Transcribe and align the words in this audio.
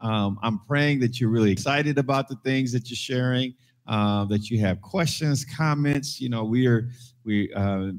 Um, 0.00 0.38
I'm 0.42 0.58
praying 0.60 1.00
that 1.00 1.20
you're 1.20 1.30
really 1.30 1.52
excited 1.52 1.98
about 1.98 2.28
the 2.28 2.36
things 2.36 2.72
that 2.72 2.88
you're 2.88 2.96
sharing, 2.96 3.54
uh, 3.86 4.24
that 4.26 4.50
you 4.50 4.60
have 4.60 4.80
questions, 4.80 5.44
comments. 5.44 6.20
You 6.20 6.28
know, 6.28 6.44
we 6.44 6.66
are 6.66 6.88
we 7.24 7.52
uh, 7.52 7.92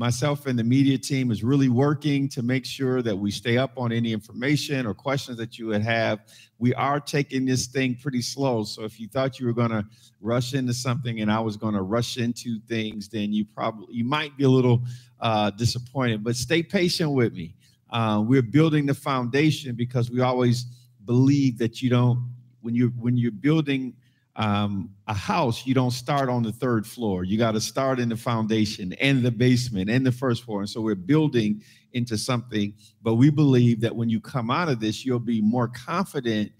myself 0.00 0.46
and 0.46 0.58
the 0.58 0.64
media 0.64 0.96
team 0.96 1.30
is 1.30 1.44
really 1.44 1.68
working 1.68 2.26
to 2.26 2.42
make 2.42 2.64
sure 2.64 3.02
that 3.02 3.14
we 3.14 3.30
stay 3.30 3.58
up 3.58 3.72
on 3.76 3.92
any 3.92 4.12
information 4.12 4.86
or 4.86 4.94
questions 4.94 5.36
that 5.36 5.58
you 5.58 5.66
would 5.66 5.82
have. 5.82 6.20
We 6.58 6.72
are 6.74 6.98
taking 7.00 7.44
this 7.44 7.66
thing 7.66 7.96
pretty 8.00 8.22
slow. 8.22 8.64
So 8.64 8.84
if 8.84 8.98
you 8.98 9.08
thought 9.08 9.38
you 9.38 9.44
were 9.46 9.52
going 9.52 9.72
to 9.72 9.84
rush 10.20 10.54
into 10.54 10.72
something 10.72 11.20
and 11.20 11.30
I 11.30 11.40
was 11.40 11.58
going 11.58 11.74
to 11.74 11.82
rush 11.82 12.16
into 12.16 12.60
things, 12.66 13.08
then 13.08 13.32
you 13.32 13.44
probably 13.44 13.94
you 13.94 14.04
might 14.04 14.36
be 14.36 14.44
a 14.44 14.48
little 14.48 14.82
uh, 15.20 15.50
disappointed. 15.50 16.24
But 16.24 16.36
stay 16.36 16.62
patient 16.62 17.10
with 17.12 17.34
me. 17.34 17.54
Uh, 17.90 18.22
we're 18.26 18.40
building 18.40 18.86
the 18.86 18.94
foundation 18.94 19.74
because 19.74 20.10
we 20.10 20.20
always 20.20 20.64
believe 21.10 21.58
that 21.58 21.82
you 21.82 21.90
don't 21.90 22.32
when 22.60 22.72
you 22.72 22.90
when 23.00 23.16
you're 23.16 23.32
building 23.32 23.92
um, 24.36 24.94
a 25.08 25.12
house, 25.12 25.66
you 25.66 25.74
don't 25.74 25.90
start 25.90 26.28
on 26.28 26.44
the 26.44 26.52
third 26.52 26.86
floor. 26.86 27.24
You 27.24 27.36
got 27.36 27.50
to 27.52 27.60
start 27.60 27.98
in 27.98 28.08
the 28.08 28.16
foundation 28.16 28.92
and 29.00 29.20
the 29.20 29.32
basement 29.32 29.90
and 29.90 30.06
the 30.06 30.12
first 30.12 30.44
floor. 30.44 30.60
And 30.60 30.70
so 30.70 30.80
we're 30.80 30.94
building 30.94 31.62
into 31.94 32.16
something. 32.16 32.72
But 33.02 33.16
we 33.16 33.28
believe 33.28 33.80
that 33.80 33.96
when 33.96 34.08
you 34.08 34.20
come 34.20 34.52
out 34.52 34.68
of 34.68 34.78
this, 34.78 35.04
you'll 35.04 35.18
be 35.18 35.40
more 35.40 35.66
confident 35.66 36.52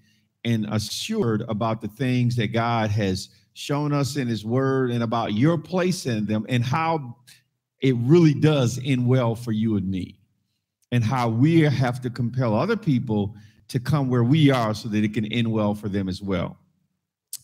and 0.43 0.65
assured 0.69 1.43
about 1.47 1.79
the 1.79 1.87
things 1.87 2.35
that 2.35 2.47
God 2.47 2.89
has 2.89 3.29
shown 3.53 3.93
us 3.93 4.17
in 4.17 4.27
His 4.27 4.43
Word 4.43 4.91
and 4.91 5.01
about 5.01 5.31
your 5.31 5.57
place 5.57 6.05
in 6.07 6.25
them 6.25 6.45
and 6.49 6.61
how 6.61 7.15
it 7.79 7.95
really 7.99 8.33
does 8.33 8.81
end 8.83 9.07
well 9.07 9.33
for 9.33 9.53
you 9.53 9.77
and 9.77 9.89
me, 9.89 10.19
and 10.91 11.05
how 11.05 11.29
we 11.29 11.61
have 11.61 12.01
to 12.01 12.09
compel 12.09 12.53
other 12.53 12.75
people 12.75 13.33
to 13.71 13.79
come 13.79 14.09
where 14.09 14.25
we 14.25 14.51
are 14.51 14.73
so 14.73 14.89
that 14.89 15.01
it 15.01 15.13
can 15.13 15.25
end 15.27 15.49
well 15.49 15.73
for 15.73 15.87
them 15.87 16.09
as 16.09 16.21
well. 16.21 16.57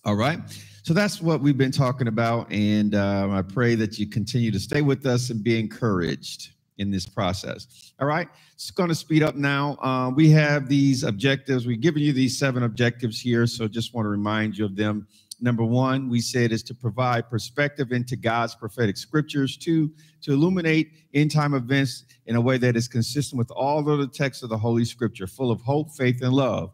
All 0.03 0.15
right. 0.15 0.39
So 0.83 0.93
that's 0.93 1.21
what 1.21 1.41
we've 1.41 1.57
been 1.57 1.71
talking 1.71 2.09
about. 2.09 2.51
And 2.51 2.95
uh, 2.95 3.29
I 3.31 3.41
pray 3.41 3.75
that 3.75 3.97
you 3.97 4.07
continue 4.07 4.51
to 4.51 4.59
stay 4.59 4.81
with 4.81 5.05
us 5.05 5.29
and 5.29 5.41
be 5.41 5.57
encouraged 5.57 6.49
in 6.79 6.91
this 6.91 7.05
process. 7.05 7.93
All 7.99 8.07
right. 8.07 8.27
It's 8.53 8.71
going 8.71 8.89
to 8.89 8.95
speed 8.95 9.23
up 9.23 9.35
now. 9.35 9.77
Uh, 9.81 10.09
we 10.09 10.29
have 10.31 10.67
these 10.67 11.03
objectives. 11.03 11.65
We've 11.65 11.79
given 11.79 12.01
you 12.01 12.11
these 12.11 12.37
seven 12.37 12.63
objectives 12.63 13.21
here. 13.21 13.47
So 13.47 13.67
just 13.69 13.93
want 13.93 14.05
to 14.05 14.09
remind 14.09 14.57
you 14.57 14.65
of 14.65 14.75
them. 14.75 15.07
Number 15.39 15.63
one, 15.63 16.09
we 16.09 16.19
said 16.21 16.51
is 16.51 16.63
to 16.63 16.73
provide 16.73 17.29
perspective 17.29 17.91
into 17.91 18.15
God's 18.15 18.55
prophetic 18.55 18.97
scriptures. 18.97 19.55
Two, 19.57 19.91
to 20.23 20.33
illuminate 20.33 20.91
end 21.13 21.31
time 21.31 21.53
events 21.53 22.05
in 22.25 22.35
a 22.35 22.41
way 22.41 22.57
that 22.57 22.75
is 22.75 22.87
consistent 22.87 23.37
with 23.37 23.51
all 23.51 23.87
of 23.87 23.99
the 23.99 24.07
texts 24.07 24.43
of 24.43 24.49
the 24.49 24.57
Holy 24.57 24.85
Scripture, 24.85 25.27
full 25.27 25.51
of 25.51 25.61
hope, 25.61 25.91
faith, 25.91 26.21
and 26.23 26.33
love. 26.33 26.71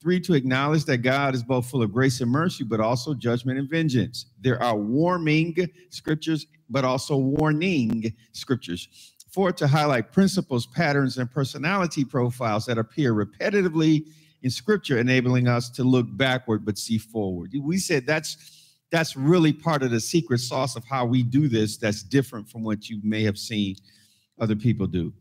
Three, 0.00 0.20
to 0.20 0.34
acknowledge 0.34 0.84
that 0.84 0.98
God 0.98 1.34
is 1.34 1.42
both 1.42 1.68
full 1.68 1.82
of 1.82 1.92
grace 1.92 2.20
and 2.20 2.30
mercy, 2.30 2.62
but 2.62 2.78
also 2.78 3.14
judgment 3.14 3.58
and 3.58 3.68
vengeance. 3.68 4.26
There 4.40 4.62
are 4.62 4.76
warming 4.76 5.56
scriptures, 5.90 6.46
but 6.70 6.84
also 6.84 7.16
warning 7.16 8.14
scriptures. 8.32 9.14
Four, 9.32 9.50
to 9.52 9.66
highlight 9.66 10.12
principles, 10.12 10.66
patterns, 10.66 11.18
and 11.18 11.30
personality 11.30 12.04
profiles 12.04 12.66
that 12.66 12.78
appear 12.78 13.14
repetitively 13.14 14.06
in 14.44 14.50
scripture, 14.50 14.98
enabling 14.98 15.48
us 15.48 15.70
to 15.70 15.82
look 15.82 16.06
backward 16.10 16.64
but 16.64 16.78
see 16.78 16.98
forward. 16.98 17.52
We 17.60 17.78
said 17.78 18.06
that's 18.06 18.36
that's 18.92 19.16
really 19.16 19.52
part 19.52 19.82
of 19.82 19.90
the 19.90 19.98
secret 19.98 20.38
sauce 20.38 20.76
of 20.76 20.84
how 20.84 21.04
we 21.04 21.24
do 21.24 21.48
this 21.48 21.78
that's 21.78 22.02
different 22.02 22.48
from 22.48 22.62
what 22.62 22.88
you 22.88 23.00
may 23.02 23.24
have 23.24 23.38
seen 23.38 23.74
other 24.38 24.54
people 24.54 24.86
do. 24.86 25.12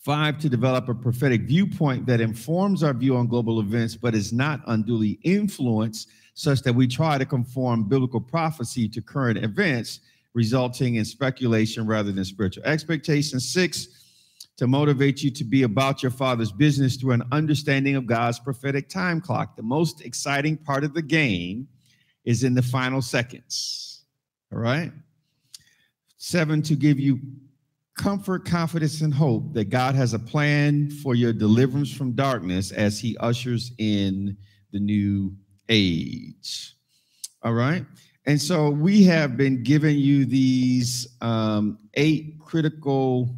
Five, 0.00 0.38
to 0.40 0.48
develop 0.48 0.88
a 0.88 0.94
prophetic 0.94 1.42
viewpoint 1.42 2.04
that 2.06 2.20
informs 2.20 2.82
our 2.82 2.92
view 2.92 3.16
on 3.16 3.28
global 3.28 3.60
events, 3.60 3.94
but 3.94 4.14
is 4.14 4.32
not 4.32 4.60
unduly 4.66 5.20
influenced, 5.22 6.08
such 6.34 6.60
that 6.62 6.74
we 6.74 6.88
try 6.88 7.16
to 7.16 7.24
conform 7.24 7.88
biblical 7.88 8.20
prophecy 8.20 8.88
to 8.88 9.00
current 9.00 9.38
events, 9.38 10.00
resulting 10.34 10.96
in 10.96 11.04
speculation 11.04 11.86
rather 11.86 12.10
than 12.10 12.24
spiritual 12.24 12.64
expectation. 12.64 13.38
Six, 13.38 14.01
to 14.56 14.66
motivate 14.66 15.22
you 15.22 15.30
to 15.30 15.44
be 15.44 15.62
about 15.62 16.02
your 16.02 16.12
father's 16.12 16.52
business 16.52 16.96
through 16.96 17.12
an 17.12 17.22
understanding 17.32 17.96
of 17.96 18.06
God's 18.06 18.38
prophetic 18.38 18.88
time 18.88 19.20
clock. 19.20 19.56
The 19.56 19.62
most 19.62 20.02
exciting 20.02 20.56
part 20.56 20.84
of 20.84 20.94
the 20.94 21.02
game 21.02 21.68
is 22.24 22.44
in 22.44 22.54
the 22.54 22.62
final 22.62 23.02
seconds. 23.02 24.04
All 24.52 24.58
right. 24.58 24.92
Seven, 26.18 26.62
to 26.62 26.76
give 26.76 27.00
you 27.00 27.18
comfort, 27.98 28.44
confidence, 28.44 29.00
and 29.00 29.12
hope 29.12 29.52
that 29.54 29.70
God 29.70 29.94
has 29.94 30.14
a 30.14 30.18
plan 30.18 30.90
for 30.90 31.14
your 31.14 31.32
deliverance 31.32 31.92
from 31.92 32.12
darkness 32.12 32.70
as 32.70 32.98
He 32.98 33.16
ushers 33.18 33.72
in 33.78 34.36
the 34.70 34.78
new 34.78 35.34
age. 35.68 36.74
All 37.42 37.54
right. 37.54 37.84
And 38.26 38.40
so 38.40 38.70
we 38.70 39.02
have 39.04 39.36
been 39.36 39.64
giving 39.64 39.98
you 39.98 40.24
these 40.24 41.08
um, 41.20 41.78
eight 41.94 42.38
critical 42.38 43.34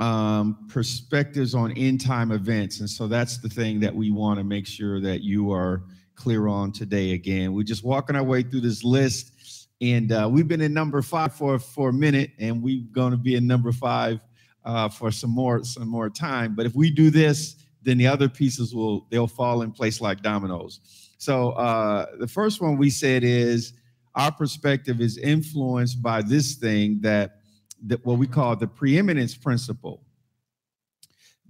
um, 0.00 0.66
perspectives 0.68 1.54
on 1.54 1.72
end 1.72 2.00
time 2.00 2.32
events. 2.32 2.80
And 2.80 2.90
so 2.90 3.06
that's 3.06 3.38
the 3.38 3.48
thing 3.48 3.80
that 3.80 3.94
we 3.94 4.10
want 4.10 4.38
to 4.38 4.44
make 4.44 4.66
sure 4.66 5.00
that 5.00 5.22
you 5.22 5.52
are 5.52 5.84
clear 6.16 6.48
on 6.48 6.72
today 6.72 7.12
again. 7.12 7.52
We're 7.52 7.62
just 7.62 7.84
walking 7.84 8.16
our 8.16 8.24
way 8.24 8.42
through 8.42 8.60
this 8.60 8.84
list 8.84 9.34
and 9.80 10.12
uh, 10.12 10.28
we've 10.30 10.48
been 10.48 10.60
in 10.60 10.72
number 10.72 11.02
five 11.02 11.34
for 11.34 11.58
for 11.58 11.88
a 11.90 11.92
minute, 11.92 12.30
and 12.38 12.62
we're 12.62 12.84
going 12.92 13.10
to 13.10 13.16
be 13.16 13.34
in 13.34 13.46
number 13.46 13.72
five 13.72 14.20
uh, 14.64 14.88
for 14.88 15.10
some 15.10 15.30
more 15.30 15.64
some 15.64 15.88
more 15.88 16.08
time. 16.08 16.54
But 16.54 16.66
if 16.66 16.74
we 16.74 16.90
do 16.90 17.10
this, 17.10 17.56
then 17.82 17.98
the 17.98 18.06
other 18.06 18.28
pieces 18.28 18.74
will 18.74 19.06
they'll 19.10 19.26
fall 19.26 19.62
in 19.62 19.72
place 19.72 20.00
like 20.00 20.22
dominoes. 20.22 20.80
So 21.18 21.50
uh, 21.50 22.06
the 22.18 22.26
first 22.26 22.60
one 22.60 22.76
we 22.76 22.90
said 22.90 23.24
is 23.24 23.74
our 24.14 24.30
perspective 24.30 25.00
is 25.00 25.18
influenced 25.18 26.00
by 26.02 26.22
this 26.22 26.54
thing 26.54 27.00
that 27.02 27.40
that 27.86 28.04
what 28.04 28.18
we 28.18 28.26
call 28.26 28.56
the 28.56 28.66
preeminence 28.66 29.34
principle. 29.36 30.02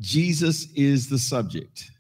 Jesus 0.01 0.73
is 0.75 1.09
the 1.09 1.19
subject. 1.19 1.91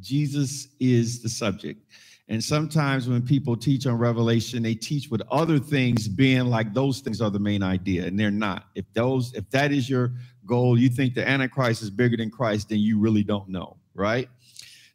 Jesus 0.00 0.68
is 0.78 1.22
the 1.22 1.28
subject. 1.28 1.82
And 2.28 2.42
sometimes 2.42 3.08
when 3.08 3.22
people 3.22 3.56
teach 3.56 3.86
on 3.86 3.98
Revelation, 3.98 4.62
they 4.62 4.74
teach 4.74 5.08
with 5.10 5.22
other 5.30 5.58
things 5.58 6.08
being 6.08 6.46
like 6.46 6.74
those 6.74 7.00
things 7.00 7.20
are 7.20 7.30
the 7.30 7.38
main 7.38 7.62
idea, 7.62 8.04
and 8.04 8.18
they're 8.18 8.32
not. 8.32 8.66
If 8.74 8.84
those, 8.94 9.32
if 9.34 9.48
that 9.50 9.70
is 9.70 9.88
your 9.88 10.12
goal, 10.44 10.78
you 10.78 10.88
think 10.88 11.14
the 11.14 11.28
Antichrist 11.28 11.82
is 11.82 11.90
bigger 11.90 12.16
than 12.16 12.30
Christ, 12.30 12.68
then 12.68 12.80
you 12.80 12.98
really 12.98 13.22
don't 13.22 13.48
know, 13.48 13.76
right? 13.94 14.28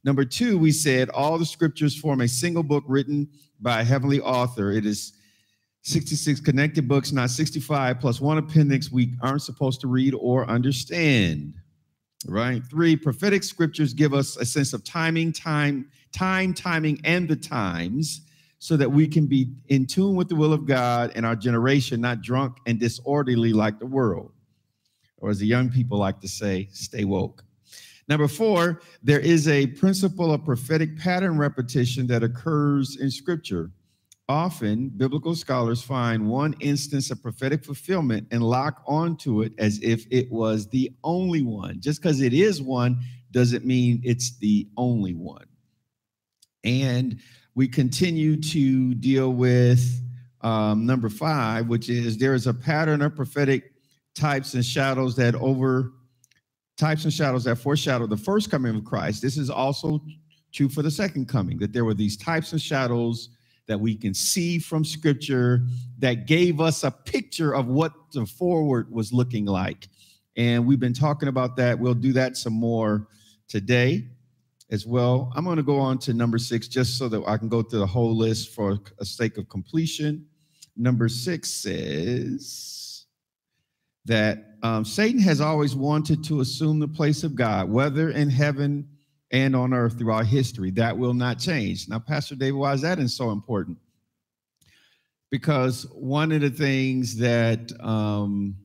Number 0.04 0.26
two, 0.26 0.58
we 0.58 0.72
said 0.72 1.10
all 1.10 1.38
the 1.38 1.46
scriptures 1.46 1.96
form 1.96 2.22
a 2.22 2.28
single 2.28 2.64
book 2.64 2.84
written 2.88 3.30
by 3.62 3.82
a 3.82 3.84
heavenly 3.84 4.20
author. 4.20 4.72
It 4.72 4.86
is 4.86 5.14
66 5.84 6.40
connected 6.42 6.88
books, 6.88 7.12
not 7.12 7.30
65, 7.30 8.00
plus 8.00 8.22
one 8.22 8.38
appendix 8.38 8.92
we 8.92 9.14
aren't 9.22 9.42
supposed 9.42 9.82
to 9.82 9.88
read 9.88 10.14
or 10.14 10.48
understand. 10.48 11.54
Right? 12.28 12.64
Three, 12.70 12.96
prophetic 12.96 13.44
scriptures 13.44 13.94
give 13.94 14.14
us 14.14 14.38
a 14.38 14.46
sense 14.46 14.74
of 14.74 14.84
timing, 14.84 15.34
time, 15.34 15.90
time, 16.12 16.54
timing, 16.54 17.02
and 17.04 17.28
the 17.28 17.36
times 17.36 18.22
so 18.60 18.78
that 18.78 18.92
we 18.92 19.08
can 19.08 19.26
be 19.26 19.50
in 19.70 19.88
tune 19.88 20.16
with 20.16 20.30
the 20.30 20.36
will 20.36 20.54
of 20.54 20.68
God 20.68 21.12
and 21.16 21.26
our 21.26 21.36
generation, 21.36 22.00
not 22.00 22.22
drunk 22.22 22.58
and 22.68 22.80
disorderly 22.80 23.54
like 23.54 23.80
the 23.80 23.88
world. 23.88 24.32
Or 25.18 25.32
as 25.32 25.40
the 25.40 25.48
young 25.48 25.70
people 25.70 25.98
like 25.98 26.20
to 26.22 26.28
say, 26.28 26.68
stay 26.72 27.04
woke. 27.04 27.44
Number 28.08 28.28
four, 28.28 28.82
there 29.02 29.20
is 29.20 29.48
a 29.48 29.66
principle 29.66 30.32
of 30.32 30.46
prophetic 30.46 30.96
pattern 30.96 31.40
repetition 31.40 32.06
that 32.08 32.22
occurs 32.22 32.98
in 32.98 33.10
scripture. 33.10 33.72
Often, 34.32 34.92
biblical 34.96 35.36
scholars 35.36 35.82
find 35.82 36.26
one 36.26 36.56
instance 36.62 37.12
of 37.12 37.22
prophetic 37.22 37.66
fulfillment 37.66 38.30
and 38.32 38.42
lock 38.42 38.82
onto 38.88 39.42
it 39.42 39.52
as 39.58 39.78
if 39.84 40.06
it 40.10 40.32
was 40.32 40.70
the 40.70 40.90
only 41.04 41.42
one. 41.42 41.82
Just 41.82 42.02
because 42.02 42.22
it 42.22 42.32
is 42.32 42.62
one 42.62 43.02
doesn't 43.32 43.66
mean 43.66 44.00
it's 44.06 44.38
the 44.38 44.70
only 44.78 45.16
one. 45.16 45.48
And 46.64 47.20
we 47.56 47.68
continue 47.68 48.40
to 48.42 48.94
deal 48.94 49.34
with 49.34 50.02
um, 50.40 50.86
number 50.86 51.10
five, 51.10 51.68
which 51.68 51.90
is 51.90 52.18
there 52.18 52.34
is 52.34 52.48
a 52.48 52.54
pattern 52.54 53.02
of 53.02 53.14
prophetic 53.14 53.74
types 54.16 54.54
and 54.54 54.64
shadows 54.64 55.14
that 55.18 55.36
over 55.36 55.92
types 56.78 57.04
and 57.04 57.12
shadows 57.12 57.44
that 57.44 57.58
foreshadow 57.58 58.08
the 58.08 58.16
first 58.16 58.50
coming 58.50 58.78
of 58.78 58.86
Christ. 58.86 59.22
This 59.22 59.36
is 59.36 59.50
also 59.50 60.00
true 60.54 60.70
for 60.70 60.84
the 60.84 60.92
second 60.92 61.28
coming, 61.28 61.58
that 61.60 61.74
there 61.74 61.84
were 61.84 61.94
these 61.94 62.16
types 62.16 62.54
and 62.54 62.62
shadows 62.62 63.28
that 63.72 63.80
we 63.80 63.96
can 63.96 64.14
see 64.14 64.60
from 64.60 64.84
scripture 64.84 65.66
that 66.00 66.28
gave 66.28 66.60
us 66.60 66.84
a 66.84 66.92
picture 66.92 67.56
of 67.56 67.68
what 67.68 67.94
the 68.12 68.26
forward 68.26 68.92
was 68.92 69.14
looking 69.14 69.46
like. 69.46 69.88
And 70.36 70.68
we've 70.68 70.82
been 70.82 70.92
talking 70.92 71.30
about 71.30 71.56
that. 71.56 71.80
We'll 71.80 71.94
do 71.94 72.12
that 72.12 72.36
some 72.36 72.52
more 72.52 73.08
today 73.48 74.10
as 74.72 74.86
well. 74.86 75.32
I'm 75.38 75.46
going 75.46 75.56
to 75.56 75.64
go 75.64 75.80
on 75.80 76.00
to 76.00 76.14
number 76.14 76.38
six 76.38 76.68
just 76.68 76.98
so 76.98 77.08
that 77.08 77.24
I 77.26 77.38
can 77.38 77.48
go 77.48 77.62
through 77.62 77.80
the 77.80 77.88
whole 77.88 78.14
list 78.14 78.54
for 78.54 78.78
a 79.00 79.06
sake 79.06 79.38
of 79.38 79.48
completion. 79.48 80.26
Number 80.76 81.08
six 81.08 81.50
says 81.50 83.06
that 84.04 84.58
um, 84.64 84.84
Satan 84.84 85.22
has 85.22 85.40
always 85.40 85.78
wanted 85.78 86.26
to 86.26 86.42
assume 86.42 86.80
the 86.80 86.90
place 86.90 87.24
of 87.24 87.36
God, 87.36 87.70
whether 87.70 88.10
in 88.10 88.30
heaven 88.30 88.86
and 89.32 89.56
on 89.56 89.74
earth 89.74 89.98
throughout 89.98 90.26
history. 90.26 90.72
That 90.72 90.98
will 90.98 91.14
not 91.14 91.40
change. 91.40 91.88
Now, 91.88 92.00
Pastor 92.00 92.36
David, 92.36 92.56
why 92.56 92.74
is 92.74 92.82
that 92.82 93.00
so 93.10 93.32
important? 93.32 93.78
Because 95.30 95.84
one 95.94 96.32
of 96.34 96.42
the 96.42 96.50
things 96.50 97.16
that 97.18 97.72
um, 97.80 98.56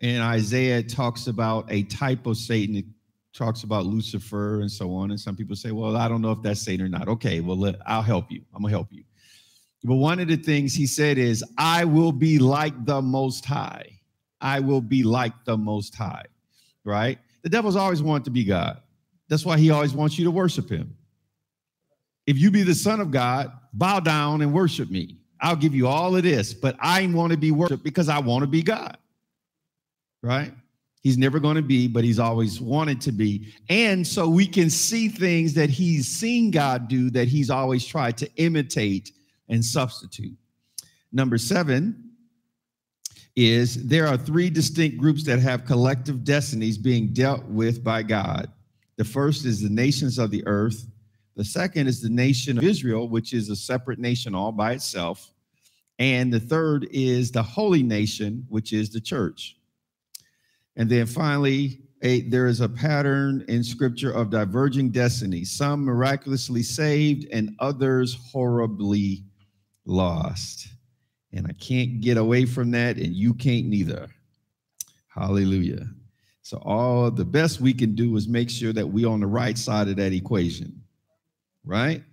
in 0.00 0.20
Isaiah 0.20 0.82
talks 0.82 1.28
about 1.28 1.70
a 1.72 1.84
type 1.84 2.26
of 2.26 2.36
Satan, 2.36 2.76
it 2.76 2.84
talks 3.32 3.62
about 3.62 3.86
Lucifer 3.86 4.60
and 4.60 4.70
so 4.70 4.94
on. 4.94 5.10
And 5.10 5.18
some 5.18 5.34
people 5.34 5.56
say, 5.56 5.70
well, 5.70 5.96
I 5.96 6.08
don't 6.08 6.20
know 6.20 6.32
if 6.32 6.42
that's 6.42 6.60
Satan 6.60 6.84
or 6.84 6.88
not. 6.90 7.08
Okay, 7.08 7.40
well, 7.40 7.56
let, 7.56 7.76
I'll 7.86 8.02
help 8.02 8.30
you. 8.30 8.42
I'm 8.54 8.60
going 8.60 8.70
to 8.70 8.76
help 8.76 8.88
you. 8.90 9.04
But 9.82 9.96
one 9.96 10.20
of 10.20 10.28
the 10.28 10.36
things 10.36 10.74
he 10.74 10.86
said 10.86 11.18
is, 11.18 11.44
I 11.58 11.84
will 11.84 12.12
be 12.12 12.38
like 12.38 12.84
the 12.84 13.02
Most 13.02 13.44
High. 13.44 13.98
I 14.40 14.60
will 14.60 14.80
be 14.80 15.02
like 15.02 15.32
the 15.44 15.56
Most 15.56 15.94
High, 15.94 16.24
right? 16.84 17.18
The 17.42 17.48
devil's 17.48 17.76
always 17.76 18.02
wanted 18.02 18.24
to 18.24 18.30
be 18.30 18.44
God. 18.44 18.80
That's 19.28 19.44
why 19.44 19.58
he 19.58 19.70
always 19.70 19.92
wants 19.92 20.18
you 20.18 20.24
to 20.24 20.30
worship 20.30 20.68
him. 20.68 20.96
If 22.26 22.38
you 22.38 22.50
be 22.50 22.62
the 22.62 22.74
son 22.74 23.00
of 23.00 23.10
God, 23.10 23.52
bow 23.72 24.00
down 24.00 24.42
and 24.42 24.52
worship 24.52 24.90
me. 24.90 25.18
I'll 25.40 25.56
give 25.56 25.74
you 25.74 25.86
all 25.86 26.16
of 26.16 26.22
this, 26.22 26.54
but 26.54 26.76
I 26.80 27.06
want 27.06 27.32
to 27.32 27.38
be 27.38 27.50
worshiped 27.50 27.84
because 27.84 28.08
I 28.08 28.18
want 28.18 28.42
to 28.42 28.46
be 28.46 28.62
God. 28.62 28.96
Right? 30.22 30.52
He's 31.02 31.18
never 31.18 31.38
going 31.38 31.56
to 31.56 31.62
be, 31.62 31.86
but 31.86 32.02
he's 32.02 32.18
always 32.18 32.62
wanted 32.62 32.98
to 33.02 33.12
be. 33.12 33.52
And 33.68 34.06
so 34.06 34.26
we 34.26 34.46
can 34.46 34.70
see 34.70 35.08
things 35.08 35.52
that 35.52 35.68
he's 35.68 36.08
seen 36.08 36.50
God 36.50 36.88
do 36.88 37.10
that 37.10 37.28
he's 37.28 37.50
always 37.50 37.84
tried 37.84 38.16
to 38.18 38.30
imitate 38.36 39.12
and 39.50 39.62
substitute. 39.62 40.34
Number 41.12 41.36
seven 41.36 42.12
is 43.36 43.86
there 43.86 44.06
are 44.06 44.16
three 44.16 44.48
distinct 44.48 44.96
groups 44.96 45.24
that 45.24 45.40
have 45.40 45.66
collective 45.66 46.24
destinies 46.24 46.78
being 46.78 47.12
dealt 47.12 47.44
with 47.46 47.84
by 47.84 48.02
God. 48.02 48.50
The 48.96 49.04
first 49.04 49.44
is 49.44 49.60
the 49.60 49.70
nations 49.70 50.18
of 50.18 50.30
the 50.30 50.46
earth. 50.46 50.86
The 51.36 51.44
second 51.44 51.88
is 51.88 52.00
the 52.00 52.10
nation 52.10 52.58
of 52.58 52.64
Israel, 52.64 53.08
which 53.08 53.32
is 53.32 53.50
a 53.50 53.56
separate 53.56 53.98
nation 53.98 54.34
all 54.34 54.52
by 54.52 54.72
itself. 54.72 55.32
And 55.98 56.32
the 56.32 56.40
third 56.40 56.88
is 56.90 57.30
the 57.30 57.42
holy 57.42 57.82
nation, 57.82 58.46
which 58.48 58.72
is 58.72 58.90
the 58.90 59.00
church. 59.00 59.56
And 60.76 60.88
then 60.88 61.06
finally, 61.06 61.80
a, 62.02 62.20
there 62.22 62.46
is 62.46 62.60
a 62.60 62.68
pattern 62.68 63.44
in 63.48 63.64
scripture 63.64 64.12
of 64.12 64.30
diverging 64.30 64.90
destinies, 64.90 65.50
some 65.50 65.84
miraculously 65.84 66.62
saved 66.62 67.26
and 67.32 67.54
others 67.60 68.18
horribly 68.30 69.24
lost. 69.86 70.68
And 71.32 71.46
I 71.46 71.52
can't 71.54 72.00
get 72.00 72.16
away 72.16 72.44
from 72.44 72.70
that, 72.72 72.96
and 72.96 73.14
you 73.14 73.34
can't 73.34 73.66
neither. 73.66 74.08
Hallelujah. 75.08 75.86
So 76.44 76.58
all 76.58 77.10
the 77.10 77.24
best 77.24 77.62
we 77.62 77.72
can 77.72 77.94
do 77.94 78.14
is 78.16 78.28
make 78.28 78.50
sure 78.50 78.74
that 78.74 78.86
we're 78.86 79.08
on 79.08 79.20
the 79.20 79.26
right 79.26 79.56
side 79.56 79.88
of 79.88 79.96
that 79.96 80.12
equation, 80.12 80.82
right? 81.64 82.04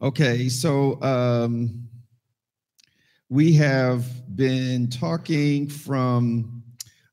Okay, 0.00 0.48
so 0.48 1.02
um, 1.02 1.88
we 3.28 3.52
have 3.54 4.06
been 4.36 4.88
talking 4.88 5.68
from 5.68 6.62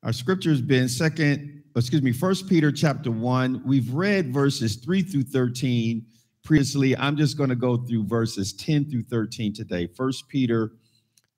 our 0.04 0.14
scripture 0.14 0.52
has 0.52 0.62
been 0.62 0.88
second, 0.88 1.64
excuse 1.76 2.04
me, 2.04 2.12
First 2.12 2.48
Peter 2.48 2.72
chapter 2.72 3.10
one. 3.10 3.64
We've 3.66 3.92
read 3.92 4.32
verses 4.32 4.76
three 4.76 5.02
through 5.02 5.24
thirteen 5.24 6.06
previously. 6.44 6.96
I'm 6.96 7.18
just 7.18 7.38
going 7.40 7.50
to 7.50 7.56
go 7.56 7.76
through 7.76 8.06
verses 8.06 8.54
ten 8.54 8.88
through 8.88 9.06
thirteen 9.06 9.52
today. 9.52 9.88
First 9.88 10.28
Peter 10.28 10.74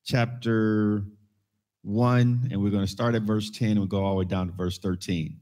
chapter 0.03 1.05
1, 1.83 2.49
and 2.51 2.61
we're 2.61 2.69
going 2.69 2.85
to 2.85 2.91
start 2.91 3.15
at 3.15 3.23
verse 3.23 3.49
10 3.49 3.77
and 3.77 3.89
go 3.89 4.03
all 4.03 4.11
the 4.11 4.19
way 4.19 4.25
down 4.25 4.47
to 4.47 4.53
verse 4.53 4.77
13. 4.77 5.37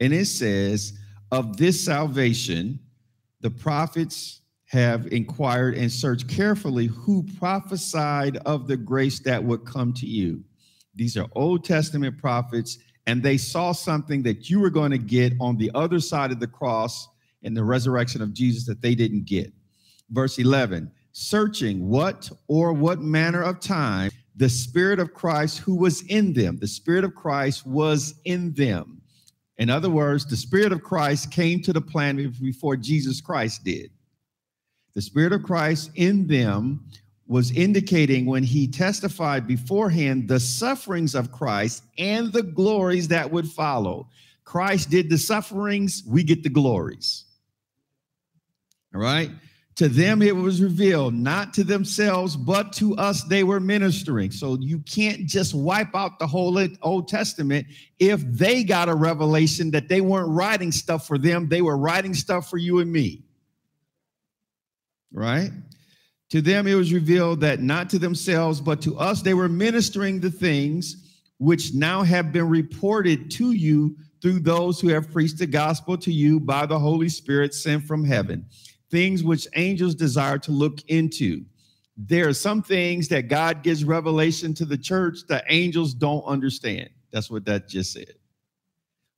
And 0.00 0.12
it 0.12 0.26
says, 0.26 0.98
Of 1.30 1.56
this 1.56 1.80
salvation, 1.80 2.80
the 3.40 3.50
prophets 3.50 4.40
have 4.66 5.06
inquired 5.12 5.76
and 5.76 5.90
searched 5.90 6.28
carefully 6.28 6.86
who 6.86 7.24
prophesied 7.38 8.36
of 8.38 8.66
the 8.66 8.76
grace 8.76 9.20
that 9.20 9.42
would 9.42 9.64
come 9.64 9.92
to 9.94 10.06
you. 10.06 10.42
These 10.94 11.16
are 11.16 11.26
Old 11.32 11.64
Testament 11.64 12.18
prophets, 12.18 12.78
and 13.06 13.22
they 13.22 13.36
saw 13.36 13.72
something 13.72 14.22
that 14.24 14.50
you 14.50 14.58
were 14.58 14.70
going 14.70 14.90
to 14.90 14.98
get 14.98 15.34
on 15.40 15.56
the 15.56 15.70
other 15.74 16.00
side 16.00 16.32
of 16.32 16.40
the 16.40 16.46
cross 16.46 17.08
in 17.42 17.54
the 17.54 17.62
resurrection 17.62 18.22
of 18.22 18.32
Jesus 18.32 18.66
that 18.66 18.82
they 18.82 18.94
didn't 18.94 19.24
get. 19.24 19.52
Verse 20.10 20.38
11, 20.38 20.90
searching 21.12 21.88
what 21.88 22.28
or 22.48 22.72
what 22.72 23.00
manner 23.00 23.42
of 23.42 23.60
time 23.60 24.10
the 24.36 24.48
Spirit 24.48 24.98
of 24.98 25.14
Christ 25.14 25.58
who 25.58 25.74
was 25.74 26.02
in 26.02 26.32
them. 26.32 26.58
The 26.58 26.66
Spirit 26.66 27.04
of 27.04 27.14
Christ 27.14 27.66
was 27.66 28.14
in 28.24 28.52
them. 28.52 29.00
In 29.58 29.70
other 29.70 29.88
words, 29.88 30.26
the 30.26 30.36
Spirit 30.36 30.72
of 30.72 30.82
Christ 30.82 31.30
came 31.30 31.62
to 31.62 31.72
the 31.72 31.80
planet 31.80 32.38
before 32.40 32.76
Jesus 32.76 33.20
Christ 33.20 33.64
did. 33.64 33.90
The 34.94 35.00
Spirit 35.00 35.32
of 35.32 35.42
Christ 35.42 35.90
in 35.94 36.26
them 36.26 36.84
was 37.26 37.50
indicating 37.52 38.26
when 38.26 38.42
he 38.42 38.68
testified 38.68 39.46
beforehand 39.46 40.28
the 40.28 40.38
sufferings 40.38 41.14
of 41.14 41.32
Christ 41.32 41.82
and 41.98 42.32
the 42.32 42.42
glories 42.42 43.08
that 43.08 43.30
would 43.30 43.48
follow. 43.48 44.08
Christ 44.44 44.90
did 44.90 45.10
the 45.10 45.18
sufferings, 45.18 46.04
we 46.06 46.22
get 46.22 46.42
the 46.42 46.48
glories. 46.48 47.24
All 48.94 49.00
right. 49.00 49.30
To 49.76 49.88
them 49.90 50.22
it 50.22 50.34
was 50.34 50.62
revealed, 50.62 51.12
not 51.12 51.52
to 51.54 51.64
themselves, 51.64 52.34
but 52.34 52.72
to 52.74 52.96
us 52.96 53.24
they 53.24 53.44
were 53.44 53.60
ministering. 53.60 54.30
So 54.30 54.56
you 54.58 54.78
can't 54.80 55.26
just 55.26 55.54
wipe 55.54 55.94
out 55.94 56.18
the 56.18 56.26
whole 56.26 56.58
Old 56.80 57.08
Testament 57.08 57.66
if 57.98 58.22
they 58.22 58.64
got 58.64 58.88
a 58.88 58.94
revelation 58.94 59.70
that 59.72 59.88
they 59.88 60.00
weren't 60.00 60.30
writing 60.30 60.72
stuff 60.72 61.06
for 61.06 61.18
them, 61.18 61.48
they 61.48 61.60
were 61.60 61.76
writing 61.76 62.14
stuff 62.14 62.48
for 62.48 62.56
you 62.56 62.78
and 62.78 62.90
me. 62.90 63.24
Right? 65.12 65.50
To 66.30 66.40
them 66.40 66.66
it 66.66 66.74
was 66.74 66.94
revealed 66.94 67.40
that 67.42 67.60
not 67.60 67.90
to 67.90 67.98
themselves, 67.98 68.62
but 68.62 68.80
to 68.82 68.98
us 68.98 69.20
they 69.20 69.34
were 69.34 69.48
ministering 69.48 70.20
the 70.20 70.30
things 70.30 71.20
which 71.38 71.74
now 71.74 72.02
have 72.02 72.32
been 72.32 72.48
reported 72.48 73.30
to 73.32 73.52
you 73.52 73.94
through 74.22 74.40
those 74.40 74.80
who 74.80 74.88
have 74.88 75.12
preached 75.12 75.36
the 75.36 75.46
gospel 75.46 75.98
to 75.98 76.10
you 76.10 76.40
by 76.40 76.64
the 76.64 76.78
Holy 76.78 77.10
Spirit 77.10 77.52
sent 77.52 77.84
from 77.84 78.02
heaven 78.02 78.46
things 78.90 79.22
which 79.22 79.46
angels 79.54 79.94
desire 79.94 80.38
to 80.38 80.52
look 80.52 80.82
into. 80.88 81.44
There 81.96 82.28
are 82.28 82.34
some 82.34 82.62
things 82.62 83.08
that 83.08 83.28
God 83.28 83.62
gives 83.62 83.84
revelation 83.84 84.52
to 84.54 84.64
the 84.64 84.76
church 84.76 85.20
that 85.28 85.44
angels 85.48 85.94
don't 85.94 86.24
understand. 86.24 86.90
That's 87.10 87.30
what 87.30 87.44
that 87.46 87.68
just 87.68 87.92
said. 87.92 88.14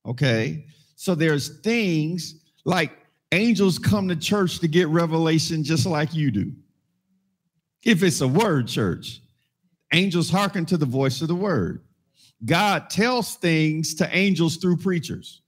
Okay. 0.05 0.65
So 0.95 1.15
there's 1.15 1.59
things 1.59 2.35
like 2.65 2.91
angels 3.31 3.77
come 3.77 4.07
to 4.07 4.15
church 4.15 4.59
to 4.59 4.67
get 4.67 4.87
revelation 4.87 5.63
just 5.63 5.85
like 5.85 6.13
you 6.13 6.31
do. 6.31 6.53
If 7.83 8.03
it's 8.03 8.21
a 8.21 8.27
word 8.27 8.67
church, 8.67 9.21
angels 9.93 10.29
hearken 10.29 10.65
to 10.67 10.77
the 10.77 10.85
voice 10.85 11.21
of 11.21 11.27
the 11.27 11.35
word. 11.35 11.83
God 12.45 12.89
tells 12.89 13.35
things 13.35 13.95
to 13.95 14.15
angels 14.15 14.57
through 14.57 14.77
preachers. 14.77 15.41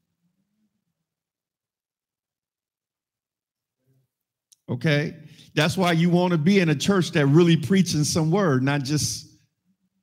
Okay. 4.71 5.13
That's 5.53 5.75
why 5.75 5.91
you 5.91 6.09
want 6.09 6.31
to 6.31 6.37
be 6.37 6.59
in 6.59 6.69
a 6.69 6.75
church 6.75 7.11
that 7.11 7.25
really 7.25 7.57
preaching 7.57 8.05
some 8.05 8.31
word, 8.31 8.63
not 8.63 8.83
just, 8.83 9.27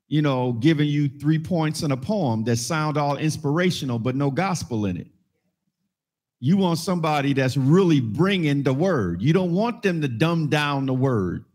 you 0.07 0.21
know, 0.21 0.53
giving 0.53 0.89
you 0.89 1.09
three 1.09 1.39
points 1.39 1.83
in 1.83 1.91
a 1.91 1.97
poem 1.97 2.45
that 2.45 2.57
sound 2.57 2.99
all 2.99 3.17
inspirational, 3.17 3.99
but 3.99 4.15
no 4.15 4.31
gospel 4.31 4.85
in 4.85 4.99
it. 4.99 5.07
You 6.41 6.59
want 6.59 6.79
somebody 6.79 7.33
that's 7.33 7.57
really 7.57 8.01
bringing 8.01 8.63
the 8.63 8.75
word. 8.75 9.23
You 9.23 9.33
don't 9.33 9.53
want 9.53 9.83
them 9.83 10.03
to 10.03 10.09
dumb 10.09 10.49
down 10.49 10.85
the 10.85 10.95
word. 10.95 11.47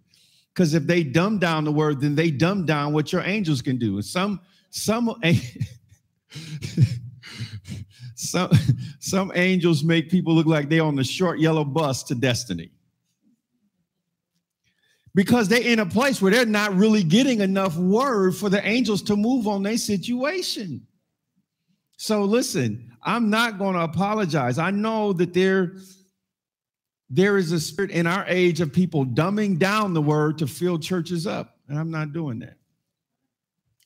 Because 0.54 0.74
if 0.74 0.86
they 0.86 1.04
dumb 1.04 1.38
down 1.38 1.64
the 1.64 1.72
word, 1.72 2.02
then 2.02 2.16
they 2.16 2.32
dumb 2.32 2.66
down 2.66 2.94
what 2.94 3.14
your 3.14 3.22
angels 3.22 3.62
can 3.62 3.78
do. 3.78 4.02
Some, 4.02 4.42
some, 4.72 5.14
some, 8.16 8.52
some 9.00 9.32
angels 9.36 9.84
make 9.84 10.10
people 10.10 10.34
look 10.34 10.48
like 10.48 10.68
they're 10.68 10.84
on 10.84 10.96
the 10.96 11.04
short 11.04 11.40
yellow 11.40 11.64
bus 11.64 12.04
to 12.04 12.16
destiny 12.16 12.72
because 15.16 15.48
they're 15.48 15.62
in 15.62 15.80
a 15.80 15.86
place 15.86 16.22
where 16.22 16.32
they're 16.32 16.46
not 16.46 16.76
really 16.76 17.04
getting 17.04 17.42
enough 17.42 17.78
word 17.78 18.36
for 18.36 18.50
the 18.50 18.66
angels 18.68 19.02
to 19.04 19.16
move 19.16 19.48
on 19.48 19.64
their 19.64 19.78
situation. 19.78 20.86
So 21.98 22.24
listen, 22.24 22.92
I'm 23.04 23.30
not 23.30 23.58
going 23.58 23.76
to 23.76 23.82
apologize. 23.82 24.58
I 24.58 24.72
know 24.72 25.14
that 25.14 25.34
there, 25.34 25.74
there 27.10 27.38
is 27.38 27.52
a 27.52 27.60
spirit 27.60 27.92
in 27.92 28.08
our 28.08 28.26
age 28.28 28.60
of 28.62 28.74
people 28.74 29.06
dumbing 29.06 29.60
down 29.60 29.94
the 29.94 30.02
word 30.02 30.40
to 30.40 30.48
fill 30.48 30.80
churches 30.80 31.28
up, 31.28 31.58
and 31.68 31.78
I'm 31.78 31.92
not 31.92 32.14
doing 32.14 32.40
that. 32.40 32.58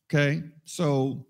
Okay, 0.09 0.43
so 0.63 1.25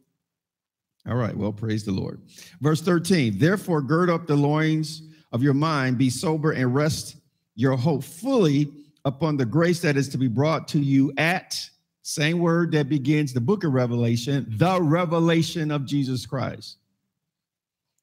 all 1.08 1.16
right, 1.16 1.36
well, 1.36 1.54
praise 1.54 1.86
the 1.86 1.92
Lord. 1.92 2.22
Verse 2.60 2.82
13, 2.82 3.38
therefore, 3.38 3.82
gird 3.82 4.10
up 4.10 4.27
the 4.27 4.36
loins 4.36 5.01
of 5.32 5.42
your 5.42 5.54
mind, 5.54 5.98
be 5.98 6.10
sober, 6.10 6.51
and 6.51 6.75
rest 6.75 7.16
your 7.56 7.77
hope 7.77 8.04
fully 8.04 8.70
upon 9.07 9.37
the 9.37 9.45
grace 9.45 9.79
that 9.81 9.95
is 9.95 10.09
to 10.09 10.17
be 10.17 10.27
brought 10.27 10.67
to 10.67 10.79
you 10.79 11.13
at 11.17 11.69
same 12.03 12.39
word 12.39 12.71
that 12.73 12.89
begins 12.89 13.33
the 13.33 13.41
book 13.41 13.63
of 13.63 13.73
Revelation, 13.73 14.45
the 14.57 14.81
revelation 14.81 15.71
of 15.71 15.85
Jesus 15.85 16.25
Christ. 16.25 16.77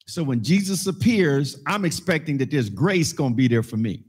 So 0.06 0.22
when 0.22 0.42
Jesus 0.42 0.86
appears, 0.86 1.58
I'm 1.66 1.84
expecting 1.84 2.36
that 2.38 2.50
there's 2.50 2.68
grace 2.68 3.12
going 3.12 3.32
to 3.32 3.36
be 3.36 3.48
there 3.48 3.62
for 3.62 3.76
me. 3.76 4.02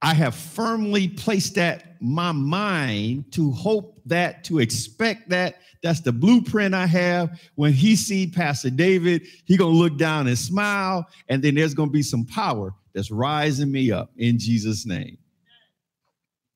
I 0.00 0.14
have 0.14 0.34
firmly 0.34 1.08
placed 1.08 1.54
that 1.56 2.00
my 2.00 2.32
mind 2.32 3.32
to 3.32 3.52
hope 3.52 4.00
that, 4.06 4.42
to 4.44 4.58
expect 4.58 5.28
that. 5.28 5.60
That's 5.82 6.00
the 6.00 6.12
blueprint 6.12 6.74
I 6.74 6.86
have. 6.86 7.40
When 7.54 7.72
he 7.72 7.94
see 7.94 8.26
Pastor 8.26 8.70
David, 8.70 9.26
he 9.44 9.56
gonna 9.56 9.70
look 9.70 9.96
down 9.96 10.26
and 10.26 10.38
smile, 10.38 11.06
and 11.28 11.42
then 11.42 11.54
there's 11.54 11.74
gonna 11.74 11.90
be 11.90 12.02
some 12.02 12.24
power 12.24 12.74
that's 12.92 13.12
rising 13.12 13.70
me 13.70 13.92
up 13.92 14.10
in 14.16 14.38
Jesus' 14.38 14.84
name. 14.84 15.18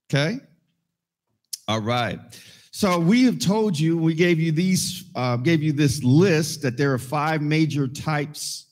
Okay. 0.08 0.38
All 1.68 1.80
right. 1.80 2.18
So 2.70 2.98
we 2.98 3.24
have 3.24 3.38
told 3.38 3.78
you, 3.78 3.96
we 3.96 4.14
gave 4.14 4.38
you 4.38 4.52
these, 4.52 5.04
uh, 5.14 5.36
gave 5.36 5.62
you 5.62 5.72
this 5.72 6.04
list 6.04 6.62
that 6.62 6.76
there 6.76 6.92
are 6.92 6.98
five 6.98 7.42
major 7.42 7.88
types 7.88 8.66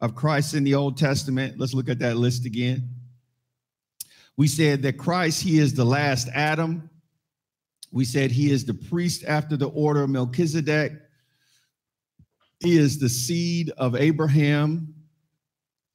of 0.00 0.14
Christ 0.14 0.54
in 0.54 0.64
the 0.64 0.74
Old 0.74 0.96
Testament. 0.98 1.58
Let's 1.58 1.74
look 1.74 1.88
at 1.88 1.98
that 2.00 2.16
list 2.16 2.44
again. 2.44 2.90
We 4.36 4.48
said 4.48 4.82
that 4.82 4.98
Christ, 4.98 5.42
he 5.42 5.58
is 5.58 5.74
the 5.74 5.84
last 5.84 6.28
Adam. 6.34 6.90
We 7.90 8.04
said 8.04 8.30
he 8.30 8.50
is 8.50 8.64
the 8.64 8.74
priest 8.74 9.24
after 9.26 9.56
the 9.56 9.68
order 9.68 10.02
of 10.02 10.10
Melchizedek. 10.10 10.92
He 12.60 12.76
is 12.76 12.98
the 12.98 13.08
seed 13.08 13.70
of 13.78 13.96
Abraham. 13.96 14.94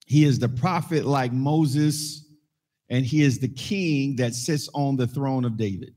He 0.05 0.23
is 0.23 0.39
the 0.39 0.49
prophet 0.49 1.05
like 1.05 1.31
Moses, 1.31 2.25
and 2.89 3.05
he 3.05 3.21
is 3.21 3.39
the 3.39 3.47
king 3.47 4.15
that 4.17 4.33
sits 4.33 4.69
on 4.73 4.95
the 4.95 5.07
throne 5.07 5.45
of 5.45 5.57
David. 5.57 5.93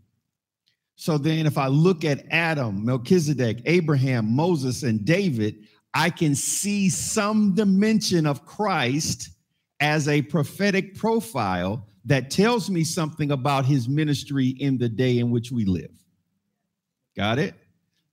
So 0.97 1.19
then, 1.19 1.47
if 1.47 1.59
I 1.59 1.67
look 1.67 2.05
at 2.05 2.25
Adam, 2.31 2.85
Melchizedek, 2.85 3.63
Abraham, 3.65 4.35
Moses, 4.35 4.83
and 4.83 5.05
David, 5.05 5.67
I 5.95 6.11
can 6.11 6.35
see 6.35 6.89
some 6.89 7.55
dimension 7.55 8.27
of 8.27 8.47
Christ 8.47 9.31
as 9.81 10.07
a 10.07 10.23
prophetic 10.23 10.95
profile 10.95 11.89
that 12.05 12.31
tells 12.31 12.71
me 12.71 12.85
something 12.85 13.33
about 13.33 13.65
his 13.65 13.89
ministry 13.89 14.49
in 14.49 14.79
the 14.79 14.89
day 14.89 15.19
in 15.19 15.31
which 15.31 15.51
we 15.51 15.65
live. 15.65 15.91
Got 17.17 17.39
it? 17.39 17.55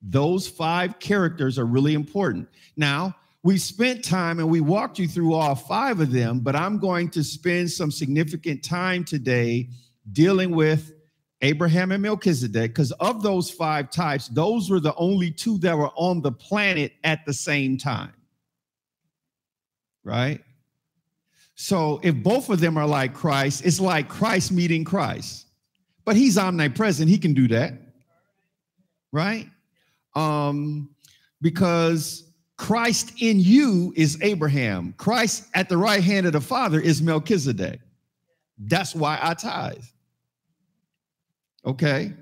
Those 0.02 0.48
five 0.48 1.00
characters 1.00 1.60
are 1.60 1.66
really 1.66 1.94
important. 1.94 2.48
Now, 2.76 3.16
we 3.44 3.58
spent 3.58 4.04
time 4.04 4.40
and 4.40 4.50
we 4.50 4.62
walked 4.62 5.00
you 5.00 5.08
through 5.08 5.34
all 5.34 5.56
five 5.56 6.00
of 6.00 6.12
them, 6.12 6.40
but 6.42 6.56
I'm 6.56 6.78
going 6.78 7.10
to 7.12 7.24
spend 7.24 7.72
some 7.72 7.92
significant 7.92 8.64
time 8.64 9.06
today 9.06 9.70
dealing 10.12 10.52
with 10.52 10.92
Abraham 11.42 11.92
and 11.92 12.04
Melchizedek 12.04 12.72
because 12.72 12.92
of 12.94 13.24
those 13.24 13.50
five 13.50 13.90
types, 13.90 14.28
those 14.28 14.70
were 14.70 14.82
the 14.82 14.96
only 14.96 15.32
two 15.32 15.58
that 15.60 15.78
were 15.78 15.92
on 15.96 16.22
the 16.22 16.32
planet 16.32 16.94
at 17.04 17.26
the 17.26 17.34
same 17.34 17.78
time. 17.78 18.14
Right? 20.04 20.42
So 21.56 22.00
if 22.04 22.16
both 22.16 22.50
of 22.50 22.60
them 22.60 22.78
are 22.78 22.88
like 22.88 23.14
Christ, 23.14 23.66
it's 23.66 23.80
like 23.80 24.10
Christ 24.10 24.52
meeting 24.52 24.84
Christ. 24.84 25.46
But 26.04 26.16
he's 26.16 26.38
omnipresent, 26.38 27.10
he 27.10 27.18
can 27.18 27.34
do 27.34 27.48
that. 27.50 27.74
Right? 29.12 29.48
Um 30.16 30.90
because 31.42 32.29
Christ 32.60 33.14
in 33.22 33.40
you 33.40 33.94
is 33.96 34.22
Abraham. 34.22 34.94
Christ 34.98 35.48
at 35.54 35.70
the 35.70 35.78
right 35.78 36.04
hand 36.04 36.26
of 36.28 36.34
the 36.34 36.42
Father 36.42 36.78
is 36.82 37.02
Melchizedek. 37.02 37.80
That's 38.58 38.94
why 38.94 39.18
I 39.22 39.34
tithe. 39.34 39.82
Okay. 41.66 42.14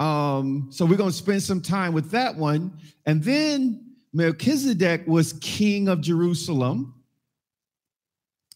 Um, 0.00 0.66
so 0.72 0.84
we're 0.84 0.96
going 0.96 1.12
to 1.12 1.16
spend 1.16 1.40
some 1.40 1.60
time 1.62 1.92
with 1.92 2.10
that 2.10 2.34
one. 2.34 2.76
And 3.06 3.22
then 3.22 3.94
Melchizedek 4.12 5.06
was 5.06 5.34
king 5.34 5.86
of 5.86 6.00
Jerusalem 6.00 6.92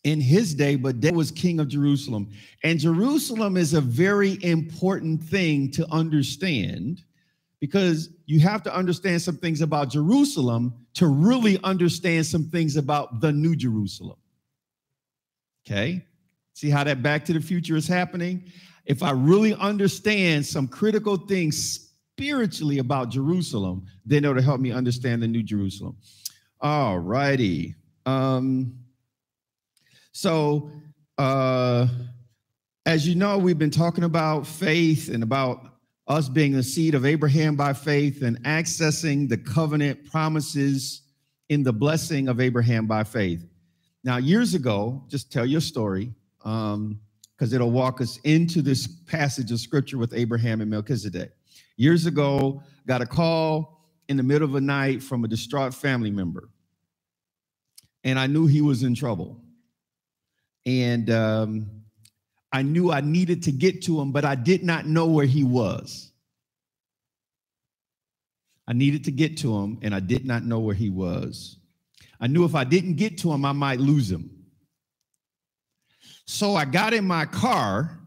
in 0.02 0.20
his 0.20 0.52
day, 0.52 0.74
but 0.74 0.98
David 0.98 1.16
was 1.16 1.30
king 1.30 1.60
of 1.60 1.68
Jerusalem. 1.68 2.28
And 2.64 2.80
Jerusalem 2.80 3.56
is 3.56 3.72
a 3.74 3.80
very 3.80 4.42
important 4.42 5.22
thing 5.22 5.70
to 5.72 5.86
understand 5.92 7.04
because 7.60 8.08
you 8.24 8.40
have 8.40 8.62
to 8.62 8.74
understand 8.74 9.20
some 9.20 9.36
things 9.36 9.60
about 9.60 9.90
Jerusalem 9.90 10.74
to 10.94 11.06
really 11.06 11.58
understand 11.62 12.26
some 12.26 12.44
things 12.44 12.76
about 12.76 13.20
the 13.20 13.30
New 13.30 13.54
Jerusalem. 13.54 14.16
Okay? 15.66 16.04
See 16.54 16.70
how 16.70 16.84
that 16.84 17.02
back 17.02 17.24
to 17.26 17.32
the 17.32 17.40
future 17.40 17.76
is 17.76 17.86
happening? 17.86 18.44
If 18.86 19.02
I 19.02 19.10
really 19.12 19.54
understand 19.54 20.44
some 20.46 20.66
critical 20.66 21.16
things 21.16 21.90
spiritually 22.12 22.78
about 22.78 23.10
Jerusalem, 23.10 23.86
then 24.04 24.24
it'll 24.24 24.42
help 24.42 24.60
me 24.60 24.72
understand 24.72 25.22
the 25.22 25.28
New 25.28 25.42
Jerusalem. 25.42 25.96
All 26.60 26.98
righty. 26.98 27.74
Um, 28.06 28.74
so, 30.12 30.70
uh, 31.18 31.86
as 32.86 33.06
you 33.06 33.14
know, 33.14 33.38
we've 33.38 33.58
been 33.58 33.70
talking 33.70 34.04
about 34.04 34.46
faith 34.46 35.08
and 35.08 35.22
about 35.22 35.69
us 36.10 36.28
being 36.28 36.52
the 36.52 36.62
seed 36.62 36.96
of 36.96 37.06
Abraham 37.06 37.54
by 37.54 37.72
faith 37.72 38.22
and 38.22 38.42
accessing 38.42 39.28
the 39.28 39.36
covenant 39.36 40.10
promises 40.10 41.02
in 41.50 41.62
the 41.62 41.72
blessing 41.72 42.26
of 42.26 42.40
Abraham 42.40 42.88
by 42.88 43.04
faith. 43.04 43.46
Now, 44.02 44.16
years 44.16 44.54
ago, 44.54 45.04
just 45.06 45.30
tell 45.30 45.46
your 45.46 45.60
story 45.60 46.12
because 46.38 46.74
um, 46.74 46.98
it'll 47.38 47.70
walk 47.70 48.00
us 48.00 48.18
into 48.24 48.60
this 48.60 48.88
passage 49.06 49.52
of 49.52 49.60
scripture 49.60 49.98
with 49.98 50.12
Abraham 50.12 50.60
and 50.60 50.68
Melchizedek. 50.68 51.30
Years 51.76 52.06
ago, 52.06 52.60
got 52.88 53.00
a 53.00 53.06
call 53.06 53.80
in 54.08 54.16
the 54.16 54.24
middle 54.24 54.48
of 54.48 54.52
the 54.52 54.60
night 54.60 55.04
from 55.04 55.22
a 55.22 55.28
distraught 55.28 55.72
family 55.72 56.10
member, 56.10 56.48
and 58.02 58.18
I 58.18 58.26
knew 58.26 58.48
he 58.48 58.62
was 58.62 58.82
in 58.82 58.96
trouble. 58.96 59.40
And 60.66 61.08
um, 61.08 61.79
I 62.52 62.62
knew 62.62 62.90
I 62.90 63.00
needed 63.00 63.44
to 63.44 63.52
get 63.52 63.82
to 63.82 64.00
him, 64.00 64.12
but 64.12 64.24
I 64.24 64.34
did 64.34 64.64
not 64.64 64.86
know 64.86 65.06
where 65.06 65.26
he 65.26 65.44
was. 65.44 66.10
I 68.66 68.72
needed 68.72 69.04
to 69.04 69.10
get 69.12 69.36
to 69.38 69.56
him, 69.56 69.78
and 69.82 69.94
I 69.94 70.00
did 70.00 70.24
not 70.24 70.44
know 70.44 70.60
where 70.60 70.74
he 70.74 70.90
was. 70.90 71.56
I 72.20 72.26
knew 72.26 72.44
if 72.44 72.54
I 72.54 72.64
didn't 72.64 72.94
get 72.94 73.18
to 73.18 73.32
him, 73.32 73.44
I 73.44 73.52
might 73.52 73.80
lose 73.80 74.10
him. 74.10 74.30
So 76.26 76.54
I 76.54 76.64
got 76.64 76.92
in 76.92 77.04
my 77.04 77.24
car 77.24 77.98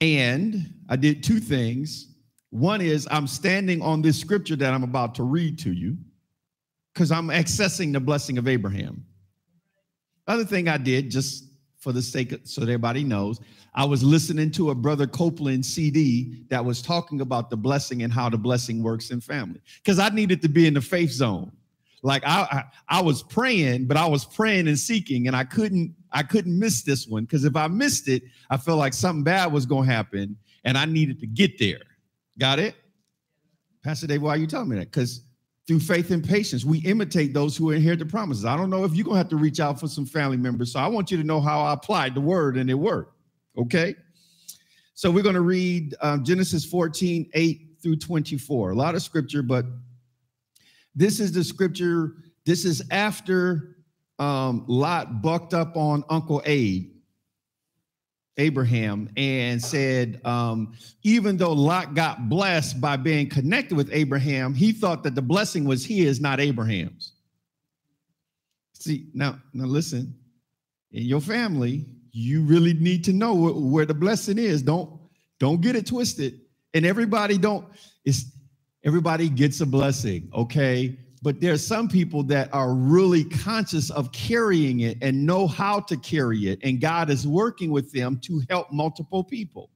and 0.00 0.74
I 0.88 0.96
did 0.96 1.22
two 1.22 1.40
things. 1.40 2.14
One 2.50 2.80
is 2.80 3.08
I'm 3.10 3.26
standing 3.26 3.80
on 3.80 4.02
this 4.02 4.20
scripture 4.20 4.56
that 4.56 4.74
I'm 4.74 4.82
about 4.82 5.14
to 5.16 5.22
read 5.22 5.58
to 5.60 5.72
you 5.72 5.96
because 6.92 7.10
I'm 7.10 7.28
accessing 7.28 7.92
the 7.92 8.00
blessing 8.00 8.36
of 8.36 8.48
Abraham. 8.48 9.04
Other 10.26 10.44
thing 10.44 10.68
I 10.68 10.76
did, 10.76 11.10
just 11.10 11.47
for 11.78 11.92
the 11.92 12.02
sake 12.02 12.32
of 12.32 12.40
so 12.44 12.60
that 12.60 12.66
everybody 12.66 13.04
knows, 13.04 13.40
I 13.74 13.84
was 13.84 14.02
listening 14.02 14.50
to 14.52 14.70
a 14.70 14.74
brother 14.74 15.06
Copeland 15.06 15.64
CD 15.64 16.44
that 16.48 16.64
was 16.64 16.82
talking 16.82 17.20
about 17.20 17.50
the 17.50 17.56
blessing 17.56 18.02
and 18.02 18.12
how 18.12 18.28
the 18.28 18.38
blessing 18.38 18.82
works 18.82 19.10
in 19.10 19.20
family. 19.20 19.60
Because 19.82 19.98
I 19.98 20.08
needed 20.08 20.42
to 20.42 20.48
be 20.48 20.66
in 20.66 20.74
the 20.74 20.80
faith 20.80 21.10
zone. 21.10 21.52
Like 22.02 22.22
I, 22.24 22.40
I, 22.40 22.98
I 22.98 23.02
was 23.02 23.22
praying, 23.22 23.86
but 23.86 23.96
I 23.96 24.06
was 24.06 24.24
praying 24.24 24.68
and 24.68 24.78
seeking, 24.78 25.26
and 25.26 25.34
I 25.34 25.44
couldn't 25.44 25.94
I 26.12 26.22
couldn't 26.22 26.58
miss 26.58 26.82
this 26.82 27.06
one 27.06 27.24
because 27.24 27.44
if 27.44 27.56
I 27.56 27.66
missed 27.66 28.08
it, 28.08 28.22
I 28.50 28.56
felt 28.56 28.78
like 28.78 28.94
something 28.94 29.24
bad 29.24 29.52
was 29.52 29.66
to 29.66 29.82
happen, 29.82 30.36
and 30.64 30.78
I 30.78 30.84
needed 30.84 31.18
to 31.20 31.26
get 31.26 31.58
there. 31.58 31.80
Got 32.38 32.60
it, 32.60 32.76
Pastor 33.82 34.06
Dave? 34.06 34.22
Why 34.22 34.30
are 34.30 34.36
you 34.36 34.46
telling 34.46 34.68
me 34.68 34.76
that? 34.76 34.92
Because 34.92 35.22
through 35.68 35.80
faith 35.80 36.10
and 36.10 36.26
patience. 36.26 36.64
We 36.64 36.78
imitate 36.78 37.34
those 37.34 37.54
who 37.54 37.70
inherit 37.72 37.98
the 37.98 38.06
promises. 38.06 38.46
I 38.46 38.56
don't 38.56 38.70
know 38.70 38.84
if 38.84 38.94
you're 38.94 39.04
going 39.04 39.16
to 39.16 39.18
have 39.18 39.28
to 39.28 39.36
reach 39.36 39.60
out 39.60 39.78
for 39.78 39.86
some 39.86 40.06
family 40.06 40.38
members. 40.38 40.72
So 40.72 40.80
I 40.80 40.86
want 40.86 41.10
you 41.10 41.18
to 41.18 41.24
know 41.24 41.42
how 41.42 41.60
I 41.60 41.74
applied 41.74 42.14
the 42.14 42.22
word 42.22 42.56
and 42.56 42.70
it 42.70 42.74
worked. 42.74 43.14
Okay. 43.58 43.94
So 44.94 45.10
we're 45.10 45.22
going 45.22 45.34
to 45.34 45.42
read 45.42 45.94
um, 46.00 46.24
Genesis 46.24 46.64
14, 46.64 47.30
8 47.34 47.76
through 47.82 47.96
24. 47.96 48.70
A 48.70 48.74
lot 48.74 48.94
of 48.94 49.02
scripture, 49.02 49.42
but 49.42 49.66
this 50.94 51.20
is 51.20 51.32
the 51.32 51.44
scripture. 51.44 52.14
This 52.46 52.64
is 52.64 52.82
after 52.90 53.76
um, 54.18 54.64
Lot 54.68 55.20
bucked 55.20 55.52
up 55.52 55.76
on 55.76 56.02
Uncle 56.08 56.40
Abe 56.46 56.97
Abraham 58.38 59.10
and 59.16 59.62
said, 59.62 60.20
um, 60.24 60.72
even 61.02 61.36
though 61.36 61.52
Lot 61.52 61.94
got 61.94 62.28
blessed 62.28 62.80
by 62.80 62.96
being 62.96 63.28
connected 63.28 63.76
with 63.76 63.90
Abraham, 63.92 64.54
he 64.54 64.72
thought 64.72 65.02
that 65.02 65.14
the 65.14 65.22
blessing 65.22 65.64
was 65.64 65.84
his, 65.84 66.20
not 66.20 66.40
Abraham's. 66.40 67.12
See, 68.72 69.08
now, 69.12 69.40
now 69.52 69.64
listen, 69.64 70.14
in 70.92 71.02
your 71.02 71.20
family, 71.20 71.84
you 72.12 72.42
really 72.42 72.74
need 72.74 73.04
to 73.04 73.12
know 73.12 73.34
where, 73.34 73.84
the 73.84 73.94
blessing 73.94 74.38
is. 74.38 74.62
Don't 74.62 74.98
don't 75.38 75.60
get 75.60 75.76
it 75.76 75.86
twisted. 75.86 76.40
And 76.74 76.84
everybody 76.84 77.38
don't, 77.38 77.66
it's 78.04 78.24
everybody 78.84 79.28
gets 79.28 79.60
a 79.60 79.66
blessing, 79.66 80.30
okay? 80.34 80.98
But 81.18 81.40
there 81.40 81.52
are 81.52 81.58
some 81.58 81.88
people 81.88 82.22
that 82.22 82.52
are 82.52 82.74
really 82.74 83.24
conscious 83.24 83.90
of 83.90 84.10
carrying 84.12 84.80
it 84.80 84.98
and 85.02 85.26
know 85.26 85.46
how 85.46 85.80
to 85.80 85.96
carry 85.96 86.48
it 86.48 86.58
and 86.62 86.80
god 86.80 87.10
is 87.10 87.26
working 87.26 87.70
with 87.70 87.92
them 87.92 88.18
to 88.22 88.42
help 88.50 88.70
multiple 88.72 89.24
people 89.24 89.70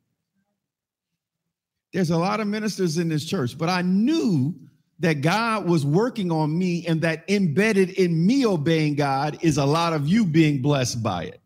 there's 1.93 2.11
a 2.11 2.19
lot 2.19 2.41
of 2.41 2.47
ministers 2.47 2.99
in 2.99 3.09
this 3.09 3.25
church 3.25 3.57
but 3.57 3.69
i 3.69 3.83
knew 3.83 4.55
that 5.03 5.21
God 5.21 5.69
was 5.69 5.85
working 5.85 6.31
on 6.31 6.57
me 6.57 6.87
and 6.87 7.03
that 7.03 7.25
embedded 7.29 7.91
in 7.91 8.25
me 8.25 8.47
obeying 8.47 8.95
God 8.95 9.37
is 9.43 9.59
a 9.59 9.65
lot 9.65 9.93
of 9.93 10.07
you 10.07 10.25
being 10.25 10.63
blessed 10.63 11.03
by 11.03 11.25
it. 11.25 11.41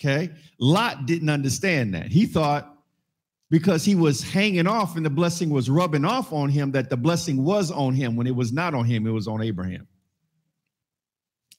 Okay. 0.00 0.32
Lot 0.58 1.06
didn't 1.06 1.30
understand 1.30 1.94
that. 1.94 2.08
He 2.08 2.26
thought 2.26 2.75
because 3.50 3.84
he 3.84 3.94
was 3.94 4.22
hanging 4.22 4.66
off 4.66 4.96
and 4.96 5.06
the 5.06 5.10
blessing 5.10 5.50
was 5.50 5.70
rubbing 5.70 6.04
off 6.04 6.32
on 6.32 6.48
him 6.48 6.72
that 6.72 6.90
the 6.90 6.96
blessing 6.96 7.44
was 7.44 7.70
on 7.70 7.94
him 7.94 8.16
when 8.16 8.26
it 8.26 8.34
was 8.34 8.52
not 8.52 8.74
on 8.74 8.84
him, 8.84 9.06
it 9.06 9.10
was 9.10 9.28
on 9.28 9.42
Abraham. 9.42 9.86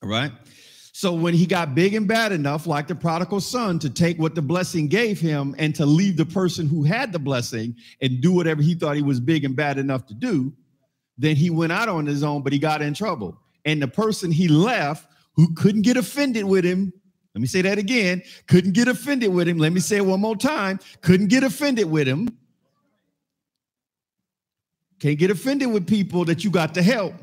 All 0.03 0.10
right. 0.10 0.32
So 0.91 1.13
when 1.13 1.36
he 1.36 1.46
got 1.46 1.75
big 1.75 1.94
and 1.94 2.08
bad 2.08 2.32
enough, 2.32 2.65
like 2.65 2.88
the 2.88 2.96
prodigal 2.96 3.39
son, 3.39 3.77
to 3.79 3.89
take 3.89 4.17
what 4.17 4.34
the 4.34 4.41
blessing 4.41 4.88
gave 4.88 5.20
him 5.20 5.53
and 5.60 5.75
to 5.75 5.86
leave 5.86 6.17
the 6.17 6.25
person 6.25 6.67
who 6.67 6.84
had 6.84 7.12
the 7.13 7.20
blessing 7.20 7.75
and 8.01 8.20
do 8.20 8.34
whatever 8.34 8.63
he 8.63 8.74
thought 8.74 8.96
he 8.96 9.03
was 9.03 9.20
big 9.20 9.46
and 9.46 9.56
bad 9.56 9.77
enough 9.77 10.08
to 10.08 10.15
do, 10.15 10.51
then 11.17 11.36
he 11.36 11.51
went 11.51 11.72
out 11.72 11.88
on 11.88 12.06
his 12.06 12.24
own, 12.24 12.41
but 12.41 12.51
he 12.51 12.60
got 12.60 12.82
in 12.82 12.96
trouble. 12.96 13.39
And 13.63 13.82
the 13.82 13.88
person 13.88 14.32
he 14.32 14.48
left 14.48 15.08
who 15.36 15.53
couldn't 15.53 15.84
get 15.84 15.98
offended 15.98 16.46
with 16.46 16.65
him, 16.65 16.91
let 17.38 17.41
me 17.41 17.48
say 17.48 17.62
that 17.62 17.77
again, 17.77 18.24
couldn't 18.48 18.74
get 18.74 18.88
offended 18.88 19.32
with 19.32 19.48
him. 19.48 19.60
Let 19.60 19.72
me 19.72 19.79
say 19.79 19.98
it 19.98 20.06
one 20.06 20.20
more 20.20 20.36
time, 20.36 20.79
couldn't 21.01 21.27
get 21.27 21.44
offended 21.44 21.89
with 21.89 22.08
him. 22.08 22.36
Can't 25.00 25.20
get 25.20 25.29
offended 25.29 25.72
with 25.72 25.86
people 25.86 26.25
that 26.25 26.44
you 26.44 26.50
got 26.50 26.74
to 26.74 26.82
help. 26.82 27.13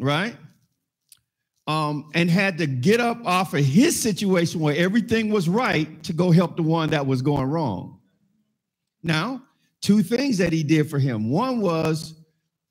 Right? 0.00 0.36
um, 1.66 2.10
and 2.14 2.28
had 2.28 2.58
to 2.58 2.66
get 2.66 3.00
up 3.00 3.24
off 3.24 3.54
of 3.54 3.64
his 3.64 4.00
situation 4.00 4.60
where 4.60 4.76
everything 4.76 5.30
was 5.30 5.48
right 5.48 6.02
to 6.02 6.12
go 6.12 6.30
help 6.30 6.56
the 6.56 6.62
one 6.62 6.90
that 6.90 7.06
was 7.06 7.22
going 7.22 7.48
wrong. 7.48 8.00
Now, 9.02 9.42
two 9.80 10.02
things 10.02 10.38
that 10.38 10.52
he 10.52 10.62
did 10.62 10.90
for 10.90 10.98
him. 10.98 11.30
One 11.30 11.60
was 11.60 12.14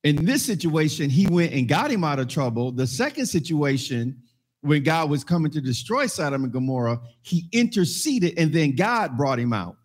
in 0.03 0.25
this 0.25 0.43
situation, 0.43 1.09
he 1.09 1.27
went 1.27 1.53
and 1.53 1.67
got 1.67 1.91
him 1.91 2.03
out 2.03 2.19
of 2.19 2.27
trouble. 2.27 2.71
The 2.71 2.87
second 2.87 3.27
situation, 3.27 4.20
when 4.61 4.83
God 4.83 5.09
was 5.09 5.23
coming 5.23 5.51
to 5.53 5.61
destroy 5.61 6.07
Sodom 6.07 6.43
and 6.43 6.53
Gomorrah, 6.53 7.01
he 7.21 7.47
interceded 7.51 8.37
and 8.37 8.53
then 8.53 8.75
God 8.75 9.17
brought 9.17 9.39
him 9.39 9.53
out. 9.53 9.77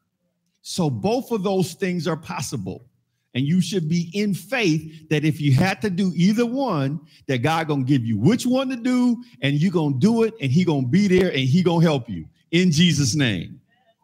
So 0.62 0.90
both 0.90 1.32
of 1.32 1.42
those 1.42 1.74
things 1.74 2.08
are 2.08 2.16
possible. 2.16 2.86
And 3.34 3.46
you 3.46 3.60
should 3.60 3.88
be 3.88 4.10
in 4.14 4.34
faith 4.34 5.08
that 5.10 5.24
if 5.24 5.40
you 5.40 5.52
had 5.52 5.82
to 5.82 5.90
do 5.90 6.12
either 6.16 6.46
one, 6.46 7.00
that 7.28 7.38
God 7.38 7.68
gonna 7.68 7.84
give 7.84 8.04
you 8.04 8.18
which 8.18 8.46
one 8.46 8.68
to 8.70 8.76
do, 8.76 9.22
and 9.42 9.60
you 9.60 9.70
gonna 9.70 9.96
do 9.98 10.24
it, 10.24 10.34
and 10.40 10.50
He 10.50 10.64
gonna 10.64 10.88
be 10.88 11.08
there, 11.08 11.28
and 11.28 11.40
He 11.40 11.62
gonna 11.62 11.84
help 11.84 12.10
you 12.10 12.26
in 12.50 12.72
Jesus' 12.72 13.14
name. 13.14 13.60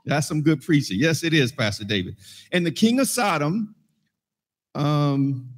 That's 0.07 0.29
some 0.29 0.43
good 0.43 0.63
preaching. 0.63 0.99
Yes, 1.01 1.25
it 1.25 1.35
is, 1.35 1.53
Pastor 1.53 1.85
David. 1.85 2.17
And 2.53 2.67
the 2.67 2.73
king 2.73 3.01
of 3.01 3.09
Sodom, 3.09 3.75
um, 4.75 5.51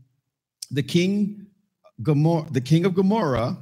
the 0.70 0.82
king 0.82 1.46
Gomorrah, 2.02 2.48
the 2.50 2.60
king 2.62 2.86
of 2.86 2.94
Gomorrah, 2.94 3.58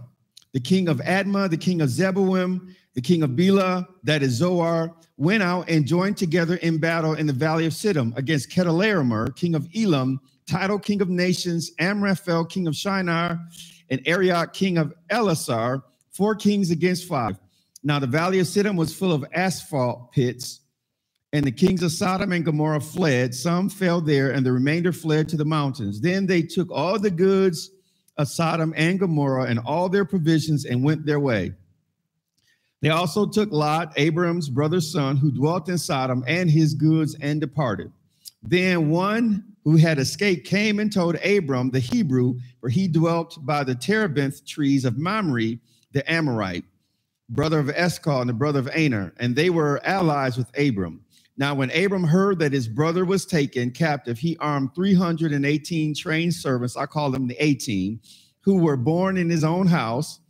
the 0.53 0.61
king 0.61 0.89
of 0.89 0.99
Admah, 0.99 1.51
the 1.51 1.57
king 1.57 1.81
of 1.81 1.89
Zeboim, 1.89 2.75
the 2.95 3.01
king 3.01 3.23
of 3.23 3.35
Bela, 3.37 3.89
that 4.03 4.23
is 4.23 4.33
Zoar, 4.33 4.95
went 5.17 5.43
out 5.43 5.69
and 5.69 5.87
joined 5.87 6.17
together 6.17 6.57
in 6.57 6.79
battle 6.79 7.15
in 7.15 7.27
the 7.27 7.33
valley 7.33 7.67
of 7.67 7.73
Siddim 7.73 8.17
against 8.17 8.51
Chedorlaomer, 8.51 9.35
king 9.35 9.55
of 9.55 9.67
Elam, 9.75 10.21
Tidal, 10.47 10.79
king 10.79 11.01
of 11.01 11.09
nations, 11.09 11.71
Amraphel, 11.79 12.45
king 12.45 12.67
of 12.67 12.75
Shinar, 12.75 13.39
and 13.91 14.07
Arioch, 14.07 14.53
king 14.53 14.77
of 14.77 14.93
Elasar, 15.11 15.83
four 16.11 16.35
kings 16.35 16.71
against 16.71 17.09
five. 17.09 17.39
Now 17.83 17.99
the 17.99 18.07
valley 18.07 18.39
of 18.39 18.47
Siddim 18.47 18.77
was 18.77 18.95
full 18.95 19.13
of 19.13 19.25
asphalt 19.33 20.13
pits, 20.13 20.61
and 21.33 21.45
the 21.47 21.53
kings 21.53 21.83
of 21.83 21.93
Sodom 21.93 22.33
and 22.33 22.45
Gomorrah 22.45 22.81
fled. 22.81 23.35
Some 23.35 23.71
fell 23.71 24.03
there, 24.03 24.33
and 24.33 24.45
the 24.45 24.53
remainder 24.53 24.93
fled 24.93 25.29
to 25.31 25.37
the 25.37 25.45
mountains. 25.45 26.01
Then 26.01 26.27
they 26.27 26.43
took 26.43 26.71
all 26.71 26.99
the 26.99 27.11
goods 27.11 27.71
Sodom 28.25 28.73
and 28.77 29.01
Gomorrah 29.01 29.47
and 29.47 29.59
all 29.59 29.89
their 29.89 30.05
provisions 30.05 30.65
and 30.65 30.85
went 30.85 31.07
their 31.07 31.21
way. 31.21 31.53
They 32.81 32.91
also 32.91 33.27
took 33.27 33.53
Lot, 33.53 33.93
Abram's 33.97 34.49
brother's 34.49 34.91
son, 34.91 35.17
who 35.17 35.31
dwelt 35.31 35.69
in 35.69 35.79
Sodom, 35.79 36.25
and 36.27 36.51
his 36.51 36.75
goods 36.75 37.17
and 37.21 37.41
departed. 37.41 37.93
Then 38.43 38.91
one 38.91 39.45
who 39.65 39.77
had 39.77 39.99
escaped 39.99 40.47
came 40.47 40.81
and 40.81 40.93
told 40.93 41.15
Abram 41.25 41.71
the 41.71 41.79
Hebrew, 41.79 42.41
for 42.61 42.69
he 42.69 42.89
dwelt 42.89 43.39
by 43.47 43.63
the 43.63 43.77
terebinth 43.77 44.45
trees 44.45 44.85
of 44.85 44.99
Mamre, 44.99 45.59
the 45.93 46.11
Amorite, 46.11 46.65
brother 47.29 47.61
of 47.61 47.71
Eshcol 47.71 48.21
and 48.21 48.29
the 48.29 48.35
brother 48.35 48.59
of 48.59 48.69
Aner, 48.75 49.13
and 49.19 49.37
they 49.37 49.49
were 49.49 49.81
allies 49.85 50.37
with 50.37 50.51
Abram. 50.59 51.05
Now, 51.37 51.55
when 51.55 51.71
Abram 51.71 52.05
heard 52.05 52.39
that 52.41 52.53
his 52.53 52.69
brother 52.69 53.05
was 53.05 53.25
taken 53.25 53.71
captive, 53.71 54.19
he 54.19 54.37
armed 54.39 54.75
318 54.75 55.95
trained 55.95 56.35
servants, 56.35 56.77
I 56.77 56.87
call 56.87 57.11
them 57.11 57.27
the 57.27 57.43
18, 57.43 58.01
who 58.41 58.59
were 58.59 58.77
born 58.77 59.17
in 59.17 59.31
his 59.31 59.45
own 59.45 59.67
house 59.67 60.21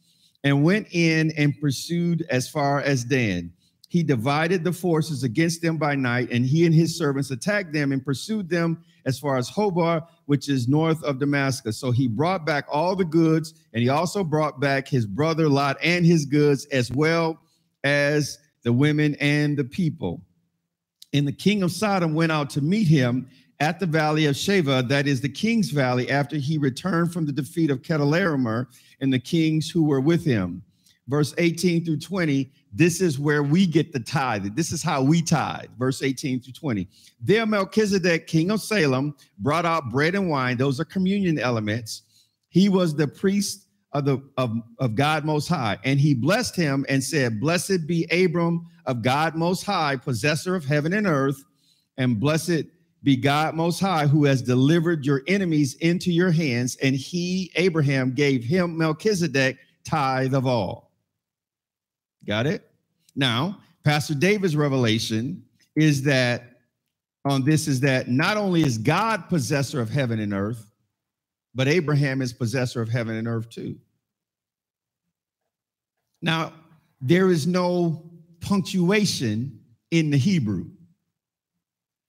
and 0.44 0.62
went 0.62 0.88
in 0.92 1.32
and 1.36 1.58
pursued 1.60 2.24
as 2.30 2.48
far 2.48 2.80
as 2.80 3.04
Dan. 3.04 3.52
He 3.88 4.02
divided 4.02 4.64
the 4.64 4.72
forces 4.72 5.22
against 5.22 5.60
them 5.60 5.76
by 5.76 5.96
night, 5.96 6.30
and 6.30 6.46
he 6.46 6.64
and 6.64 6.74
his 6.74 6.96
servants 6.96 7.30
attacked 7.30 7.72
them 7.72 7.92
and 7.92 8.04
pursued 8.04 8.48
them 8.48 8.82
as 9.04 9.18
far 9.18 9.36
as 9.36 9.50
Hobah, 9.50 10.06
which 10.26 10.48
is 10.48 10.68
north 10.68 11.02
of 11.02 11.18
Damascus. 11.18 11.78
So 11.78 11.90
he 11.90 12.08
brought 12.08 12.46
back 12.46 12.64
all 12.70 12.96
the 12.96 13.04
goods, 13.04 13.52
and 13.74 13.82
he 13.82 13.88
also 13.88 14.24
brought 14.24 14.60
back 14.60 14.88
his 14.88 15.04
brother 15.04 15.48
Lot 15.48 15.76
and 15.82 16.06
his 16.06 16.24
goods, 16.24 16.64
as 16.66 16.90
well 16.92 17.40
as 17.84 18.38
the 18.62 18.72
women 18.72 19.16
and 19.16 19.56
the 19.56 19.64
people. 19.64 20.22
And 21.12 21.26
the 21.26 21.32
king 21.32 21.62
of 21.62 21.72
Sodom 21.72 22.14
went 22.14 22.32
out 22.32 22.50
to 22.50 22.60
meet 22.60 22.86
him 22.86 23.28
at 23.60 23.78
the 23.78 23.86
valley 23.86 24.26
of 24.26 24.34
Shaveh, 24.34 24.88
that 24.88 25.06
is 25.06 25.20
the 25.20 25.28
king's 25.28 25.70
valley, 25.70 26.10
after 26.10 26.36
he 26.36 26.58
returned 26.58 27.12
from 27.12 27.26
the 27.26 27.32
defeat 27.32 27.70
of 27.70 27.82
Chedorlaomer 27.82 28.66
and 29.00 29.12
the 29.12 29.18
kings 29.20 29.70
who 29.70 29.84
were 29.84 30.00
with 30.00 30.24
him. 30.24 30.62
Verse 31.06 31.34
18 31.38 31.84
through 31.84 31.98
20, 31.98 32.50
this 32.72 33.00
is 33.00 33.18
where 33.18 33.42
we 33.42 33.66
get 33.66 33.92
the 33.92 34.00
tithe. 34.00 34.56
This 34.56 34.72
is 34.72 34.82
how 34.82 35.02
we 35.02 35.22
tithe. 35.22 35.68
Verse 35.78 36.02
18 36.02 36.40
through 36.40 36.54
20. 36.54 36.88
There 37.20 37.46
Melchizedek, 37.46 38.26
king 38.26 38.50
of 38.50 38.60
Salem, 38.60 39.14
brought 39.38 39.66
out 39.66 39.90
bread 39.90 40.14
and 40.14 40.28
wine. 40.28 40.56
Those 40.56 40.80
are 40.80 40.84
communion 40.84 41.38
elements. 41.38 42.02
He 42.48 42.68
was 42.68 42.94
the 42.94 43.06
priest 43.06 43.66
of 43.92 44.04
the 44.06 44.22
of, 44.38 44.56
of 44.78 44.94
God 44.94 45.24
Most 45.24 45.48
High, 45.48 45.78
and 45.84 46.00
he 46.00 46.14
blessed 46.14 46.56
him 46.56 46.86
and 46.88 47.02
said, 47.02 47.40
Blessed 47.40 47.86
be 47.86 48.06
Abram 48.10 48.66
of 48.86 49.02
God 49.02 49.34
Most 49.34 49.64
High, 49.64 49.96
possessor 49.96 50.54
of 50.54 50.64
heaven 50.64 50.92
and 50.92 51.06
earth, 51.06 51.44
and 51.96 52.18
blessed 52.18 52.64
be 53.02 53.16
God 53.16 53.54
Most 53.54 53.80
High, 53.80 54.06
who 54.06 54.24
has 54.24 54.42
delivered 54.42 55.04
your 55.04 55.22
enemies 55.26 55.74
into 55.76 56.12
your 56.12 56.30
hands. 56.30 56.76
And 56.82 56.94
he, 56.94 57.50
Abraham, 57.56 58.14
gave 58.14 58.44
him 58.44 58.78
Melchizedek 58.78 59.58
tithe 59.84 60.34
of 60.34 60.46
all. 60.46 60.92
Got 62.24 62.46
it? 62.46 62.70
Now, 63.16 63.58
Pastor 63.84 64.14
David's 64.14 64.56
revelation 64.56 65.44
is 65.74 66.02
that 66.02 66.60
on 67.24 67.44
this 67.44 67.68
is 67.68 67.80
that 67.80 68.08
not 68.08 68.36
only 68.36 68.62
is 68.62 68.78
God 68.78 69.28
possessor 69.28 69.80
of 69.80 69.90
heaven 69.90 70.20
and 70.20 70.32
earth, 70.32 70.72
but 71.54 71.68
Abraham 71.68 72.22
is 72.22 72.32
possessor 72.32 72.80
of 72.80 72.88
heaven 72.88 73.16
and 73.16 73.28
earth 73.28 73.50
too. 73.50 73.76
Now, 76.20 76.52
there 77.00 77.30
is 77.30 77.46
no 77.46 78.11
punctuation 78.42 79.60
in 79.90 80.10
the 80.10 80.18
Hebrew. 80.18 80.66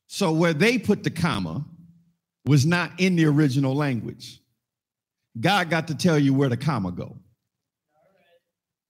So 0.08 0.32
where 0.32 0.54
they 0.54 0.78
put 0.78 1.04
the 1.04 1.10
comma 1.10 1.66
was 2.46 2.66
not 2.66 2.92
in 3.00 3.16
the 3.16 3.26
original 3.26 3.74
language. 3.74 4.42
God 5.40 5.70
got 5.70 5.88
to 5.88 5.96
tell 5.96 6.20
you 6.20 6.34
where 6.34 6.50
the 6.50 6.58
comma 6.58 6.92
go. 6.92 7.18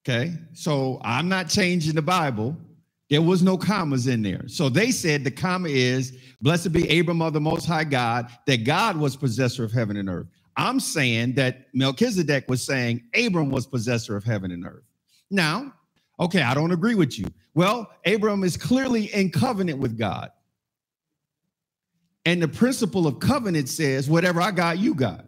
Okay, 0.05 0.33
so 0.53 0.99
I'm 1.03 1.29
not 1.29 1.47
changing 1.47 1.95
the 1.95 2.01
Bible. 2.01 2.57
There 3.09 3.21
was 3.21 3.41
no 3.41 3.57
commas 3.57 4.07
in 4.07 4.21
there. 4.21 4.47
So 4.47 4.67
they 4.67 4.91
said 4.91 5.23
the 5.23 5.31
comma 5.31 5.69
is, 5.69 6.17
blessed 6.41 6.73
be 6.73 6.99
Abram 6.99 7.21
of 7.21 7.31
the 7.31 7.39
Most 7.39 7.65
High 7.65 7.85
God, 7.85 8.29
that 8.47 8.65
God 8.65 8.97
was 8.97 9.15
possessor 9.15 9.63
of 9.63 9.71
heaven 9.71 9.95
and 9.95 10.09
earth. 10.09 10.27
I'm 10.57 10.79
saying 10.79 11.35
that 11.35 11.67
Melchizedek 11.73 12.49
was 12.49 12.65
saying 12.65 13.01
Abram 13.15 13.49
was 13.49 13.65
possessor 13.65 14.17
of 14.17 14.23
heaven 14.23 14.51
and 14.51 14.65
earth. 14.65 14.83
Now, 15.31 15.73
okay, 16.19 16.41
I 16.41 16.53
don't 16.53 16.71
agree 16.71 16.95
with 16.95 17.17
you. 17.17 17.27
Well, 17.53 17.89
Abram 18.05 18.43
is 18.43 18.57
clearly 18.57 19.05
in 19.13 19.31
covenant 19.31 19.79
with 19.79 19.97
God. 19.97 20.31
And 22.25 22.41
the 22.41 22.47
principle 22.47 23.05
of 23.05 23.19
covenant 23.19 23.69
says, 23.69 24.09
whatever 24.09 24.41
I 24.41 24.51
got, 24.51 24.79
you 24.79 24.95
got. 24.95 25.25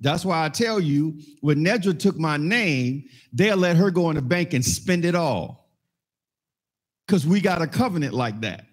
That's 0.00 0.24
why 0.24 0.44
I 0.44 0.48
tell 0.48 0.80
you, 0.80 1.20
when 1.40 1.58
Nedra 1.58 1.96
took 1.96 2.18
my 2.18 2.36
name, 2.36 3.04
they'll 3.32 3.56
let 3.56 3.76
her 3.76 3.92
go 3.92 4.10
in 4.10 4.16
the 4.16 4.22
bank 4.22 4.52
and 4.52 4.64
spend 4.64 5.04
it 5.04 5.14
all. 5.14 5.70
Because 7.06 7.24
we 7.24 7.40
got 7.40 7.62
a 7.62 7.68
covenant 7.68 8.12
like 8.12 8.40
that. 8.40 8.66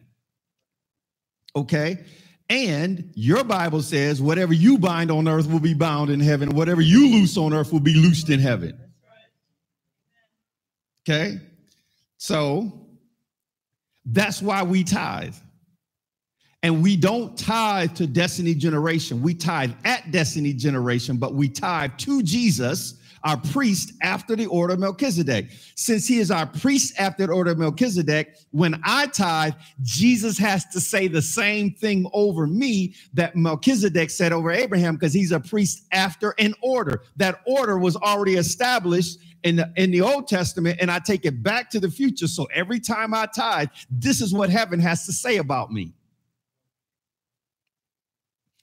Okay? 1.55 2.03
And 2.49 3.11
your 3.13 3.43
Bible 3.43 3.83
says, 3.83 4.21
whatever 4.21 4.53
you 4.53 4.79
bind 4.79 5.11
on 5.11 5.27
earth 5.27 5.47
will 5.47 5.59
be 5.59 5.75
bound 5.75 6.09
in 6.09 6.19
heaven. 6.19 6.55
Whatever 6.55 6.81
you 6.81 7.07
loose 7.09 7.37
on 7.37 7.53
earth 7.53 7.71
will 7.71 7.79
be 7.79 7.93
loosed 7.93 8.29
in 8.31 8.39
heaven. 8.39 8.88
Okay? 11.07 11.39
So 12.17 12.87
that's 14.05 14.41
why 14.41 14.63
we 14.63 14.83
tithe. 14.83 15.35
And 16.61 16.83
we 16.83 16.97
don't 16.97 17.37
tithe 17.37 17.95
to 17.95 18.07
Destiny 18.07 18.53
Generation. 18.53 19.21
We 19.21 19.33
tithe 19.33 19.71
at 19.85 20.11
Destiny 20.11 20.53
Generation, 20.53 21.17
but 21.17 21.33
we 21.33 21.47
tithe 21.47 21.91
to 21.99 22.21
Jesus, 22.21 22.95
our 23.23 23.37
priest 23.37 23.93
after 24.01 24.35
the 24.35 24.45
order 24.47 24.73
of 24.73 24.79
Melchizedek. 24.79 25.51
Since 25.75 26.07
he 26.07 26.19
is 26.19 26.31
our 26.31 26.45
priest 26.45 26.99
after 26.99 27.27
the 27.27 27.33
order 27.33 27.51
of 27.51 27.59
Melchizedek, 27.59 28.35
when 28.51 28.81
I 28.83 29.07
tithe, 29.07 29.53
Jesus 29.83 30.37
has 30.37 30.65
to 30.67 30.81
say 30.81 31.07
the 31.07 31.21
same 31.21 31.71
thing 31.71 32.09
over 32.13 32.45
me 32.45 32.93
that 33.13 33.37
Melchizedek 33.37 34.09
said 34.09 34.33
over 34.33 34.51
Abraham 34.51 34.95
because 34.95 35.13
he's 35.13 35.31
a 35.31 35.39
priest 35.39 35.85
after 35.93 36.33
an 36.39 36.53
order. 36.61 37.03
That 37.15 37.39
order 37.45 37.77
was 37.77 37.95
already 37.95 38.35
established 38.35 39.19
in 39.43 39.55
the, 39.57 39.71
in 39.75 39.91
the 39.91 40.01
Old 40.01 40.27
Testament, 40.27 40.79
and 40.81 40.91
I 40.91 40.99
take 40.99 41.25
it 41.25 41.43
back 41.43 41.69
to 41.71 41.79
the 41.79 41.89
future. 41.89 42.27
So 42.27 42.47
every 42.53 42.79
time 42.79 43.13
I 43.13 43.25
tithe, 43.25 43.69
this 43.89 44.21
is 44.21 44.33
what 44.33 44.49
heaven 44.49 44.79
has 44.79 45.05
to 45.05 45.13
say 45.13 45.37
about 45.37 45.71
me. 45.71 45.93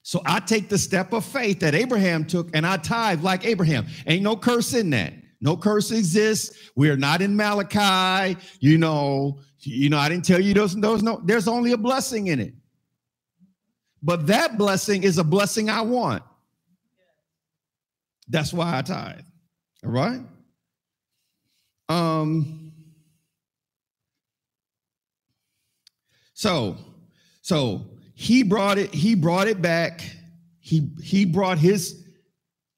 So 0.02 0.22
I 0.24 0.38
take 0.38 0.68
the 0.68 0.78
step 0.78 1.12
of 1.12 1.24
faith 1.24 1.58
that 1.60 1.74
Abraham 1.74 2.24
took 2.24 2.54
and 2.54 2.64
I 2.64 2.76
tithe 2.76 3.22
like 3.22 3.44
Abraham. 3.44 3.86
Ain't 4.06 4.22
no 4.22 4.36
curse 4.36 4.72
in 4.72 4.90
that. 4.90 5.12
No 5.40 5.56
curse 5.56 5.90
exists. 5.90 6.70
We're 6.76 6.96
not 6.96 7.22
in 7.22 7.36
Malachi. 7.36 8.38
You 8.60 8.78
know, 8.78 9.40
you 9.58 9.90
know, 9.90 9.98
I 9.98 10.08
didn't 10.08 10.24
tell 10.24 10.40
you 10.40 10.54
those, 10.54 10.76
those 10.76 11.02
no, 11.02 11.20
there's 11.24 11.48
only 11.48 11.72
a 11.72 11.76
blessing 11.76 12.28
in 12.28 12.38
it. 12.38 12.54
But 14.00 14.28
that 14.28 14.56
blessing 14.56 15.02
is 15.02 15.18
a 15.18 15.24
blessing 15.24 15.68
I 15.68 15.80
want. 15.80 16.22
That's 18.28 18.52
why 18.52 18.78
I 18.78 18.82
tithe. 18.82 19.24
All 19.84 19.90
right. 19.90 20.20
Um 21.88 22.72
so 26.34 26.76
so 27.42 27.86
he 28.14 28.42
brought 28.42 28.78
it 28.78 28.92
he 28.92 29.14
brought 29.14 29.46
it 29.46 29.62
back. 29.62 30.02
He 30.58 30.90
he 31.02 31.24
brought 31.24 31.58
his 31.58 32.02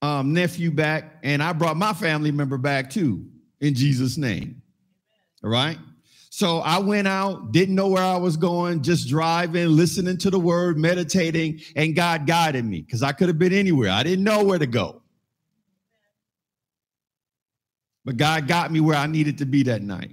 um, 0.03 0.33
nephew 0.33 0.71
back 0.71 1.17
and 1.23 1.43
i 1.43 1.53
brought 1.53 1.77
my 1.77 1.93
family 1.93 2.31
member 2.31 2.59
back 2.59 2.91
too 2.91 3.27
in 3.61 3.75
jesus 3.75 4.17
name. 4.17 4.63
All 5.43 5.51
right? 5.51 5.79
So 6.31 6.59
i 6.59 6.79
went 6.79 7.09
out 7.09 7.53
didn't 7.53 7.75
know 7.75 7.89
where 7.89 8.03
i 8.03 8.17
was 8.17 8.37
going 8.37 8.83
just 8.83 9.09
driving 9.09 9.69
listening 9.69 10.19
to 10.19 10.31
the 10.31 10.39
word 10.39 10.79
meditating 10.79 11.61
and 11.75 11.97
god 11.97 12.27
guided 12.27 12.65
me 12.65 12.83
because 12.83 13.03
i 13.03 13.13
could 13.13 13.29
have 13.29 13.39
been 13.39 13.53
anywhere. 13.53 13.91
I 13.91 14.03
didn't 14.03 14.25
know 14.25 14.45
where 14.45 14.59
to 14.59 14.67
go 14.67 15.03
but 18.09 18.17
god 18.17 18.49
got 18.49 18.73
me 18.73 18.81
where 18.81 18.97
i 18.97 19.07
needed 19.07 19.37
to 19.37 19.45
be 19.45 19.63
that 19.63 19.83
night 19.83 20.13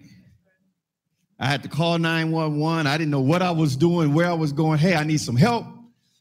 I 1.39 1.47
had 1.47 1.63
to 1.63 1.69
call 1.69 1.97
911. 1.97 2.88
I 2.88 2.97
didn't 2.97 3.12
know 3.12 3.19
what 3.19 3.41
I 3.41 3.51
was 3.51 3.75
doing, 3.75 4.13
where 4.13 4.27
I 4.27 4.34
was 4.34 4.53
going. 4.53 4.79
Hey, 4.79 4.95
I 4.95 5.03
need 5.03 5.19
some 5.19 5.36
help. 5.36 5.65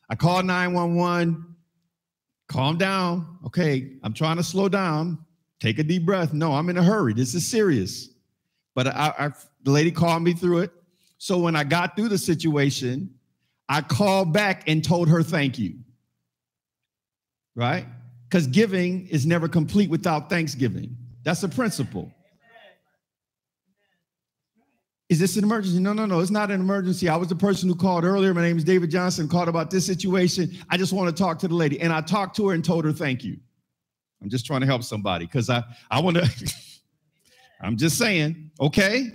I 0.08 0.16
called 0.16 0.44
911. 0.44 1.54
Calm 2.48 2.76
down. 2.76 3.38
Okay, 3.46 3.92
I'm 4.02 4.12
trying 4.12 4.37
to 4.37 4.42
slow 4.42 4.68
down. 4.68 5.18
Take 5.60 5.78
a 5.78 5.84
deep 5.84 6.04
breath. 6.04 6.32
No, 6.32 6.52
I'm 6.52 6.68
in 6.68 6.76
a 6.76 6.82
hurry. 6.82 7.14
This 7.14 7.34
is 7.34 7.46
serious. 7.46 8.08
But 8.74 8.88
I, 8.88 9.14
I, 9.18 9.30
the 9.62 9.70
lady 9.70 9.92
called 9.92 10.22
me 10.22 10.34
through 10.34 10.58
it. 10.58 10.72
So 11.18 11.38
when 11.38 11.54
I 11.54 11.64
got 11.64 11.96
through 11.96 12.08
the 12.08 12.18
situation, 12.18 13.14
I 13.68 13.80
called 13.80 14.32
back 14.32 14.68
and 14.68 14.84
told 14.84 15.08
her 15.08 15.22
thank 15.22 15.58
you. 15.58 15.76
Right? 17.54 17.87
Because 18.28 18.48
giving 18.48 19.06
is 19.06 19.24
never 19.24 19.46
complete 19.46 19.88
without 19.88 20.28
thanksgiving. 20.28 20.96
That's 21.24 21.42
a 21.42 21.48
principle. 21.48 22.12
Is 25.08 25.18
this 25.18 25.37
an 25.37 25.44
emergency? 25.44 25.80
No, 25.80 25.92
no, 25.92 26.06
no. 26.06 26.20
It's 26.20 26.30
not 26.30 26.50
an 26.50 26.60
emergency. 26.60 27.08
I 27.08 27.16
was 27.16 27.28
the 27.28 27.37
person 27.37 27.68
who 27.68 27.74
called 27.74 28.04
earlier. 28.04 28.32
My 28.32 28.42
name 28.42 28.56
is 28.56 28.64
David 28.64 28.90
Johnson, 28.90 29.28
called 29.28 29.48
about 29.48 29.70
this 29.70 29.84
situation. 29.84 30.56
I 30.70 30.76
just 30.76 30.92
want 30.92 31.14
to 31.14 31.22
talk 31.22 31.38
to 31.40 31.48
the 31.48 31.54
lady. 31.54 31.80
And 31.80 31.92
I 31.92 32.00
talked 32.00 32.37
to 32.37 32.48
her 32.48 32.54
and 32.54 32.64
told 32.64 32.84
her 32.84 32.92
thank 32.92 33.24
you. 33.24 33.37
I'm 34.22 34.30
just 34.30 34.46
trying 34.46 34.60
to 34.60 34.66
help 34.66 34.82
somebody 34.82 35.26
because 35.26 35.50
I, 35.50 35.62
I 35.90 36.00
want 36.00 36.16
to, 36.16 36.54
I'm 37.60 37.76
just 37.76 37.98
saying, 37.98 38.50
okay? 38.58 39.12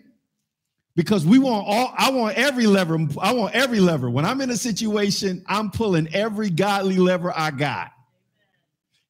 Because 0.95 1.25
we 1.25 1.39
want 1.39 1.65
all, 1.67 1.93
I 1.97 2.11
want 2.11 2.37
every 2.37 2.67
lever. 2.67 2.97
I 3.19 3.33
want 3.33 3.55
every 3.55 3.79
lever. 3.79 4.09
When 4.09 4.25
I'm 4.25 4.41
in 4.41 4.51
a 4.51 4.57
situation, 4.57 5.43
I'm 5.47 5.71
pulling 5.71 6.07
every 6.13 6.49
godly 6.49 6.97
lever 6.97 7.33
I 7.35 7.51
got. 7.51 7.91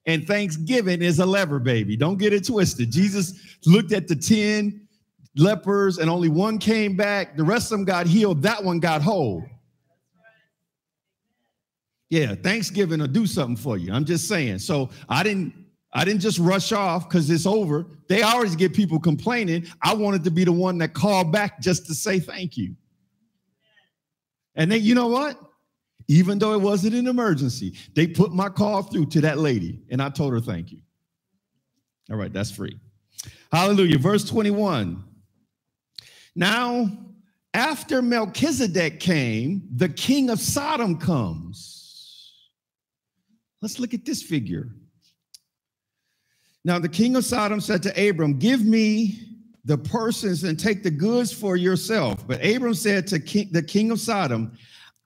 And 0.06 0.26
Thanksgiving 0.26 1.02
is 1.02 1.20
a 1.20 1.26
lever, 1.26 1.60
baby. 1.60 1.96
Don't 1.96 2.18
get 2.18 2.34
it 2.34 2.46
twisted. 2.46 2.92
Jesus 2.92 3.58
looked 3.66 3.92
at 3.92 4.08
the 4.08 4.16
10 4.16 4.88
lepers 5.36 5.98
and 5.98 6.10
only 6.10 6.30
one 6.30 6.58
came 6.58 6.96
back. 6.96 7.36
The 7.36 7.44
rest 7.44 7.72
of 7.72 7.80
them 7.80 7.86
got 7.86 8.08
healed. 8.08 8.42
That 8.42 8.64
one 8.64 8.80
got 8.80 9.02
whole. 9.02 9.46
Yeah, 12.10 12.34
Thanksgiving 12.34 13.00
will 13.00 13.08
do 13.08 13.28
something 13.28 13.56
for 13.56 13.78
you. 13.78 13.94
I'm 13.94 14.06
just 14.06 14.28
saying. 14.28 14.60
So 14.60 14.90
I 15.08 15.22
didn't 15.22 15.54
I 15.94 16.06
didn't 16.06 16.22
just 16.22 16.38
rush 16.38 16.72
off 16.72 17.10
because 17.10 17.30
it's 17.30 17.46
over. 17.46 17.86
They 18.08 18.22
always 18.22 18.56
get 18.56 18.74
people 18.74 19.00
complaining. 19.00 19.66
I 19.82 19.94
wanted 19.94 20.24
to 20.26 20.32
be 20.32 20.44
the 20.44 20.52
one 20.52 20.78
that 20.80 20.94
called 20.94 21.32
back 21.32 21.60
just 21.62 21.88
to 21.88 21.96
say 21.96 22.20
thank 22.20 22.58
you. 22.58 22.76
And 24.56 24.72
then 24.72 24.84
you 24.84 24.94
know 24.94 25.08
what? 25.08 25.40
Even 26.10 26.40
though 26.40 26.54
it 26.54 26.62
wasn't 26.62 26.96
an 26.96 27.08
emergency, 27.08 27.76
they 27.94 28.08
put 28.08 28.34
my 28.34 28.50
call 28.50 28.82
through 28.82 29.06
to 29.06 29.22
that 29.22 29.38
lady, 29.38 29.84
and 29.92 30.02
I 30.02 30.10
told 30.10 30.34
her 30.34 30.42
thank 30.42 30.72
you. 30.72 30.80
All 32.10 32.18
right, 32.18 32.34
that's 32.34 32.50
free. 32.50 32.78
Hallelujah. 33.52 34.00
Verse 34.00 34.26
21. 34.26 35.04
Now, 36.36 36.90
after 37.54 38.02
Melchizedek 38.02 39.00
came, 39.00 39.68
the 39.76 39.90
king 39.90 40.32
of 40.32 40.40
Sodom 40.40 40.98
comes. 40.98 42.34
Let's 43.62 43.80
look 43.80 43.94
at 43.94 44.04
this 44.04 44.24
figure. 44.24 44.70
Now, 46.66 46.80
the 46.80 46.90
king 46.90 47.16
of 47.18 47.26
Sodom 47.26 47.62
said 47.62 47.84
to 47.84 48.10
Abram, 48.10 48.40
Give 48.40 48.66
me 48.66 49.20
the 49.64 49.78
persons 49.78 50.44
and 50.44 50.60
take 50.60 50.82
the 50.82 50.92
goods 50.92 51.32
for 51.32 51.56
yourself. 51.56 52.26
But 52.28 52.44
Abram 52.44 52.74
said 52.74 53.06
to 53.08 53.20
king, 53.20 53.50
the 53.52 53.62
king 53.62 53.92
of 53.92 54.00
Sodom, 54.00 54.58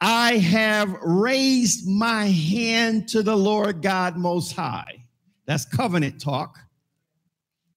I 0.01 0.37
have 0.37 0.91
raised 1.01 1.87
my 1.87 2.25
hand 2.25 3.07
to 3.09 3.23
the 3.23 3.37
Lord 3.37 3.81
God 3.81 4.17
Most 4.17 4.53
High. 4.53 5.05
That's 5.45 5.65
covenant 5.65 6.21
talk. 6.21 6.59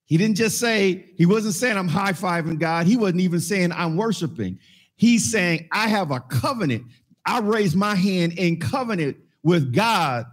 He 0.07 0.17
didn't 0.17 0.37
just 0.37 0.59
say, 0.59 1.07
he 1.17 1.27
wasn't 1.27 1.55
saying 1.55 1.77
I'm 1.77 1.89
high 1.89 2.13
fiving 2.13 2.59
God. 2.59 2.87
He 2.87 2.97
wasn't 2.97 3.21
even 3.21 3.41
saying 3.41 3.73
I'm 3.73 3.97
worshiping. 3.97 4.59
He's 4.95 5.31
saying, 5.31 5.69
I 5.73 5.89
have 5.89 6.11
a 6.11 6.21
covenant. 6.21 6.85
I 7.25 7.41
raise 7.41 7.75
my 7.75 7.97
hand 7.97 8.39
in 8.39 8.61
covenant 8.61 9.17
with 9.43 9.75
God, 9.75 10.27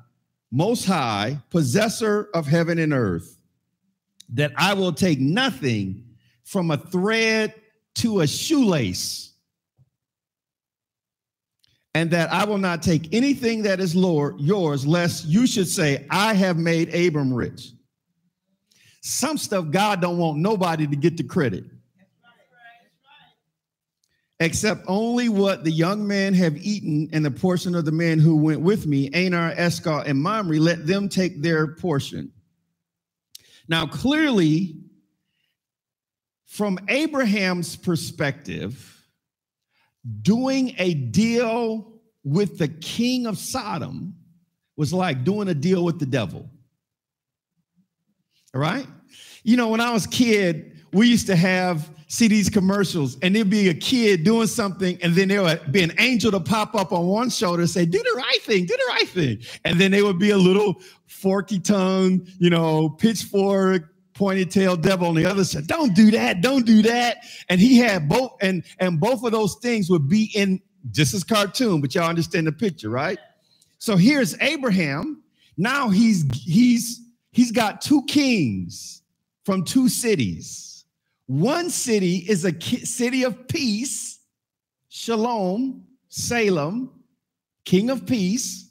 Most 0.52 0.86
High, 0.86 1.40
possessor 1.50 2.30
of 2.34 2.46
heaven 2.46 2.78
and 2.78 2.94
earth, 2.94 3.38
that 4.30 4.54
I 4.56 4.76
will 4.76 4.94
take 4.94 5.20
nothing 5.20 6.06
from 6.44 6.72
a 6.72 6.78
thread 6.78 7.54
to 7.96 8.22
a 8.22 8.28
shoelace, 8.28 9.33
and 11.96 12.10
that 12.12 12.32
I 12.32 12.46
will 12.46 12.58
not 12.58 12.82
take 12.82 13.14
anything 13.14 13.64
that 13.64 13.80
is 13.80 13.96
Lord 13.96 14.40
yours, 14.40 14.86
lest 14.86 15.26
you 15.26 15.46
should 15.46 15.68
say, 15.68 16.06
I 16.10 16.34
have 16.34 16.58
made 16.58 16.94
Abram 16.94 17.34
rich. 17.34 17.72
Some 19.02 19.38
stuff 19.38 19.70
God 19.70 20.02
don't 20.02 20.18
want 20.18 20.38
nobody 20.40 20.88
to 20.88 20.96
get 20.96 21.18
the 21.18 21.24
credit. 21.24 21.66
Except 24.40 24.84
only 24.88 25.30
what 25.30 25.64
the 25.64 25.72
young 25.72 26.08
men 26.08 26.34
have 26.34 26.58
eaten 26.58 27.10
and 27.14 27.24
the 27.24 27.32
portion 27.32 27.76
of 27.76 27.86
the 27.86 27.92
men 27.92 28.20
who 28.20 28.36
went 28.36 28.62
with 28.62 28.88
me, 28.88 29.10
Aner, 29.14 29.54
Eshcol, 29.56 30.00
and 30.00 30.22
Mamre, 30.22 30.58
let 30.58 30.88
them 30.88 31.08
take 31.08 31.42
their 31.42 31.76
portion. 31.76 32.32
Now, 33.70 33.86
clearly, 33.86 34.76
from 36.46 36.80
Abraham's 36.90 37.76
perspective, 37.76 38.93
doing 40.22 40.76
a 40.78 40.94
deal 40.94 41.94
with 42.24 42.58
the 42.58 42.68
king 42.68 43.26
of 43.26 43.38
Sodom 43.38 44.16
was 44.76 44.94
like 44.94 45.24
doing 45.24 45.48
a 45.50 45.54
deal 45.54 45.84
with 45.84 46.00
the 46.00 46.06
devil. 46.06 46.50
All 48.54 48.62
right? 48.62 48.88
You 49.44 49.58
know, 49.58 49.70
when 49.70 49.82
I 49.82 49.92
was 49.92 50.06
a 50.06 50.10
kid, 50.10 50.84
we 50.94 51.08
used 51.08 51.28
to 51.28 51.36
have 51.36 51.90
see 52.14 52.28
these 52.28 52.48
commercials, 52.48 53.18
and 53.24 53.36
there'd 53.36 53.50
be 53.50 53.70
a 53.70 53.74
kid 53.74 54.24
doing 54.24 54.46
something, 54.46 55.00
and 55.02 55.16
then 55.16 55.30
there 55.30 55.42
would 55.42 55.72
be 55.72 55.82
an 55.82 55.92
angel 55.98 56.30
to 56.32 56.40
pop 56.40 56.76
up 56.76 56.94
on 56.94 57.08
one 57.08 57.28
shoulder 57.28 57.62
and 57.62 57.70
say, 57.70 57.86
Do 57.86 57.98
the 57.98 58.14
right 58.16 58.42
thing, 58.44 58.66
do 58.66 58.78
the 58.78 58.86
right 58.90 59.10
thing. 59.10 59.40
And 59.66 59.82
then 59.82 59.90
there 59.90 60.06
would 60.06 60.20
be 60.20 60.30
a 60.30 60.38
little 60.38 60.80
forky 61.08 61.60
tongue, 61.60 62.28
you 62.38 62.52
know, 62.52 62.90
pitchfork, 62.90 63.93
pointed 64.14 64.52
tail 64.52 64.76
devil 64.76 65.08
on 65.08 65.16
the 65.16 65.26
other 65.26 65.44
side. 65.44 65.68
Don't 65.68 65.96
do 65.96 66.12
that, 66.12 66.42
don't 66.42 66.66
do 66.66 66.82
that. 66.84 67.18
And 67.50 67.60
he 67.60 67.78
had 67.78 68.08
both, 68.08 68.34
and 68.42 68.64
and 68.80 69.00
both 69.00 69.24
of 69.24 69.32
those 69.32 69.56
things 69.56 69.90
would 69.90 70.08
be 70.08 70.32
in 70.36 70.62
just 70.92 71.14
as 71.14 71.24
cartoon, 71.24 71.82
but 71.82 71.96
y'all 71.96 72.10
understand 72.10 72.48
the 72.48 72.52
picture, 72.52 72.90
right? 72.90 73.18
So 73.78 73.96
here's 73.96 74.40
Abraham. 74.42 75.24
Now 75.58 75.90
he's 75.90 76.26
he's 76.34 77.02
he's 77.32 77.52
got 77.52 77.82
two 77.82 78.04
kings 78.06 79.02
from 79.46 79.64
two 79.64 79.90
cities. 79.90 80.86
One 81.28 81.70
city 81.70 82.18
is 82.28 82.46
a 82.46 82.60
city 82.62 83.24
of 83.24 83.48
peace, 83.48 84.20
Shalom, 84.90 85.86
Salem, 86.10 86.92
king 87.66 87.90
of 87.90 88.06
peace. 88.06 88.70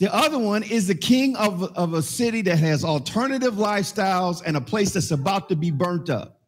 The 0.00 0.12
other 0.14 0.38
one 0.38 0.62
is 0.62 0.86
the 0.86 0.94
king 0.94 1.36
of, 1.36 1.62
of 1.76 1.92
a 1.92 2.02
city 2.02 2.40
that 2.42 2.58
has 2.58 2.84
alternative 2.84 3.54
lifestyles 3.54 4.42
and 4.44 4.56
a 4.56 4.60
place 4.60 4.94
that's 4.94 5.10
about 5.10 5.50
to 5.50 5.56
be 5.56 5.70
burnt 5.70 6.08
up. 6.08 6.40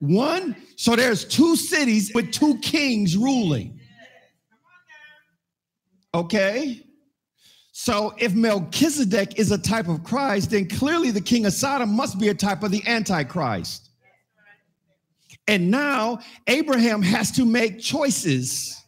One, 0.00 0.56
so 0.74 0.96
there's 0.96 1.24
two 1.24 1.54
cities 1.54 2.10
with 2.14 2.32
two 2.32 2.58
kings 2.58 3.16
ruling. 3.16 3.78
Okay? 6.14 6.84
So 7.70 8.14
if 8.18 8.34
Melchizedek 8.34 9.38
is 9.38 9.52
a 9.52 9.58
type 9.58 9.86
of 9.86 10.02
Christ, 10.02 10.50
then 10.50 10.68
clearly 10.68 11.12
the 11.12 11.20
king 11.20 11.46
of 11.46 11.52
Sodom 11.52 11.90
must 11.94 12.18
be 12.18 12.28
a 12.28 12.34
type 12.34 12.64
of 12.64 12.72
the 12.72 12.82
Antichrist. 12.88 13.90
And 15.46 15.70
now 15.70 16.18
Abraham 16.48 17.02
has 17.02 17.30
to 17.32 17.44
make 17.44 17.78
choices. 17.78 18.79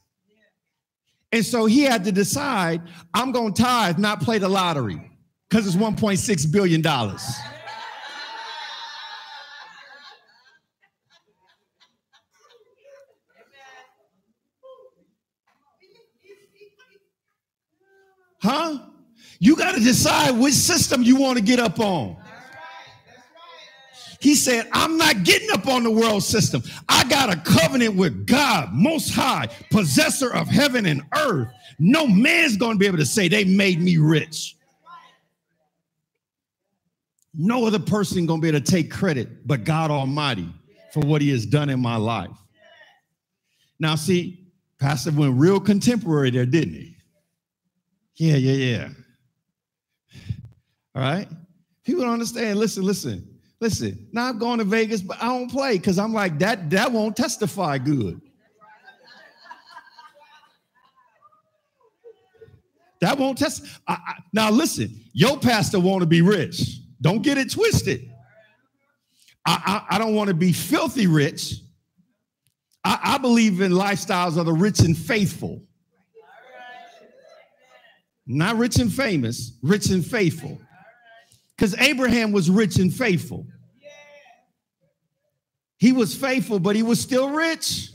And 1.33 1.45
so 1.45 1.65
he 1.65 1.83
had 1.83 2.05
to 2.05 2.13
decide 2.13 2.83
I'm 3.15 3.33
going 3.33 3.55
to 3.55 3.63
tithe, 3.63 3.99
not 3.99 4.21
play 4.21 4.39
the 4.39 4.49
lottery, 4.49 5.11
because 5.49 5.67
it's 5.67 5.77
$1.6 5.77 6.53
billion. 6.53 6.83
Huh? 18.43 18.79
You 19.39 19.57
got 19.57 19.75
to 19.75 19.81
decide 19.81 20.33
which 20.33 20.55
system 20.55 21.03
you 21.03 21.17
want 21.17 21.39
to 21.39 21.45
get 21.45 21.59
up 21.59 21.81
on. 21.81 22.22
He 24.23 24.37
said, 24.37 24.69
I'm 24.73 24.97
not 24.97 25.25
getting 25.25 25.51
up 25.51 25.67
on 25.67 25.83
the 25.83 25.91
world 25.91 26.23
system. 26.23 26.63
I 26.89 27.03
got 27.09 27.33
a 27.33 27.37
covenant 27.41 27.97
with 27.97 28.25
God, 28.25 28.73
most 28.73 29.13
high, 29.13 29.49
possessor 29.73 30.33
of 30.33 30.47
heaven 30.47 30.87
and 30.87 31.03
earth. 31.13 31.49
No 31.81 32.07
man's 32.07 32.57
going 32.57 32.75
to 32.75 32.79
be 32.79 32.87
able 32.87 32.99
to 32.99 33.05
say 33.05 33.27
they 33.27 33.45
made 33.45 33.83
me 33.83 33.97
rich. 33.97 34.57
No 37.35 37.67
other 37.67 37.81
person 37.81 38.25
going 38.25 38.41
to 38.41 38.43
be 38.43 38.49
able 38.49 38.61
to 38.61 38.71
take 38.71 38.93
credit 38.93 39.45
but 39.45 39.65
God 39.65 39.91
Almighty 39.91 40.49
for 40.93 41.01
what 41.01 41.21
he 41.21 41.31
has 41.31 41.45
done 41.45 41.69
in 41.69 41.81
my 41.81 41.97
life. 41.97 42.31
Now, 43.81 43.97
see, 43.97 44.53
Pastor 44.79 45.11
went 45.11 45.35
real 45.35 45.59
contemporary 45.59 46.31
there, 46.31 46.47
didn't 46.47 46.75
he? 46.75 46.97
Yeah, 48.15 48.37
yeah, 48.37 48.53
yeah. 48.53 48.89
All 50.95 51.03
right. 51.03 51.27
People 51.83 52.03
don't 52.03 52.13
understand. 52.13 52.61
Listen, 52.61 52.85
listen, 52.85 53.32
listen. 53.63 54.09
Now 54.13 54.29
I'm 54.29 54.39
going 54.39 54.59
to 54.59 54.65
Vegas, 54.65 55.01
but 55.01 55.23
I 55.23 55.27
don't 55.27 55.49
play 55.49 55.79
because 55.79 55.97
I'm 55.97 56.13
like 56.13 56.41
that. 56.41 56.69
That 56.71 56.91
won't 56.91 57.17
testify 57.17 57.79
good. 57.79 58.21
That 63.01 63.19
won't 63.19 63.39
test. 63.39 63.65
I, 63.87 63.93
I, 63.95 64.15
now 64.33 64.51
listen, 64.51 65.01
your 65.13 65.39
pastor 65.39 65.81
want 65.81 66.03
to 66.03 66.07
be 66.07 66.23
rich. 66.23 66.81
Don't 67.01 67.23
get 67.23 67.39
it 67.39 67.53
twisted. 67.53 68.11
I, 69.47 69.85
I, 69.91 69.97
I 69.97 69.99
don't 69.99 70.15
want 70.15 70.29
to 70.29 70.35
be 70.35 70.53
filthy 70.53 71.07
rich. 71.07 71.55
I, 72.85 73.19
believe 73.19 73.61
in 73.61 73.71
lifestyles 73.71 74.37
of 74.37 74.47
the 74.47 74.53
rich 74.53 74.81
and 74.81 74.99
faithful. 74.99 75.63
Not 78.27 78.57
rich 78.57 78.77
and 78.79 78.93
famous, 78.93 79.57
rich 79.63 79.89
and 79.91 80.05
faithful. 80.05 80.61
Because 81.57 81.75
Abraham 81.79 82.33
was 82.33 82.51
rich 82.51 82.77
and 82.77 82.93
faithful. 82.93 83.47
He 85.79 85.93
was 85.93 86.15
faithful, 86.15 86.61
but 86.61 86.77
he 86.77 86.83
was 86.83 87.01
still 87.01 87.31
rich. 87.31 87.91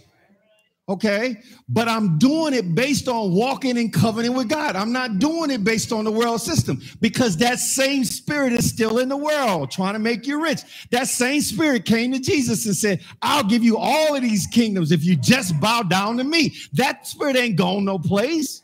Okay. 0.90 1.38
But 1.68 1.90
I'm 1.90 2.18
doing 2.18 2.54
it 2.54 2.74
based 2.74 3.10
on 3.10 3.34
walking 3.34 3.76
in 3.76 3.92
covenant 3.92 4.36
with 4.36 4.48
God. 4.48 4.78
I'm 4.78 4.94
not 4.94 5.20
doing 5.20 5.52
it 5.52 5.64
based 5.64 5.92
on 5.92 6.06
the 6.06 6.12
world 6.12 6.42
system 6.42 6.82
because 7.02 7.36
that 7.38 7.60
same 7.60 8.06
spirit 8.06 8.54
is 8.54 8.70
still 8.70 9.00
in 9.00 9.10
the 9.10 9.18
world 9.18 9.70
trying 9.70 9.94
to 9.94 10.00
make 10.00 10.26
you 10.26 10.42
rich. 10.42 10.62
That 10.92 11.08
same 11.08 11.42
spirit 11.42 11.84
came 11.84 12.14
to 12.14 12.20
Jesus 12.20 12.66
and 12.66 12.76
said, 12.76 13.04
I'll 13.22 13.44
give 13.44 13.64
you 13.64 13.78
all 13.78 14.16
of 14.16 14.22
these 14.22 14.48
kingdoms 14.48 14.94
if 14.94 15.04
you 15.04 15.18
just 15.18 15.60
bow 15.60 15.84
down 15.84 16.18
to 16.18 16.24
me. 16.24 16.56
That 16.74 17.06
spirit 17.06 17.36
ain't 17.36 17.58
going 17.58 17.84
no 17.84 18.00
place. 18.00 18.62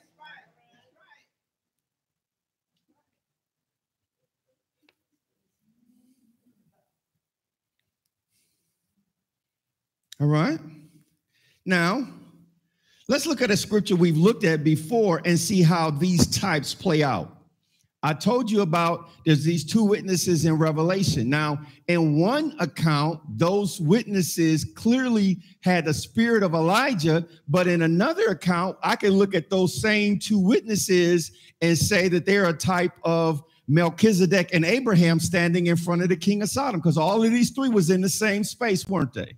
All 10.20 10.28
right. 10.28 10.60
Now, 11.66 12.08
let's 13.08 13.26
look 13.26 13.42
at 13.42 13.52
a 13.52 13.58
scripture 13.58 13.96
we've 13.96 14.18
looked 14.18 14.44
at 14.44 14.64
before 14.64 15.22
and 15.26 15.40
see 15.40 15.62
how 15.62 15.90
these 15.90 16.28
types 16.28 16.74
play 16.74 17.04
out. 17.04 17.38
I 18.06 18.14
told 18.14 18.52
you 18.52 18.62
about 18.62 19.10
there's 19.26 19.46
these 19.46 19.64
two 19.64 19.84
witnesses 19.84 20.44
in 20.44 20.56
Revelation. 20.56 21.30
Now, 21.30 21.62
in 21.88 22.20
one 22.20 22.54
account, 22.60 23.22
those 23.38 23.80
witnesses 23.80 24.66
clearly 24.76 25.42
had 25.62 25.86
the 25.86 25.94
spirit 25.94 26.44
of 26.44 26.54
Elijah, 26.54 27.26
but 27.48 27.66
in 27.66 27.84
another 27.84 28.28
account, 28.28 28.78
I 28.84 28.98
can 28.98 29.12
look 29.12 29.34
at 29.34 29.50
those 29.50 29.82
same 29.82 30.20
two 30.20 30.38
witnesses 30.38 31.32
and 31.62 31.78
say 31.78 32.10
that 32.10 32.26
they're 32.26 32.50
a 32.50 32.54
type 32.54 32.92
of 33.04 33.42
Melchizedek 33.70 34.50
and 34.54 34.66
Abraham 34.66 35.18
standing 35.22 35.68
in 35.68 35.78
front 35.78 36.02
of 36.02 36.10
the 36.10 36.18
king 36.18 36.42
of 36.42 36.50
Sodom, 36.50 36.82
because 36.82 36.98
all 36.98 37.24
of 37.24 37.32
these 37.32 37.52
three 37.52 37.70
was 37.70 37.90
in 37.90 38.02
the 38.02 38.10
same 38.10 38.44
space, 38.44 38.86
weren't 38.86 39.14
they? 39.14 39.38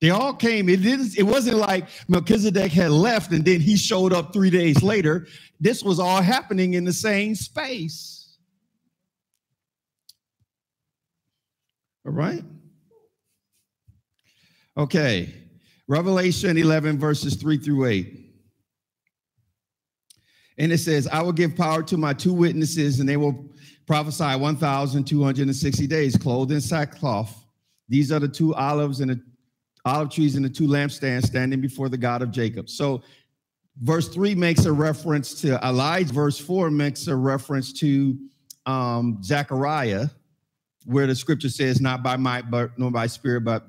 They 0.00 0.10
all 0.10 0.34
came. 0.34 0.68
It 0.68 0.82
didn't. 0.82 1.16
It 1.16 1.22
wasn't 1.22 1.56
like 1.56 1.88
Melchizedek 2.08 2.72
had 2.72 2.90
left 2.90 3.32
and 3.32 3.44
then 3.44 3.60
he 3.60 3.76
showed 3.76 4.12
up 4.12 4.32
three 4.32 4.50
days 4.50 4.82
later. 4.82 5.26
This 5.58 5.82
was 5.82 5.98
all 5.98 6.20
happening 6.20 6.74
in 6.74 6.84
the 6.84 6.92
same 6.92 7.34
space. 7.34 8.36
All 12.04 12.12
right. 12.12 12.44
Okay. 14.76 15.34
Revelation 15.88 16.56
11 16.58 16.98
verses 16.98 17.36
3 17.36 17.58
through 17.58 17.86
8. 17.86 18.22
And 20.58 20.72
it 20.72 20.78
says, 20.78 21.06
I 21.06 21.22
will 21.22 21.32
give 21.32 21.56
power 21.56 21.82
to 21.84 21.96
my 21.96 22.12
two 22.12 22.32
witnesses, 22.32 22.98
and 22.98 23.08
they 23.08 23.16
will 23.16 23.50
prophesy 23.86 24.24
1,260 24.24 25.86
days, 25.86 26.16
clothed 26.16 26.50
in 26.50 26.60
sackcloth. 26.60 27.44
These 27.88 28.10
are 28.10 28.18
the 28.18 28.28
two 28.28 28.54
olives 28.54 29.00
and 29.00 29.10
the 29.10 29.20
olive 29.86 30.10
trees 30.10 30.34
and 30.34 30.44
the 30.44 30.50
two 30.50 30.66
lampstands 30.66 31.26
standing 31.26 31.60
before 31.60 31.88
the 31.88 31.96
God 31.96 32.20
of 32.20 32.30
Jacob. 32.30 32.68
So 32.68 33.02
verse 33.80 34.08
3 34.08 34.34
makes 34.34 34.64
a 34.66 34.72
reference 34.72 35.40
to 35.42 35.64
Elijah. 35.64 36.12
Verse 36.12 36.38
4 36.38 36.70
makes 36.70 37.06
a 37.06 37.16
reference 37.16 37.72
to 37.74 38.18
um, 38.66 39.22
Zechariah, 39.22 40.08
where 40.84 41.06
the 41.06 41.14
scripture 41.14 41.48
says, 41.48 41.80
not 41.80 42.02
by 42.02 42.16
might, 42.16 42.50
but 42.50 42.76
nor 42.78 42.90
by 42.90 43.06
spirit, 43.06 43.44
but 43.44 43.64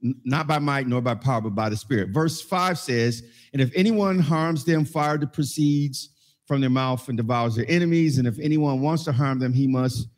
not 0.00 0.46
by 0.46 0.58
might 0.58 0.86
nor 0.86 1.00
by 1.00 1.14
power, 1.14 1.42
but 1.42 1.54
by 1.54 1.68
the 1.68 1.76
spirit. 1.76 2.08
Verse 2.08 2.40
5 2.40 2.78
says, 2.78 3.22
and 3.52 3.60
if 3.60 3.70
anyone 3.74 4.18
harms 4.18 4.64
them, 4.64 4.84
fire 4.84 5.18
that 5.18 5.32
proceeds 5.32 6.10
from 6.46 6.60
their 6.60 6.70
mouth 6.70 7.06
and 7.08 7.16
devours 7.16 7.54
their 7.54 7.64
enemies. 7.68 8.18
And 8.18 8.26
if 8.26 8.38
anyone 8.38 8.80
wants 8.80 9.04
to 9.04 9.12
harm 9.12 9.38
them, 9.38 9.52
he 9.52 9.66
must 9.66 10.08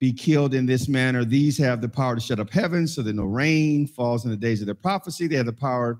be 0.00 0.12
killed 0.12 0.54
in 0.54 0.64
this 0.64 0.88
manner. 0.88 1.24
These 1.24 1.58
have 1.58 1.82
the 1.82 1.88
power 1.88 2.14
to 2.14 2.20
shut 2.20 2.40
up 2.40 2.50
heaven 2.50 2.86
so 2.86 3.02
that 3.02 3.14
no 3.14 3.24
rain 3.24 3.86
falls 3.86 4.24
in 4.24 4.30
the 4.30 4.36
days 4.36 4.60
of 4.62 4.66
their 4.66 4.74
prophecy. 4.74 5.26
They 5.26 5.36
have 5.36 5.46
the 5.46 5.52
power 5.52 5.98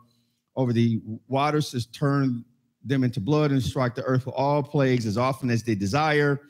over 0.57 0.73
the 0.73 1.01
waters 1.29 1.71
to 1.71 1.93
turn 1.93 2.45
them 2.83 3.05
into 3.05 3.21
blood 3.21 3.51
and 3.51 3.63
strike 3.63 3.95
the 3.95 4.03
earth 4.05 4.25
with 4.25 4.35
all 4.35 4.63
plagues 4.63 5.05
as 5.05 5.19
often 5.19 5.51
as 5.51 5.63
they 5.63 5.75
desire. 5.75 6.41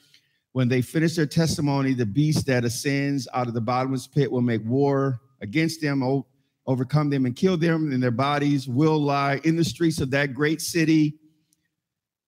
When 0.53 0.69
they 0.69 0.81
finish 0.81 1.17
their 1.17 1.27
testimony, 1.27 1.93
the 1.93 2.07
beast 2.07 2.47
that 2.47 2.65
ascends 2.65 3.27
out 3.35 3.49
of 3.49 3.55
the 3.55 3.61
bottomless 3.61 4.07
pit 4.07 4.31
will 4.31 4.41
make 4.43 4.65
war 4.65 5.21
against 5.43 5.81
them, 5.81 6.25
overcome 6.67 7.11
them, 7.11 7.27
and 7.27 7.35
kill 7.35 7.57
them, 7.57 7.91
and 7.91 8.01
their 8.01 8.11
bodies 8.13 8.69
will 8.69 8.99
lie 8.99 9.41
in 9.43 9.57
the 9.57 9.65
streets 9.65 10.01
of 10.01 10.11
that 10.13 10.35
great 10.35 10.61
city 10.61 11.19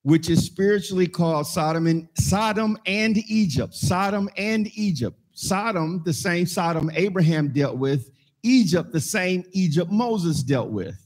which 0.02 0.28
is 0.28 0.44
spiritually 0.44 1.06
called 1.06 1.46
Sodom 1.46 1.86
and 1.86 2.08
Sodom 2.14 2.76
and 2.86 3.18
Egypt. 3.28 3.74
Sodom 3.74 4.28
and 4.36 4.68
Egypt. 4.74 5.18
Sodom, 5.32 6.02
the 6.04 6.12
same 6.12 6.46
Sodom 6.46 6.90
Abraham 6.94 7.48
dealt 7.48 7.78
with. 7.78 8.10
Egypt, 8.42 8.92
the 8.92 9.00
same 9.00 9.44
Egypt 9.52 9.90
Moses 9.90 10.42
dealt 10.42 10.70
with. 10.70 10.98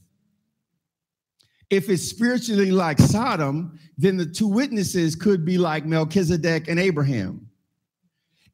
If 1.69 1.89
it's 1.89 2.03
spiritually 2.03 2.71
like 2.71 2.97
Sodom, 2.97 3.77
then 3.97 4.17
the 4.17 4.25
two 4.25 4.47
witnesses 4.47 5.15
could 5.15 5.45
be 5.45 5.57
like 5.57 5.85
Melchizedek 5.85 6.67
and 6.67 6.79
Abraham. 6.79 7.49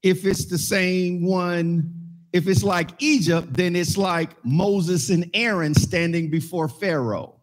If 0.01 0.25
it's 0.25 0.45
the 0.45 0.57
same 0.57 1.25
one, 1.25 1.93
if 2.33 2.47
it's 2.47 2.63
like 2.63 2.89
Egypt, 2.99 3.53
then 3.53 3.75
it's 3.75 3.97
like 3.97 4.43
Moses 4.43 5.09
and 5.09 5.29
Aaron 5.33 5.73
standing 5.75 6.29
before 6.29 6.67
Pharaoh. 6.67 7.35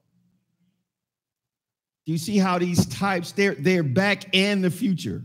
Do 2.06 2.12
you 2.12 2.18
see 2.18 2.38
how 2.38 2.58
these 2.58 2.86
types 2.86 3.32
they're 3.32 3.54
they're 3.54 3.82
back 3.82 4.34
in 4.34 4.62
the 4.62 4.70
future? 4.70 5.22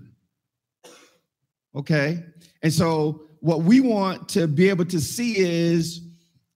Okay. 1.76 2.24
And 2.62 2.72
so 2.72 3.28
what 3.40 3.64
we 3.64 3.80
want 3.80 4.30
to 4.30 4.48
be 4.48 4.70
able 4.70 4.86
to 4.86 5.00
see 5.00 5.38
is 5.38 6.02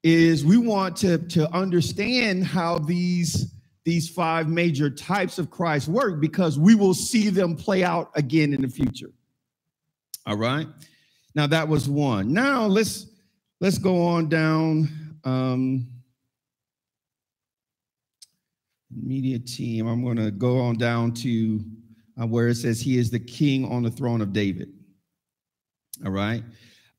is 0.03 0.45
we 0.45 0.57
want 0.57 0.95
to 0.97 1.17
to 1.17 1.51
understand 1.53 2.45
how 2.45 2.79
these 2.79 3.53
these 3.85 4.09
five 4.09 4.47
major 4.47 4.89
types 4.89 5.39
of 5.39 5.49
Christ 5.49 5.87
work 5.87 6.21
because 6.21 6.59
we 6.59 6.75
will 6.75 6.93
see 6.93 7.29
them 7.29 7.55
play 7.55 7.83
out 7.83 8.11
again 8.15 8.53
in 8.53 8.61
the 8.61 8.69
future. 8.69 9.11
All 10.25 10.37
right. 10.37 10.67
Now 11.35 11.47
that 11.47 11.67
was 11.67 11.89
one. 11.89 12.33
Now 12.33 12.65
let's 12.65 13.07
let's 13.59 13.77
go 13.77 14.01
on 14.05 14.29
down. 14.29 14.89
Um, 15.23 15.87
media 18.91 19.39
team. 19.39 19.87
I'm 19.87 20.03
going 20.03 20.17
to 20.17 20.31
go 20.31 20.59
on 20.59 20.77
down 20.77 21.13
to 21.13 21.63
uh, 22.19 22.27
where 22.27 22.49
it 22.49 22.55
says 22.55 22.81
he 22.81 22.97
is 22.97 23.11
the 23.11 23.19
king 23.19 23.65
on 23.71 23.83
the 23.83 23.91
throne 23.91 24.21
of 24.21 24.33
David. 24.33 24.69
All 26.05 26.11
right. 26.11 26.43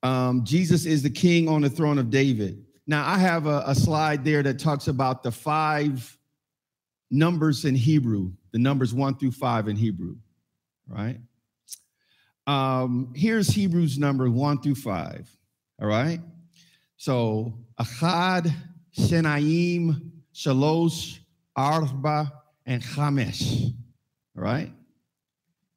Um, 0.03 0.45
Jesus 0.45 0.87
is 0.87 1.03
the 1.03 1.11
king 1.11 1.49
on 1.49 1.63
the 1.63 1.71
throne 1.71 1.99
of 1.99 2.11
David. 2.11 2.65
Now, 2.87 3.07
I 3.07 3.19
have 3.19 3.47
a, 3.47 3.63
a 3.67 3.75
slide 3.75 4.25
there 4.25 4.43
that 4.43 4.59
talks 4.59 4.89
about 4.89 5.23
the 5.23 5.31
five 5.31 6.17
numbers 7.11 7.65
in 7.65 7.75
Hebrew, 7.75 8.33
the 8.53 8.59
numbers 8.59 8.95
one 8.95 9.17
through 9.17 9.33
five 9.33 9.69
in 9.69 9.77
Hebrew, 9.77 10.17
right? 10.89 11.19
Um, 12.47 13.13
here's 13.15 13.49
Hebrews 13.49 13.99
number 13.99 14.29
one 14.29 14.61
through 14.61 14.75
five, 14.77 15.31
all 15.81 15.87
right? 15.87 16.21
So, 16.97 17.55
Achad, 17.79 18.53
Shenaim, 18.99 20.11
Shalosh, 20.35 21.20
Arba, 21.57 22.33
and 22.67 22.83
Chamesh, 22.83 23.73
all 24.37 24.43
right? 24.43 24.73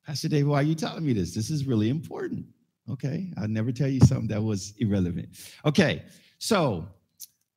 Pastor 0.05 0.29
Dave, 0.29 0.47
why 0.47 0.59
are 0.59 0.63
you 0.63 0.75
telling 0.75 1.05
me 1.05 1.13
this? 1.13 1.33
This 1.33 1.49
is 1.49 1.65
really 1.65 1.89
important. 1.89 2.45
Okay, 2.91 3.31
I'll 3.37 3.47
never 3.47 3.71
tell 3.71 3.87
you 3.87 4.01
something 4.01 4.27
that 4.27 4.41
was 4.41 4.73
irrelevant. 4.79 5.29
Okay, 5.65 6.03
so 6.37 6.85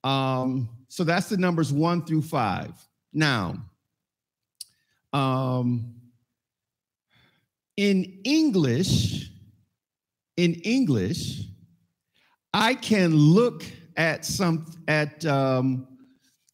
um, 0.04 0.68
so 0.88 1.02
that's 1.02 1.28
the 1.28 1.36
numbers 1.36 1.72
one 1.72 2.04
through 2.04 2.22
five. 2.22 2.72
Now, 3.12 3.56
um, 5.12 5.94
in 7.76 8.20
English, 8.24 9.30
in 10.36 10.54
English, 10.54 11.42
I 12.54 12.74
can 12.74 13.14
look 13.14 13.64
at 13.96 14.24
some 14.24 14.66
at 14.86 15.26
um, 15.26 15.88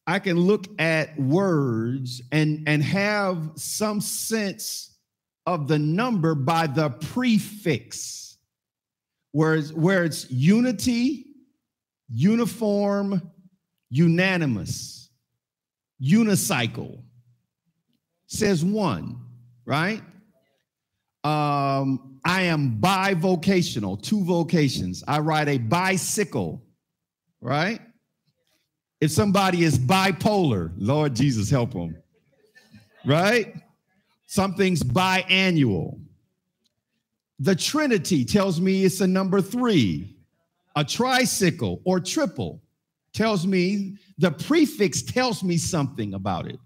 I 0.06 0.18
can 0.18 0.38
look 0.38 0.66
at 0.80 1.18
words 1.18 2.22
and 2.32 2.68
and 2.68 2.82
have 2.82 3.52
some 3.56 4.00
sense 4.00 4.96
of 5.46 5.68
the 5.68 5.78
number 5.78 6.34
by 6.34 6.66
the 6.66 6.90
prefix 6.90 8.22
where 9.32 9.54
it's, 9.54 9.72
where 9.72 10.04
it's 10.04 10.30
unity, 10.30 11.26
uniform, 12.08 13.30
unanimous, 13.90 15.10
unicycle. 16.00 17.02
Says 18.26 18.64
one, 18.64 19.20
right? 19.64 20.02
Um, 21.24 22.18
I 22.24 22.42
am 22.42 22.78
bivocational, 22.80 24.02
two 24.02 24.24
vocations. 24.24 25.04
I 25.06 25.18
ride 25.18 25.48
a 25.48 25.58
bicycle, 25.58 26.62
right? 27.40 27.80
If 29.02 29.10
somebody 29.10 29.64
is 29.64 29.80
bipolar, 29.80 30.72
Lord 30.76 31.16
Jesus, 31.16 31.50
help 31.50 31.72
them, 31.72 31.96
right? 33.04 33.52
Something's 34.28 34.84
biannual. 34.84 35.98
The 37.40 37.56
Trinity 37.56 38.24
tells 38.24 38.60
me 38.60 38.84
it's 38.84 39.00
a 39.00 39.06
number 39.08 39.40
three. 39.40 40.14
A 40.76 40.84
tricycle 40.84 41.82
or 41.82 41.98
triple 41.98 42.62
tells 43.12 43.44
me 43.44 43.96
the 44.18 44.30
prefix 44.30 45.02
tells 45.02 45.42
me 45.42 45.56
something 45.56 46.14
about 46.14 46.46
it. 46.46 46.60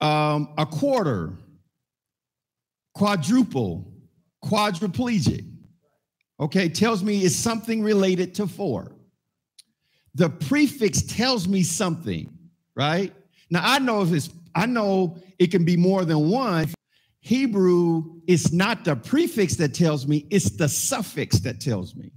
Um, 0.00 0.54
a 0.56 0.66
quarter, 0.66 1.32
quadruple, 2.94 3.92
quadriplegic, 4.44 5.44
okay, 6.38 6.68
tells 6.68 7.02
me 7.02 7.24
it's 7.24 7.34
something 7.34 7.82
related 7.82 8.36
to 8.36 8.46
four. 8.46 8.92
The 10.14 10.30
prefix 10.30 11.02
tells 11.02 11.46
me 11.46 11.62
something, 11.62 12.36
right? 12.74 13.12
Now 13.50 13.60
I 13.64 13.78
know 13.78 14.02
if 14.02 14.12
it's, 14.12 14.30
I 14.54 14.66
know 14.66 15.18
it 15.38 15.50
can 15.50 15.64
be 15.64 15.76
more 15.76 16.04
than 16.04 16.30
one 16.30 16.68
Hebrew 17.28 18.20
is 18.26 18.54
not 18.54 18.86
the 18.86 18.96
prefix 18.96 19.56
that 19.56 19.74
tells 19.74 20.06
me, 20.06 20.26
it's 20.30 20.48
the 20.50 20.66
suffix 20.66 21.40
that 21.40 21.60
tells 21.60 21.94
me. 21.94 22.10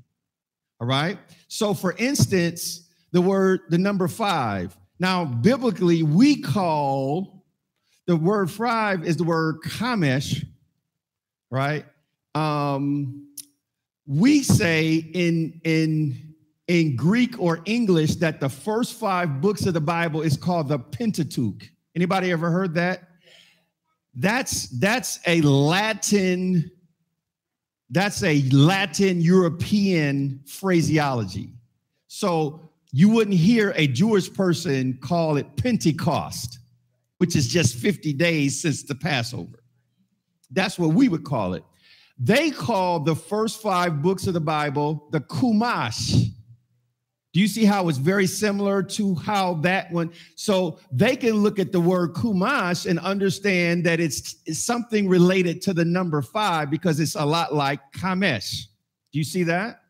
All 0.80 0.88
right. 0.88 1.18
So, 1.50 1.74
for 1.74 1.94
instance, 1.98 2.88
the 3.12 3.22
word, 3.22 3.60
the 3.68 3.78
number 3.78 4.08
five. 4.08 4.78
Now, 5.00 5.26
biblically, 5.26 6.02
we 6.04 6.42
call 6.42 7.44
the 8.08 8.16
word 8.16 8.50
five 8.50 9.04
is 9.04 9.18
the 9.18 9.26
word 9.26 9.58
kamesh, 9.64 10.46
right? 11.50 11.86
Um, 12.36 13.28
we 14.06 14.44
say 14.44 14.96
in 14.96 15.60
in 15.66 16.31
in 16.72 16.96
Greek 16.96 17.38
or 17.38 17.60
English 17.66 18.16
that 18.16 18.40
the 18.40 18.48
first 18.48 18.98
five 18.98 19.42
books 19.42 19.66
of 19.66 19.74
the 19.74 19.82
Bible 19.82 20.22
is 20.22 20.38
called 20.38 20.70
the 20.70 20.80
Pentateuch. 20.80 21.70
Anybody 21.98 22.32
ever 22.32 22.50
heard 22.50 22.76
that? 22.76 23.10
That's 24.16 24.70
that's 24.80 25.20
a 25.28 25.42
Latin 25.42 26.72
that's 27.90 28.24
a 28.24 28.42
Latin 28.52 29.20
European 29.20 30.40
phraseology. 30.46 31.50
So 32.08 32.62
you 32.94 33.10
wouldn't 33.10 33.36
hear 33.36 33.74
a 33.76 33.88
Jewish 33.88 34.34
person 34.34 34.98
call 35.02 35.36
it 35.36 35.58
Pentecost, 35.58 36.60
which 37.18 37.36
is 37.36 37.50
just 37.50 37.76
50 37.80 38.14
days 38.14 38.62
since 38.62 38.84
the 38.84 38.96
Passover. 38.96 39.62
That's 40.52 40.80
what 40.80 40.94
we 40.94 41.10
would 41.10 41.26
call 41.26 41.54
it. 41.54 41.66
They 42.18 42.50
call 42.50 43.02
the 43.02 43.16
first 43.16 43.62
five 43.62 44.02
books 44.02 44.26
of 44.26 44.34
the 44.34 44.40
Bible 44.40 45.10
the 45.12 45.20
Chumash. 45.20 46.32
Do 47.34 47.40
you 47.40 47.48
see 47.48 47.64
how 47.64 47.88
it's 47.88 47.98
very 47.98 48.28
similar 48.28 48.84
to 48.84 49.16
how 49.16 49.54
that 49.56 49.92
one? 49.92 50.12
So 50.36 50.80
they 50.92 51.16
can 51.16 51.36
look 51.36 51.60
at 51.60 51.72
the 51.72 51.80
word 51.80 52.14
Chumash 52.14 52.86
and 52.86 53.00
understand 53.00 53.86
that 53.86 54.02
it's, 54.02 54.36
it's 54.46 54.60
something 54.60 55.08
related 55.08 55.62
to 55.64 55.74
the 55.74 55.86
number 55.86 56.22
five 56.22 56.70
because 56.70 57.00
it's 57.00 57.16
a 57.16 57.26
lot 57.26 57.54
like 57.54 57.80
Kamesh. 57.94 58.66
Do 59.14 59.18
you 59.18 59.24
see 59.24 59.44
that? 59.44 59.82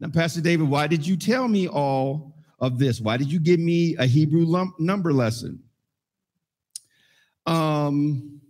Now, 0.00 0.08
Pastor 0.08 0.40
David, 0.40 0.68
why 0.68 0.88
did 0.88 1.06
you 1.06 1.16
tell 1.16 1.46
me 1.46 1.68
all 1.68 2.34
of 2.58 2.78
this? 2.78 3.00
Why 3.00 3.16
did 3.16 3.30
you 3.30 3.38
give 3.38 3.60
me 3.60 3.94
a 3.96 4.06
Hebrew 4.06 4.46
number 4.78 5.12
lesson? 5.12 5.62
Um, 7.46 8.40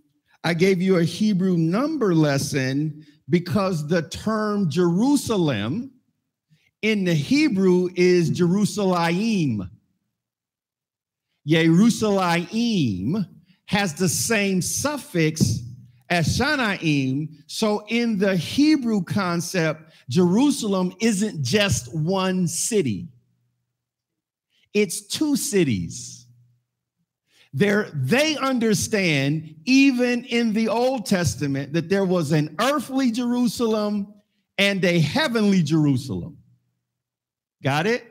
I 0.43 0.55
gave 0.55 0.81
you 0.81 0.97
a 0.97 1.03
Hebrew 1.03 1.55
number 1.55 2.15
lesson 2.15 3.05
because 3.29 3.87
the 3.87 4.03
term 4.03 4.69
Jerusalem 4.69 5.91
in 6.81 7.03
the 7.03 7.13
Hebrew 7.13 7.89
is 7.95 8.29
Jerusalem. 8.29 9.69
Jerusalem 11.45 13.25
has 13.65 13.93
the 13.93 14.09
same 14.09 14.61
suffix 14.61 15.59
as 16.09 16.37
Shanaim. 16.37 17.29
So 17.47 17.85
in 17.87 18.17
the 18.17 18.35
Hebrew 18.35 19.03
concept, 19.03 19.93
Jerusalem 20.09 20.93
isn't 20.99 21.43
just 21.43 21.95
one 21.95 22.47
city. 22.47 23.07
It's 24.73 25.01
two 25.01 25.35
cities. 25.35 26.25
There, 27.53 27.89
they 27.93 28.37
understand, 28.37 29.55
even 29.65 30.23
in 30.25 30.53
the 30.53 30.69
Old 30.69 31.05
Testament, 31.05 31.73
that 31.73 31.89
there 31.89 32.05
was 32.05 32.31
an 32.31 32.55
earthly 32.59 33.11
Jerusalem 33.11 34.13
and 34.57 34.83
a 34.85 34.99
heavenly 34.99 35.61
Jerusalem. 35.61 36.37
Got 37.63 37.87
it? 37.87 38.07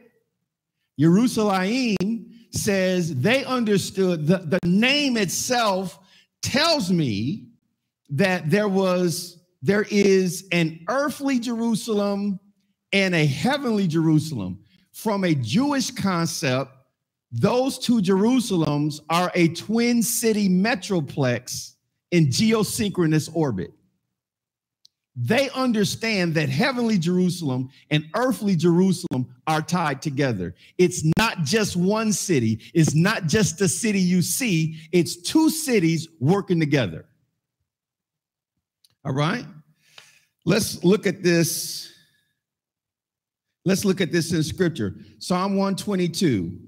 Jerusalem 0.98 2.26
says 2.52 3.14
they 3.16 3.44
understood 3.44 4.26
the, 4.26 4.38
the 4.38 4.58
name 4.64 5.16
itself 5.16 5.98
tells 6.42 6.90
me 6.90 7.48
that 8.10 8.50
there 8.50 8.68
was 8.68 9.38
there 9.62 9.86
is 9.90 10.48
an 10.52 10.84
earthly 10.88 11.38
Jerusalem 11.38 12.40
and 12.92 13.14
a 13.14 13.26
heavenly 13.26 13.86
Jerusalem. 13.86 14.58
From 14.92 15.24
a 15.24 15.34
Jewish 15.34 15.90
concept, 15.90 16.72
those 17.30 17.78
two 17.78 18.00
Jerusalems 18.00 19.00
are 19.08 19.30
a 19.34 19.48
twin 19.48 20.02
city 20.02 20.48
metroplex 20.48 21.74
in 22.10 22.26
geosynchronous 22.26 23.30
orbit 23.32 23.72
they 25.22 25.50
understand 25.50 26.34
that 26.34 26.48
heavenly 26.48 26.96
Jerusalem 26.96 27.68
and 27.90 28.06
earthly 28.14 28.56
Jerusalem 28.56 29.26
are 29.46 29.60
tied 29.60 30.00
together. 30.00 30.54
It's 30.78 31.04
not 31.18 31.42
just 31.42 31.76
one 31.76 32.12
city, 32.12 32.60
it's 32.72 32.94
not 32.94 33.26
just 33.26 33.58
the 33.58 33.68
city 33.68 34.00
you 34.00 34.22
see, 34.22 34.78
it's 34.92 35.16
two 35.16 35.50
cities 35.50 36.08
working 36.20 36.58
together. 36.58 37.04
All 39.04 39.12
right? 39.12 39.44
Let's 40.46 40.82
look 40.84 41.06
at 41.06 41.22
this. 41.22 41.92
Let's 43.66 43.84
look 43.84 44.00
at 44.00 44.10
this 44.10 44.32
in 44.32 44.42
scripture. 44.42 44.94
Psalm 45.18 45.56
122. 45.56 46.58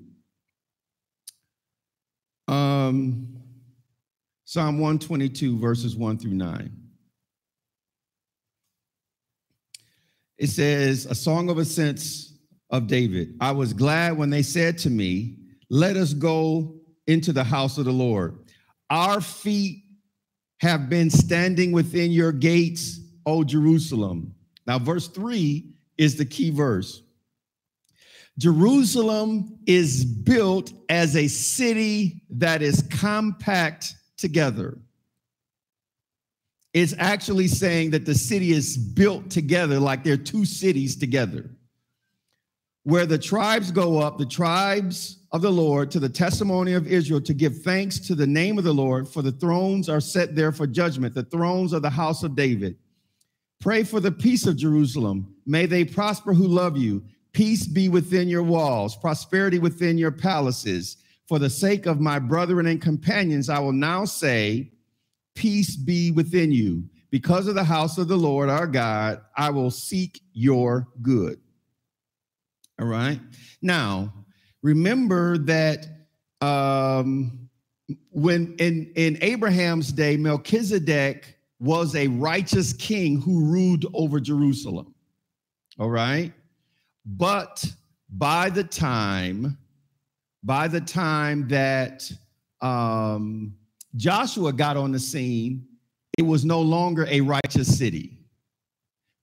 Um, 2.49 3.35
Psalm 4.45 4.79
122, 4.79 5.59
verses 5.59 5.97
1 5.97 6.19
through 6.19 6.35
9. 6.35 6.82
It 10.43 10.51
says, 10.51 11.07
A 11.07 11.15
song 11.15 11.51
of 11.51 11.59
ascents 11.59 12.33
of 12.69 12.89
David. 12.89 13.37
I 13.41 13.53
was 13.53 13.73
glad 13.73 14.19
when 14.19 14.29
they 14.29 14.43
said 14.43 14.77
to 14.79 14.91
me, 14.91 15.37
Let 15.71 15.97
us 15.97 16.15
go 16.15 16.81
into 17.07 17.33
the 17.33 17.45
house 17.45 17.79
of 17.79 17.85
the 17.85 17.93
Lord. 17.93 18.41
Our 18.91 19.21
feet 19.21 19.85
have 20.59 20.89
been 20.89 21.11
standing 21.11 21.71
within 21.71 22.11
your 22.11 22.33
gates, 22.33 22.99
O 23.25 23.45
Jerusalem. 23.45 24.35
Now, 24.67 24.81
verse 24.81 25.07
3 25.07 25.65
is 25.97 26.17
the 26.17 26.27
key 26.27 26.51
verse. 26.51 27.05
Jerusalem 28.37 29.61
is 29.69 30.05
built 30.05 30.73
as 30.89 31.15
a 31.15 31.29
city 31.29 32.25
that 32.31 32.63
is 32.63 32.83
compact 32.91 33.95
together. 34.17 34.77
It's 36.75 36.95
actually 36.99 37.49
saying 37.49 37.91
that 37.91 38.07
the 38.07 38.15
city 38.15 38.53
is 38.53 38.77
built 38.77 39.31
together 39.31 39.79
like 39.79 40.05
they're 40.05 40.17
two 40.17 40.45
cities 40.45 40.97
together. 40.97 41.51
Where 42.85 43.07
the 43.07 43.19
tribes 43.19 43.71
go 43.71 44.01
up, 44.01 44.19
the 44.19 44.27
tribes 44.27 45.19
of 45.31 45.43
the 45.43 45.53
Lord, 45.53 45.91
to 45.93 46.01
the 46.01 46.09
testimony 46.09 46.73
of 46.73 46.87
Israel, 46.87 47.21
to 47.21 47.35
give 47.35 47.63
thanks 47.63 47.99
to 48.01 48.15
the 48.15 48.27
name 48.27 48.59
of 48.59 48.65
the 48.65 48.73
Lord, 48.73 49.09
for 49.09 49.23
the 49.23 49.33
thrones 49.33 49.89
are 49.89 50.01
set 50.01 50.35
there 50.35 50.51
for 50.51 50.67
judgment, 50.67 51.15
the 51.15 51.23
thrones 51.23 51.73
of 51.73 51.83
the 51.83 51.91
house 51.91 52.23
of 52.23 52.35
David. 52.35 52.77
Pray 53.61 53.85
for 53.85 54.01
the 54.01 54.11
peace 54.11 54.47
of 54.47 54.57
Jerusalem. 54.57 55.35
May 55.47 55.67
they 55.67 55.85
prosper 55.85 56.35
who 56.35 56.47
love 56.49 56.77
you. 56.77 57.05
Peace 57.33 57.67
be 57.67 57.89
within 57.89 58.29
your 58.29 58.43
walls, 58.43 58.97
prosperity 58.97 59.59
within 59.59 59.97
your 59.97 60.11
palaces. 60.11 60.97
For 61.29 61.39
the 61.39 61.49
sake 61.49 61.87
of 61.87 62.01
my 62.01 62.19
brethren 62.19 62.67
and 62.67 62.83
companions, 62.83 63.49
I 63.49 63.61
will 63.61 63.73
now 63.73 64.05
say, 64.05 64.73
Peace 65.35 65.77
be 65.77 66.11
within 66.11 66.53
you. 66.53 66.85
Because 67.11 67.47
of 67.47 67.55
the 67.55 67.65
house 67.65 67.99
of 67.99 68.09
the 68.09 68.17
Lord 68.17 68.49
our 68.49 68.67
God, 68.67 69.21
I 69.37 69.51
will 69.51 69.71
seek 69.71 70.23
your 70.33 70.89
good. 71.03 71.39
All 72.81 72.87
right. 72.87 73.21
Now, 73.61 74.13
remember 74.63 75.39
that 75.39 75.87
um, 76.41 77.49
when 78.11 78.55
in, 78.59 78.93
in 78.97 79.19
Abraham's 79.21 79.93
day, 79.93 80.17
Melchizedek 80.17 81.37
was 81.61 81.95
a 81.95 82.09
righteous 82.09 82.73
king 82.73 83.21
who 83.21 83.45
ruled 83.45 83.87
over 83.95 84.19
Jerusalem. 84.19 84.95
All 85.79 85.91
right. 85.91 86.33
But 87.05 87.65
by 88.11 88.51
the 88.51 88.65
time, 88.65 89.59
by 90.43 90.67
the 90.67 90.81
time 90.81 91.47
that 91.49 92.11
um, 92.61 93.55
Joshua 93.97 94.53
got 94.53 94.77
on 94.77 94.93
the 94.93 94.99
scene, 94.99 95.67
it 96.19 96.23
was 96.23 96.45
no 96.45 96.61
longer 96.61 97.07
a 97.11 97.21
righteous 97.21 97.79
city. 97.79 98.19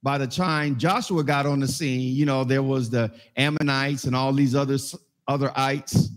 By 0.01 0.17
the 0.17 0.27
time 0.27 0.77
Joshua 0.77 1.23
got 1.23 1.45
on 1.45 1.59
the 1.59 1.67
scene, 1.67 2.15
you 2.15 2.25
know, 2.25 2.43
there 2.43 2.63
was 2.63 2.89
the 2.89 3.11
Ammonites 3.35 4.05
and 4.05 4.15
all 4.15 4.31
these 4.31 4.55
other 4.55 4.77
other 5.27 5.51
ites 5.55 6.09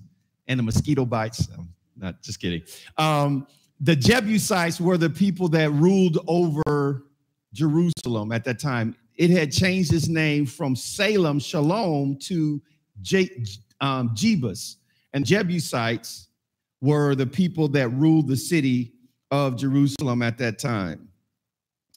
and 0.47 0.59
the 0.59 0.63
mosquito 0.63 1.05
bites. 1.05 1.49
I'm 1.57 1.69
not 1.97 2.23
just 2.23 2.41
kidding. 2.41 2.63
Um, 2.97 3.47
the 3.81 3.97
Jebusites 3.97 4.81
were 4.81 4.97
the 4.97 5.11
people 5.11 5.49
that 5.49 5.71
ruled 5.73 6.19
over 6.29 7.05
Jerusalem 7.53 8.33
at 8.33 8.45
that 8.45 8.59
time 8.61 8.95
it 9.17 9.31
had 9.31 9.53
changed 9.53 9.93
its 9.93 10.09
name 10.09 10.47
from 10.47 10.75
Salem 10.75 11.39
Shalom 11.39 12.17
to 12.23 12.61
J, 13.03 13.45
um, 13.81 14.11
Jebus. 14.15 14.77
And 15.13 15.25
Jebusites 15.27 16.29
were 16.83 17.15
the 17.15 17.27
people 17.27 17.69
that 17.69 17.89
ruled 17.89 18.29
the 18.29 18.37
city 18.37 18.93
of 19.31 19.57
Jerusalem 19.57 20.21
at 20.21 20.37
that 20.39 20.59
time. 20.59 21.09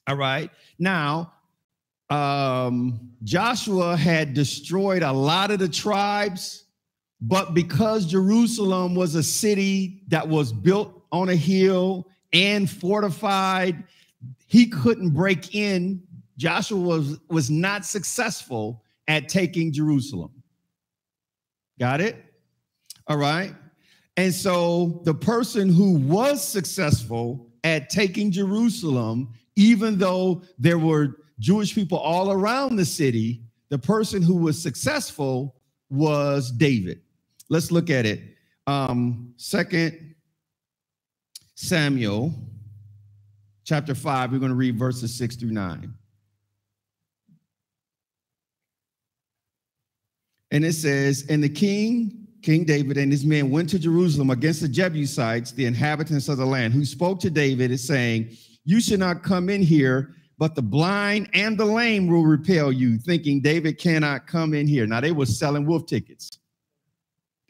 All 0.08 0.16
right. 0.16 0.50
Now, 0.80 1.34
um, 2.10 3.12
Joshua 3.24 3.98
had 3.98 4.34
destroyed 4.34 5.02
a 5.02 5.12
lot 5.12 5.52
of 5.52 5.60
the 5.60 5.68
tribes, 5.68 6.64
but 7.20 7.54
because 7.54 8.06
Jerusalem 8.06 8.96
was 8.96 9.16
a 9.16 9.24
city 9.24 10.04
that 10.08 10.26
was 10.26 10.54
built 10.54 11.04
on 11.12 11.28
a 11.28 11.36
hill 11.36 12.08
and 12.32 12.70
fortified, 12.70 13.84
he 14.48 14.68
couldn't 14.68 15.10
break 15.10 15.54
in 15.56 16.02
Joshua 16.38 16.80
was, 16.80 17.20
was 17.30 17.50
not 17.50 17.86
successful 17.86 18.84
at 19.08 19.30
taking 19.30 19.72
Jerusalem. 19.72 20.32
Got 21.80 22.02
it? 22.02 22.18
All 23.08 23.18
right. 23.18 23.54
And 24.18 24.34
so 24.34 25.02
the 25.04 25.14
person 25.14 25.70
who 25.70 25.98
was 25.98 26.46
successful 26.46 27.50
at 27.64 27.90
taking 27.90 28.32
Jerusalem, 28.32 29.34
even 29.56 29.98
though 29.98 30.44
there 30.58 30.80
were 30.80 31.18
Jewish 31.40 31.76
people 31.76 31.98
all 31.98 32.32
around 32.32 32.78
the 32.78 32.86
city, 32.86 33.42
the 33.70 33.80
person 33.80 34.22
who 34.22 34.36
was 34.36 34.62
successful 34.62 35.56
was 35.90 36.52
David. 36.52 37.02
Let's 37.50 37.72
look 37.72 37.90
at 37.90 38.06
it. 38.06 38.22
Um, 38.68 39.34
Second 39.38 40.16
Samuel 41.56 42.34
chapter 43.64 43.96
5, 43.96 44.32
we're 44.32 44.40
going 44.40 44.50
to 44.50 44.56
read 44.56 44.78
verses 44.78 45.14
6 45.16 45.36
through 45.36 45.52
9. 45.52 45.94
And 50.52 50.64
it 50.64 50.74
says, 50.74 51.26
And 51.30 51.44
the 51.44 51.50
king, 51.50 52.25
King 52.46 52.64
David, 52.64 52.98
and 52.98 53.12
his 53.12 53.26
men 53.26 53.50
went 53.50 53.68
to 53.70 53.80
Jerusalem 53.80 54.30
against 54.30 54.62
the 54.62 54.68
Jebusites, 54.68 55.52
the 55.52 55.66
inhabitants 55.66 56.30
of 56.30 56.38
the 56.38 56.46
land, 56.46 56.76
who 56.76 56.86
spoke 56.86 57.20
to 57.22 57.32
David, 57.32 57.78
saying, 57.80 58.38
You 58.66 58.80
should 58.80 59.00
not 59.00 59.24
come 59.24 59.50
in 59.50 59.64
here, 59.64 60.14
but 60.38 60.54
the 60.54 60.62
blind 60.62 61.28
and 61.34 61.58
the 61.58 61.66
lame 61.66 62.06
will 62.06 62.24
repel 62.24 62.72
you, 62.72 63.00
thinking 63.00 63.42
David 63.42 63.80
cannot 63.80 64.28
come 64.28 64.54
in 64.54 64.68
here. 64.68 64.86
Now, 64.86 65.02
they 65.02 65.12
were 65.12 65.26
selling 65.26 65.66
wolf 65.66 65.88
tickets. 65.88 66.38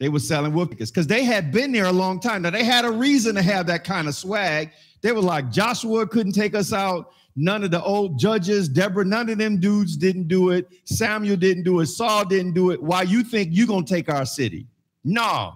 They 0.00 0.08
were 0.08 0.18
selling 0.18 0.54
wolf 0.54 0.70
tickets 0.70 0.90
because 0.90 1.06
they 1.06 1.24
had 1.24 1.52
been 1.52 1.72
there 1.72 1.84
a 1.84 1.92
long 1.92 2.18
time. 2.18 2.40
Now, 2.40 2.50
they 2.50 2.64
had 2.64 2.86
a 2.86 2.90
reason 2.90 3.34
to 3.34 3.42
have 3.42 3.66
that 3.66 3.84
kind 3.84 4.08
of 4.08 4.14
swag. 4.14 4.70
They 5.02 5.12
were 5.12 5.20
like, 5.20 5.50
Joshua 5.50 6.06
couldn't 6.06 6.32
take 6.32 6.54
us 6.54 6.72
out. 6.72 7.12
None 7.36 7.64
of 7.64 7.70
the 7.70 7.82
old 7.82 8.18
judges, 8.18 8.66
Deborah, 8.66 9.04
none 9.04 9.28
of 9.28 9.36
them 9.36 9.60
dudes 9.60 9.94
didn't 9.94 10.26
do 10.26 10.52
it. 10.52 10.68
Samuel 10.84 11.36
didn't 11.36 11.64
do 11.64 11.80
it. 11.80 11.86
Saul 11.86 12.24
didn't 12.24 12.54
do 12.54 12.70
it. 12.70 12.82
Why 12.82 13.02
you 13.02 13.22
think 13.22 13.50
you're 13.52 13.66
gonna 13.66 13.84
take 13.84 14.10
our 14.10 14.24
city? 14.24 14.66
No. 15.06 15.54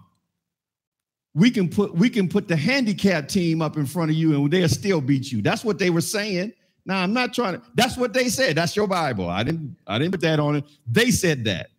We 1.35 1.51
can 1.51 1.69
put 1.69 1.95
we 1.95 2.09
can 2.09 2.29
put 2.29 2.49
the 2.49 2.57
handicap 2.57 3.29
team 3.29 3.61
up 3.61 3.77
in 3.77 3.85
front 3.85 4.11
of 4.11 4.17
you 4.17 4.35
and 4.35 4.51
they'll 4.51 4.69
still 4.69 5.01
beat 5.01 5.31
you. 5.31 5.43
That's 5.43 5.65
what 5.65 5.79
they 5.79 5.91
were 5.91 6.01
saying. 6.01 6.53
Now 6.87 7.03
I'm 7.03 7.13
not 7.13 7.35
trying 7.35 7.55
to, 7.55 7.63
that's 7.75 7.97
what 7.97 8.13
they 8.13 8.29
said. 8.29 8.57
That's 8.57 8.75
your 8.75 8.87
Bible. 8.87 9.29
I 9.29 9.43
didn't 9.43 9.77
I 9.87 9.99
didn't 9.99 10.13
put 10.13 10.21
that 10.23 10.41
on 10.41 10.57
it. 10.57 10.65
They 10.91 11.11
said 11.11 11.45
that. 11.45 11.71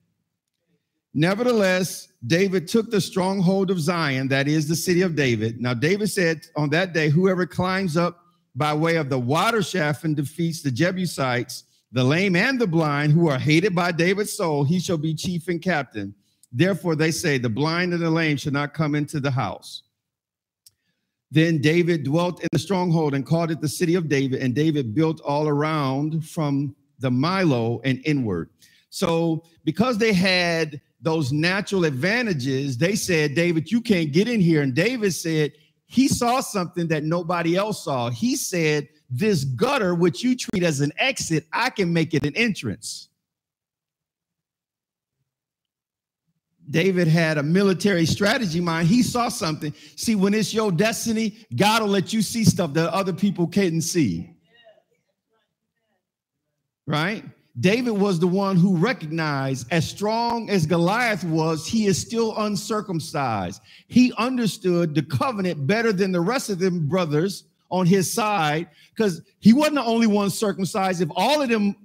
Nevertheless, 1.13 2.09
David 2.25 2.67
took 2.67 2.89
the 2.91 3.01
stronghold 3.01 3.71
of 3.71 3.79
Zion, 3.79 4.27
that 4.29 4.47
is 4.47 4.67
the 4.67 4.75
city 4.75 5.01
of 5.01 5.15
David. 5.15 5.59
Now, 5.59 5.73
David 5.73 6.09
said 6.09 6.41
on 6.55 6.69
that 6.69 6.93
day, 6.93 7.09
whoever 7.09 7.45
climbs 7.45 7.97
up 7.97 8.23
by 8.55 8.73
way 8.73 8.95
of 8.95 9.09
the 9.09 9.19
water 9.19 9.61
shaft 9.61 10.05
and 10.05 10.15
defeats 10.15 10.61
the 10.61 10.71
Jebusites, 10.71 11.65
the 11.91 12.03
lame 12.03 12.37
and 12.37 12.61
the 12.61 12.67
blind, 12.67 13.11
who 13.11 13.27
are 13.27 13.39
hated 13.39 13.75
by 13.75 13.91
David's 13.91 14.31
soul, 14.31 14.63
he 14.63 14.79
shall 14.79 14.97
be 14.97 15.13
chief 15.13 15.49
and 15.49 15.61
captain. 15.61 16.15
Therefore, 16.51 16.95
they 16.95 17.11
say, 17.11 17.37
the 17.37 17.49
blind 17.49 17.93
and 17.93 18.01
the 18.01 18.09
lame 18.09 18.37
shall 18.37 18.51
not 18.51 18.73
come 18.73 18.95
into 18.95 19.19
the 19.19 19.31
house. 19.31 19.83
Then 21.31 21.61
David 21.61 22.03
dwelt 22.03 22.41
in 22.41 22.49
the 22.51 22.59
stronghold 22.59 23.13
and 23.13 23.25
called 23.25 23.51
it 23.51 23.61
the 23.61 23.69
city 23.69 23.95
of 23.95 24.09
David, 24.09 24.41
and 24.41 24.53
David 24.53 24.93
built 24.93 25.21
all 25.21 25.47
around 25.47 26.27
from 26.27 26.75
the 26.99 27.09
Millo 27.09 27.79
and 27.85 28.01
inward. 28.05 28.49
So, 28.89 29.43
because 29.63 29.97
they 29.97 30.11
had 30.11 30.81
those 31.01 31.31
natural 31.31 31.85
advantages, 31.85 32.77
they 32.77 32.95
said, 32.95 33.33
David, 33.33 33.71
you 33.71 33.79
can't 33.79 34.11
get 34.11 34.27
in 34.27 34.41
here. 34.41 34.61
And 34.61 34.75
David 34.75 35.13
said, 35.13 35.53
he 35.91 36.07
saw 36.07 36.39
something 36.39 36.87
that 36.87 37.03
nobody 37.03 37.57
else 37.57 37.83
saw. 37.83 38.09
He 38.09 38.37
said, 38.37 38.87
This 39.09 39.43
gutter, 39.43 39.93
which 39.93 40.23
you 40.23 40.37
treat 40.37 40.63
as 40.63 40.79
an 40.79 40.93
exit, 40.97 41.45
I 41.51 41.69
can 41.69 41.91
make 41.91 42.13
it 42.13 42.25
an 42.25 42.33
entrance. 42.37 43.09
David 46.71 47.07
had 47.07 47.37
a 47.37 47.43
military 47.43 48.05
strategy 48.05 48.61
mind. 48.61 48.87
He 48.87 49.03
saw 49.03 49.29
something. 49.29 49.73
See, 49.95 50.15
when 50.15 50.33
it's 50.33 50.53
your 50.53 50.71
destiny, 50.71 51.45
God 51.55 51.81
will 51.81 51.89
let 51.89 52.13
you 52.13 52.21
see 52.21 52.43
stuff 52.43 52.73
that 52.73 52.91
other 52.93 53.13
people 53.13 53.47
couldn't 53.47 53.81
see. 53.81 54.33
Right? 56.87 57.23
David 57.59 57.91
was 57.91 58.19
the 58.19 58.27
one 58.27 58.55
who 58.55 58.77
recognized, 58.77 59.67
as 59.71 59.87
strong 59.87 60.49
as 60.49 60.65
Goliath 60.65 61.25
was, 61.25 61.67
he 61.67 61.85
is 61.85 61.99
still 61.99 62.35
uncircumcised. 62.37 63.61
He 63.87 64.13
understood 64.17 64.95
the 64.95 65.03
covenant 65.03 65.67
better 65.67 65.91
than 65.91 66.13
the 66.13 66.21
rest 66.21 66.49
of 66.49 66.59
them 66.59 66.87
brothers 66.87 67.43
on 67.69 67.85
his 67.85 68.11
side 68.11 68.69
because 68.95 69.21
he 69.39 69.51
wasn't 69.51 69.75
the 69.75 69.83
only 69.83 70.07
one 70.07 70.29
circumcised. 70.29 71.01
If 71.01 71.09
all 71.15 71.41
of 71.41 71.49
them 71.49 71.75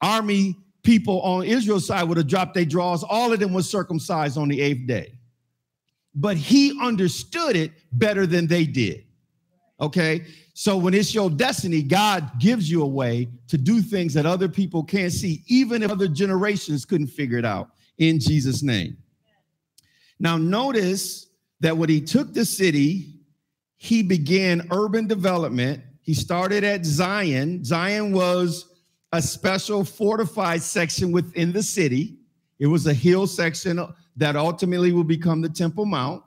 army 0.00 0.56
people 0.82 1.20
on 1.22 1.44
Israel's 1.44 1.86
side 1.86 2.04
would 2.04 2.16
have 2.16 2.26
dropped 2.26 2.54
their 2.54 2.64
draws, 2.64 3.02
all 3.04 3.32
of 3.32 3.40
them 3.40 3.52
was 3.52 3.68
circumcised 3.68 4.38
on 4.38 4.48
the 4.48 4.60
eighth 4.60 4.86
day. 4.86 5.12
but 6.14 6.36
he 6.36 6.76
understood 6.82 7.54
it 7.56 7.70
better 7.92 8.26
than 8.26 8.46
they 8.46 8.64
did. 8.64 9.04
Okay. 9.80 10.24
So 10.54 10.76
when 10.76 10.92
it's 10.94 11.14
your 11.14 11.30
destiny, 11.30 11.82
God 11.82 12.32
gives 12.40 12.68
you 12.68 12.82
a 12.82 12.86
way 12.86 13.28
to 13.46 13.56
do 13.56 13.80
things 13.80 14.14
that 14.14 14.26
other 14.26 14.48
people 14.48 14.82
can't 14.82 15.12
see, 15.12 15.44
even 15.46 15.84
if 15.84 15.90
other 15.92 16.08
generations 16.08 16.84
couldn't 16.84 17.06
figure 17.08 17.38
it 17.38 17.44
out 17.44 17.70
in 17.98 18.18
Jesus' 18.18 18.62
name. 18.64 18.96
Now, 20.18 20.36
notice 20.36 21.28
that 21.60 21.76
when 21.76 21.88
he 21.88 22.00
took 22.00 22.34
the 22.34 22.44
city, 22.44 23.14
he 23.76 24.02
began 24.02 24.66
urban 24.72 25.06
development. 25.06 25.80
He 26.02 26.14
started 26.14 26.64
at 26.64 26.84
Zion. 26.84 27.64
Zion 27.64 28.12
was 28.12 28.77
a 29.12 29.22
special 29.22 29.84
fortified 29.84 30.62
section 30.62 31.12
within 31.12 31.52
the 31.52 31.62
city. 31.62 32.18
It 32.58 32.66
was 32.66 32.86
a 32.86 32.94
hill 32.94 33.26
section 33.26 33.80
that 34.16 34.36
ultimately 34.36 34.92
will 34.92 35.04
become 35.04 35.40
the 35.40 35.48
Temple 35.48 35.86
Mount, 35.86 36.22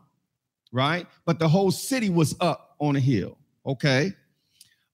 right? 0.72 1.06
But 1.26 1.40
the 1.40 1.48
whole 1.48 1.72
city 1.72 2.10
was 2.10 2.36
up 2.40 2.76
on 2.80 2.96
a 2.96 3.00
hill, 3.00 3.38
okay? 3.66 4.14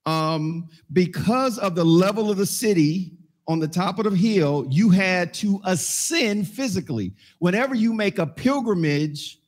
Um, 0.04 0.68
because 0.92 1.58
of 1.58 1.74
the 1.74 1.84
level 1.84 2.30
of 2.30 2.36
the 2.36 2.46
city 2.46 3.12
on 3.46 3.58
the 3.58 3.68
top 3.68 3.98
of 3.98 4.10
the 4.10 4.16
hill, 4.16 4.66
you 4.68 4.90
had 4.90 5.32
to 5.34 5.60
ascend 5.64 6.48
physically. 6.48 7.14
Whenever 7.38 7.74
you 7.74 7.94
make 7.94 8.18
a 8.18 8.26
pilgrimage 8.26 9.38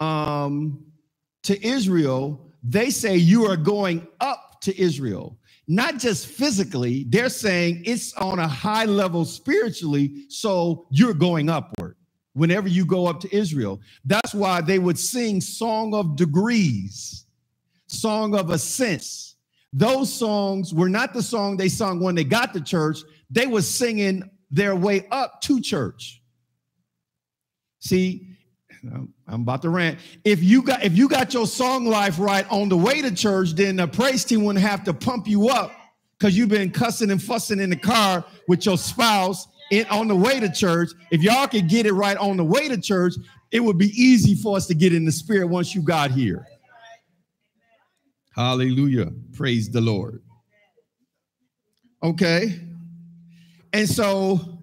um, 0.00 0.84
to 1.44 1.66
Israel, 1.66 2.50
they 2.62 2.90
say 2.90 3.16
you 3.16 3.46
are 3.46 3.56
going 3.56 4.06
up 4.20 4.60
to 4.62 4.78
Israel 4.78 5.38
not 5.66 5.98
just 5.98 6.26
physically, 6.26 7.04
they're 7.08 7.28
saying 7.28 7.82
it's 7.86 8.12
on 8.14 8.38
a 8.38 8.48
high 8.48 8.84
level 8.84 9.24
spiritually, 9.24 10.24
so 10.28 10.86
you're 10.90 11.14
going 11.14 11.48
upward 11.48 11.96
whenever 12.34 12.68
you 12.68 12.84
go 12.84 13.06
up 13.06 13.20
to 13.20 13.34
Israel. 13.34 13.80
That's 14.04 14.34
why 14.34 14.60
they 14.60 14.78
would 14.78 14.98
sing 14.98 15.40
Song 15.40 15.94
of 15.94 16.16
Degrees, 16.16 17.26
Song 17.86 18.34
of 18.34 18.50
Ascents. 18.50 19.36
Those 19.72 20.12
songs 20.12 20.74
were 20.74 20.88
not 20.88 21.12
the 21.14 21.22
song 21.22 21.56
they 21.56 21.68
sung 21.68 22.00
when 22.00 22.14
they 22.14 22.24
got 22.24 22.52
to 22.54 22.60
church, 22.60 22.98
they 23.30 23.46
were 23.46 23.62
singing 23.62 24.22
their 24.50 24.76
way 24.76 25.06
up 25.10 25.40
to 25.42 25.60
church. 25.60 26.22
See, 27.80 28.33
I'm 28.92 29.42
about 29.42 29.62
to 29.62 29.70
rant. 29.70 29.98
If 30.24 30.42
you 30.42 30.62
got 30.62 30.82
if 30.82 30.96
you 30.96 31.08
got 31.08 31.32
your 31.32 31.46
song 31.46 31.86
life 31.86 32.18
right 32.18 32.46
on 32.50 32.68
the 32.68 32.76
way 32.76 33.00
to 33.02 33.14
church, 33.14 33.52
then 33.52 33.76
the 33.76 33.86
praise 33.86 34.24
team 34.24 34.44
wouldn't 34.44 34.64
have 34.64 34.84
to 34.84 34.94
pump 34.94 35.26
you 35.26 35.48
up 35.48 35.72
because 36.18 36.36
you've 36.36 36.48
been 36.48 36.70
cussing 36.70 37.10
and 37.10 37.22
fussing 37.22 37.60
in 37.60 37.70
the 37.70 37.76
car 37.76 38.24
with 38.48 38.66
your 38.66 38.78
spouse 38.78 39.46
in, 39.70 39.86
on 39.86 40.08
the 40.08 40.16
way 40.16 40.40
to 40.40 40.50
church. 40.50 40.90
If 41.10 41.22
y'all 41.22 41.46
could 41.46 41.68
get 41.68 41.86
it 41.86 41.92
right 41.92 42.16
on 42.16 42.36
the 42.36 42.44
way 42.44 42.68
to 42.68 42.80
church, 42.80 43.14
it 43.50 43.60
would 43.60 43.78
be 43.78 43.88
easy 43.88 44.34
for 44.34 44.56
us 44.56 44.66
to 44.66 44.74
get 44.74 44.92
in 44.92 45.04
the 45.04 45.12
spirit 45.12 45.46
once 45.46 45.74
you 45.74 45.82
got 45.82 46.10
here. 46.10 46.46
Hallelujah. 48.34 49.12
Praise 49.32 49.70
the 49.70 49.80
Lord. 49.80 50.22
Okay. 52.02 52.60
And 53.72 53.88
so 53.88 54.60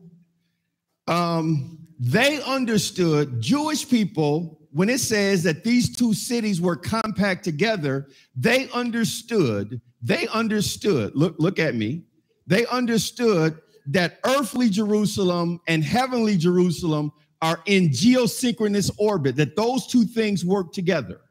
um 1.07 1.80
they 2.03 2.41
understood, 2.41 3.39
Jewish 3.39 3.87
people, 3.87 4.59
when 4.71 4.89
it 4.89 4.99
says 4.99 5.43
that 5.43 5.63
these 5.63 5.95
two 5.95 6.15
cities 6.15 6.59
were 6.59 6.75
compact 6.75 7.43
together, 7.43 8.07
they 8.35 8.67
understood, 8.71 9.79
they 10.01 10.27
understood, 10.29 11.11
look, 11.13 11.35
look 11.37 11.59
at 11.59 11.75
me, 11.75 12.01
they 12.47 12.65
understood 12.65 13.59
that 13.85 14.19
earthly 14.25 14.67
Jerusalem 14.67 15.61
and 15.67 15.83
heavenly 15.83 16.37
Jerusalem 16.37 17.11
are 17.39 17.61
in 17.67 17.89
geosynchronous 17.89 18.89
orbit, 18.97 19.35
that 19.35 19.55
those 19.55 19.85
two 19.85 20.03
things 20.03 20.43
work 20.43 20.73
together. 20.73 21.21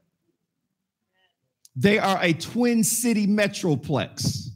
They 1.75 1.99
are 1.99 2.19
a 2.23 2.33
twin 2.33 2.85
city 2.85 3.27
metroplex. 3.27 4.51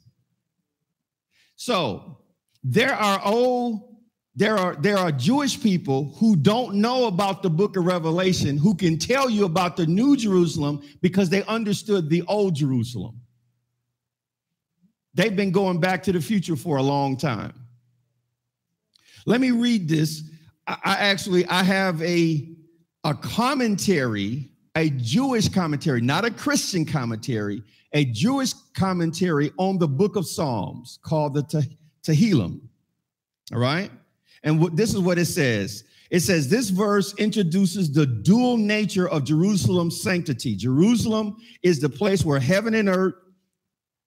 So 1.56 2.18
there 2.62 2.94
are 2.94 3.20
old 3.24 3.93
there 4.36 4.56
are 4.58 4.74
there 4.74 4.98
are 4.98 5.12
Jewish 5.12 5.62
people 5.62 6.12
who 6.18 6.34
don't 6.34 6.76
know 6.76 7.06
about 7.06 7.42
the 7.42 7.50
book 7.50 7.76
of 7.76 7.84
Revelation 7.84 8.56
who 8.56 8.74
can 8.74 8.98
tell 8.98 9.30
you 9.30 9.44
about 9.44 9.76
the 9.76 9.86
new 9.86 10.16
Jerusalem 10.16 10.82
because 11.00 11.30
they 11.30 11.44
understood 11.44 12.08
the 12.08 12.22
old 12.22 12.56
Jerusalem. 12.56 13.20
They've 15.14 15.36
been 15.36 15.52
going 15.52 15.78
back 15.78 16.02
to 16.04 16.12
the 16.12 16.20
future 16.20 16.56
for 16.56 16.78
a 16.78 16.82
long 16.82 17.16
time. 17.16 17.54
Let 19.24 19.40
me 19.40 19.52
read 19.52 19.88
this. 19.88 20.22
I, 20.66 20.78
actually 20.84 21.46
I 21.46 21.62
have 21.62 22.02
a 22.02 22.48
a 23.04 23.14
commentary, 23.14 24.50
a 24.74 24.90
Jewish 24.90 25.48
commentary, 25.48 26.00
not 26.00 26.24
a 26.24 26.30
Christian 26.30 26.84
commentary, 26.84 27.62
a 27.92 28.04
Jewish 28.06 28.52
commentary 28.74 29.52
on 29.58 29.78
the 29.78 29.86
book 29.86 30.16
of 30.16 30.26
Psalms 30.26 30.98
called 31.04 31.34
the 31.34 31.68
Tehillim. 32.02 32.60
All 33.52 33.60
right? 33.60 33.92
And 34.44 34.76
this 34.76 34.94
is 34.94 35.00
what 35.00 35.18
it 35.18 35.24
says. 35.26 35.84
It 36.10 36.20
says 36.20 36.48
this 36.48 36.68
verse 36.68 37.14
introduces 37.14 37.90
the 37.90 38.06
dual 38.06 38.56
nature 38.56 39.08
of 39.08 39.24
Jerusalem's 39.24 40.00
sanctity. 40.00 40.54
Jerusalem 40.54 41.36
is 41.62 41.80
the 41.80 41.88
place 41.88 42.24
where 42.24 42.38
heaven 42.38 42.74
and 42.74 42.88
earth, 42.88 43.14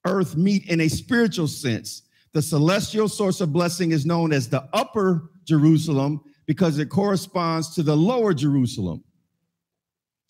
earth 0.05 0.37
meet 0.37 0.69
in 0.69 0.81
a 0.81 0.87
spiritual 0.87 1.47
sense. 1.47 2.03
The 2.33 2.41
celestial 2.41 3.09
source 3.09 3.41
of 3.41 3.51
blessing 3.51 3.91
is 3.91 4.05
known 4.05 4.31
as 4.31 4.47
the 4.47 4.69
upper 4.73 5.31
Jerusalem 5.43 6.21
because 6.45 6.77
it 6.77 6.89
corresponds 6.89 7.73
to 7.75 7.83
the 7.83 7.97
lower 7.97 8.33
Jerusalem. 8.33 9.03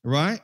Right? 0.03 0.39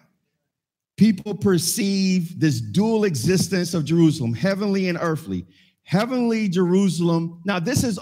People 0.98 1.36
perceive 1.36 2.40
this 2.40 2.60
dual 2.60 3.06
existence 3.06 3.74
of 3.74 3.86
Jerusalem, 3.86 4.34
heavenly 4.34 4.90
and 4.90 4.98
earthly. 5.02 5.48
Heavenly 5.84 6.50
Jerusalem. 6.50 7.42
Now, 7.46 7.60
this 7.60 7.84
is 7.84 7.98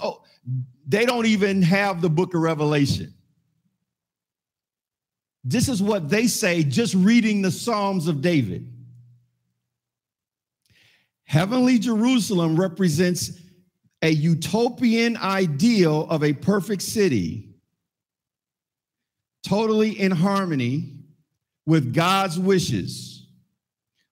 they 0.87 1.05
don't 1.05 1.25
even 1.25 1.61
have 1.61 2.01
the 2.01 2.09
book 2.09 2.33
of 2.33 2.41
Revelation. 2.41 3.13
This 5.43 5.69
is 5.69 5.81
what 5.81 6.09
they 6.09 6.27
say 6.27 6.63
just 6.63 6.93
reading 6.93 7.41
the 7.41 7.51
Psalms 7.51 8.07
of 8.07 8.21
David. 8.21 8.67
Heavenly 11.25 11.79
Jerusalem 11.79 12.59
represents 12.59 13.31
a 14.01 14.09
utopian 14.09 15.15
ideal 15.17 16.07
of 16.09 16.23
a 16.23 16.33
perfect 16.33 16.81
city, 16.81 17.49
totally 19.47 19.99
in 19.99 20.11
harmony 20.11 20.93
with 21.65 21.93
God's 21.93 22.37
wishes. 22.37 23.27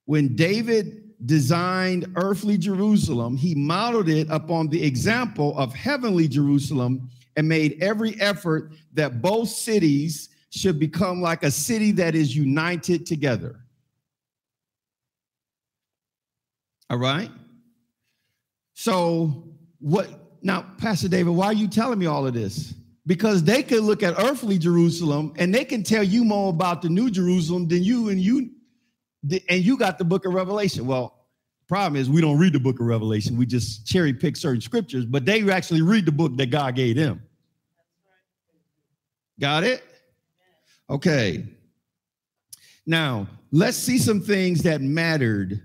When 0.05 0.35
David 0.35 1.08
designed 1.25 2.11
earthly 2.15 2.57
Jerusalem, 2.57 3.35
he 3.35 3.55
modeled 3.55 4.09
it 4.09 4.27
upon 4.29 4.69
the 4.69 4.83
example 4.83 5.57
of 5.57 5.73
heavenly 5.73 6.27
Jerusalem 6.27 7.09
and 7.35 7.47
made 7.47 7.81
every 7.81 8.19
effort 8.19 8.71
that 8.93 9.21
both 9.21 9.49
cities 9.49 10.29
should 10.49 10.79
become 10.79 11.21
like 11.21 11.43
a 11.43 11.51
city 11.51 11.91
that 11.91 12.15
is 12.15 12.35
united 12.35 13.05
together. 13.05 13.59
All 16.89 16.97
right? 16.97 17.29
So, 18.73 19.43
what 19.79 20.09
now, 20.41 20.65
Pastor 20.77 21.07
David, 21.07 21.33
why 21.33 21.47
are 21.47 21.53
you 21.53 21.67
telling 21.67 21.99
me 21.99 22.05
all 22.05 22.25
of 22.25 22.33
this? 22.33 22.73
Because 23.05 23.43
they 23.43 23.61
could 23.61 23.83
look 23.83 24.03
at 24.03 24.17
earthly 24.17 24.57
Jerusalem 24.57 25.33
and 25.37 25.53
they 25.53 25.65
can 25.65 25.83
tell 25.83 26.03
you 26.03 26.23
more 26.23 26.49
about 26.49 26.81
the 26.81 26.89
new 26.89 27.11
Jerusalem 27.11 27.67
than 27.67 27.83
you 27.83 28.09
and 28.09 28.19
you 28.19 28.51
and 29.23 29.63
you 29.63 29.77
got 29.77 29.97
the 29.97 30.05
book 30.05 30.25
of 30.25 30.33
Revelation. 30.33 30.85
Well, 30.85 31.19
problem 31.67 32.01
is 32.01 32.09
we 32.09 32.21
don't 32.21 32.37
read 32.37 32.53
the 32.53 32.59
book 32.59 32.79
of 32.79 32.85
Revelation. 32.87 33.37
We 33.37 33.45
just 33.45 33.85
cherry 33.85 34.13
pick 34.13 34.35
certain 34.35 34.61
scriptures, 34.61 35.05
but 35.05 35.25
they 35.25 35.49
actually 35.49 35.81
read 35.81 36.05
the 36.05 36.11
book 36.11 36.35
that 36.37 36.47
God 36.47 36.75
gave 36.75 36.95
them. 36.95 37.21
Got 39.39 39.63
it? 39.63 39.83
Okay. 40.89 41.45
Now, 42.85 43.27
let's 43.51 43.77
see 43.77 43.97
some 43.99 44.19
things 44.19 44.63
that 44.63 44.81
mattered 44.81 45.61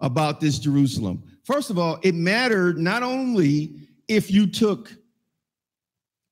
about 0.00 0.40
this 0.40 0.58
Jerusalem. 0.58 1.22
First 1.44 1.70
of 1.70 1.78
all, 1.78 1.98
it 2.02 2.14
mattered 2.14 2.78
not 2.78 3.02
only 3.02 3.88
if 4.08 4.30
you 4.30 4.46
took 4.46 4.92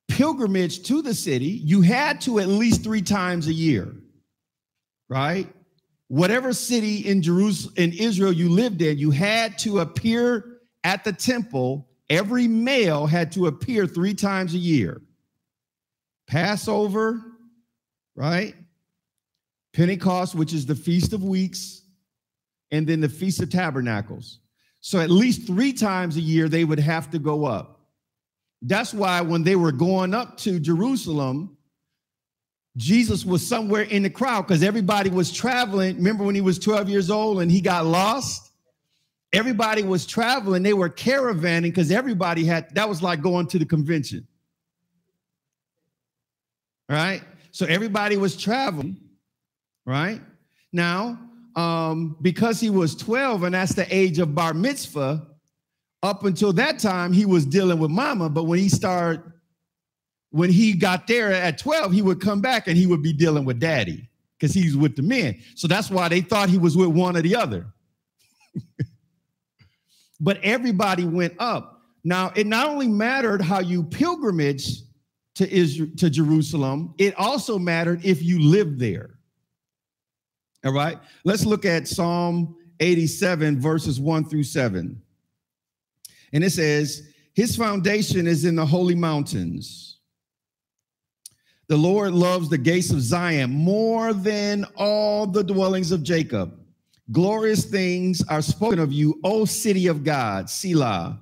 pilgrimage 0.07 0.83
to 0.83 1.01
the 1.01 1.13
city, 1.13 1.45
you 1.45 1.81
had 1.81 2.21
to 2.21 2.39
at 2.39 2.47
least 2.47 2.83
three 2.83 3.01
times 3.01 3.47
a 3.47 3.53
year, 3.53 3.95
right? 5.09 5.47
Whatever 6.07 6.53
city 6.53 6.97
in 6.97 7.21
Jerusalem, 7.21 7.73
in 7.77 7.93
Israel 7.93 8.31
you 8.31 8.49
lived 8.49 8.81
in, 8.81 8.97
you 8.97 9.11
had 9.11 9.57
to 9.59 9.79
appear 9.79 10.59
at 10.83 11.03
the 11.03 11.13
temple. 11.13 11.87
Every 12.09 12.47
male 12.47 13.05
had 13.05 13.31
to 13.33 13.47
appear 13.47 13.85
three 13.85 14.13
times 14.13 14.53
a 14.53 14.57
year. 14.57 15.01
Passover, 16.27 17.21
right? 18.15 18.55
Pentecost, 19.73 20.35
which 20.35 20.53
is 20.53 20.65
the 20.65 20.75
Feast 20.75 21.13
of 21.13 21.23
Weeks, 21.23 21.83
and 22.71 22.87
then 22.87 23.01
the 23.01 23.09
Feast 23.09 23.41
of 23.41 23.49
Tabernacles. 23.49 24.39
So 24.79 24.99
at 24.99 25.09
least 25.09 25.45
three 25.45 25.73
times 25.73 26.17
a 26.17 26.21
year 26.21 26.47
they 26.47 26.63
would 26.63 26.79
have 26.79 27.11
to 27.11 27.19
go 27.19 27.45
up. 27.45 27.81
That's 28.61 28.93
why 28.93 29.21
when 29.21 29.43
they 29.43 29.55
were 29.55 29.71
going 29.71 30.13
up 30.13 30.37
to 30.39 30.59
Jerusalem, 30.59 31.56
Jesus 32.77 33.25
was 33.25 33.45
somewhere 33.45 33.81
in 33.81 34.03
the 34.03 34.09
crowd 34.09 34.43
because 34.43 34.61
everybody 34.61 35.09
was 35.09 35.31
traveling. 35.31 35.97
Remember 35.97 36.23
when 36.23 36.35
he 36.35 36.41
was 36.41 36.59
12 36.59 36.89
years 36.89 37.09
old 37.09 37.41
and 37.41 37.51
he 37.51 37.59
got 37.59 37.85
lost? 37.85 38.51
Everybody 39.33 39.83
was 39.83 40.05
traveling. 40.05 40.61
They 40.61 40.73
were 40.73 40.89
caravanning 40.89 41.63
because 41.63 41.91
everybody 41.91 42.45
had 42.45 42.73
that 42.75 42.87
was 42.87 43.01
like 43.01 43.21
going 43.21 43.47
to 43.47 43.59
the 43.59 43.65
convention. 43.65 44.27
Right? 46.87 47.23
So 47.51 47.65
everybody 47.65 48.15
was 48.15 48.37
traveling, 48.37 48.97
right? 49.85 50.21
Now, 50.71 51.19
um, 51.55 52.15
because 52.21 52.59
he 52.59 52.69
was 52.69 52.95
12 52.95 53.43
and 53.43 53.55
that's 53.55 53.73
the 53.73 53.93
age 53.93 54.19
of 54.19 54.35
bar 54.35 54.53
mitzvah, 54.53 55.27
up 56.03 56.23
until 56.23 56.53
that 56.53 56.77
time, 56.77 57.11
he 57.11 57.25
was 57.25 57.45
dealing 57.45 57.79
with 57.79 57.89
mama. 57.89 58.29
But 58.29 58.43
when 58.43 58.59
he 58.59 58.69
started 58.69 59.23
when 60.31 60.51
he 60.51 60.73
got 60.73 61.07
there 61.07 61.31
at 61.31 61.57
12, 61.57 61.91
he 61.91 62.01
would 62.01 62.21
come 62.21 62.41
back 62.41 62.67
and 62.67 62.77
he 62.77 62.85
would 62.85 63.01
be 63.01 63.13
dealing 63.13 63.45
with 63.45 63.59
daddy 63.59 64.09
because 64.37 64.53
he's 64.53 64.75
with 64.75 64.95
the 64.95 65.01
men. 65.01 65.39
So 65.55 65.67
that's 65.67 65.89
why 65.89 66.09
they 66.09 66.21
thought 66.21 66.49
he 66.49 66.57
was 66.57 66.75
with 66.75 66.89
one 66.89 67.17
or 67.17 67.21
the 67.21 67.35
other. 67.35 67.65
but 70.19 70.39
everybody 70.43 71.05
went 71.05 71.33
up. 71.39 71.81
Now, 72.03 72.31
it 72.35 72.47
not 72.47 72.69
only 72.69 72.87
mattered 72.87 73.41
how 73.41 73.59
you 73.59 73.83
pilgrimage 73.83 74.81
to 75.35 75.49
Israel 75.51 75.89
to 75.97 76.09
Jerusalem, 76.09 76.93
it 76.97 77.15
also 77.15 77.59
mattered 77.59 78.03
if 78.03 78.23
you 78.23 78.39
lived 78.39 78.79
there. 78.79 79.11
All 80.65 80.73
right. 80.73 80.97
Let's 81.23 81.45
look 81.45 81.65
at 81.65 81.87
Psalm 81.87 82.55
87, 82.79 83.59
verses 83.59 83.99
1 83.99 84.25
through 84.25 84.43
7. 84.43 85.01
And 86.33 86.43
it 86.43 86.49
says, 86.51 87.09
His 87.33 87.55
foundation 87.55 88.27
is 88.27 88.45
in 88.45 88.55
the 88.55 88.65
holy 88.65 88.95
mountains. 88.95 89.86
The 91.69 91.75
Lord 91.77 92.13
loves 92.13 92.47
the 92.47 92.57
gates 92.57 92.91
of 92.91 93.01
Zion 93.01 93.49
more 93.49 94.13
than 94.13 94.65
all 94.77 95.27
the 95.27 95.43
dwellings 95.43 95.91
of 95.91 96.01
Jacob. 96.01 96.57
Glorious 97.11 97.65
things 97.65 98.23
are 98.29 98.41
spoken 98.41 98.79
of 98.79 98.93
you, 98.93 99.19
O 99.25 99.43
city 99.43 99.87
of 99.87 100.05
God, 100.05 100.49
Selah. 100.49 101.19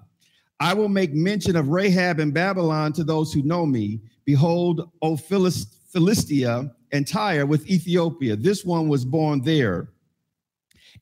I 0.60 0.76
will 0.76 0.88
make 0.88 1.16
mention 1.16 1.56
of 1.56 1.70
Rahab 1.70 2.20
and 2.20 2.32
Babylon 2.32 2.93
to 2.93 3.04
those 3.04 3.34
who 3.34 3.41
know 3.41 3.66
me. 3.66 4.02
Behold, 4.24 4.91
O 5.02 5.18
Philistia 5.18 6.72
and 6.91 7.08
Tyre 7.08 7.48
with 7.48 7.68
Ethiopia. 7.68 8.36
This 8.36 8.64
one 8.64 8.88
was 8.88 9.04
born 9.04 9.41
there. 9.41 9.89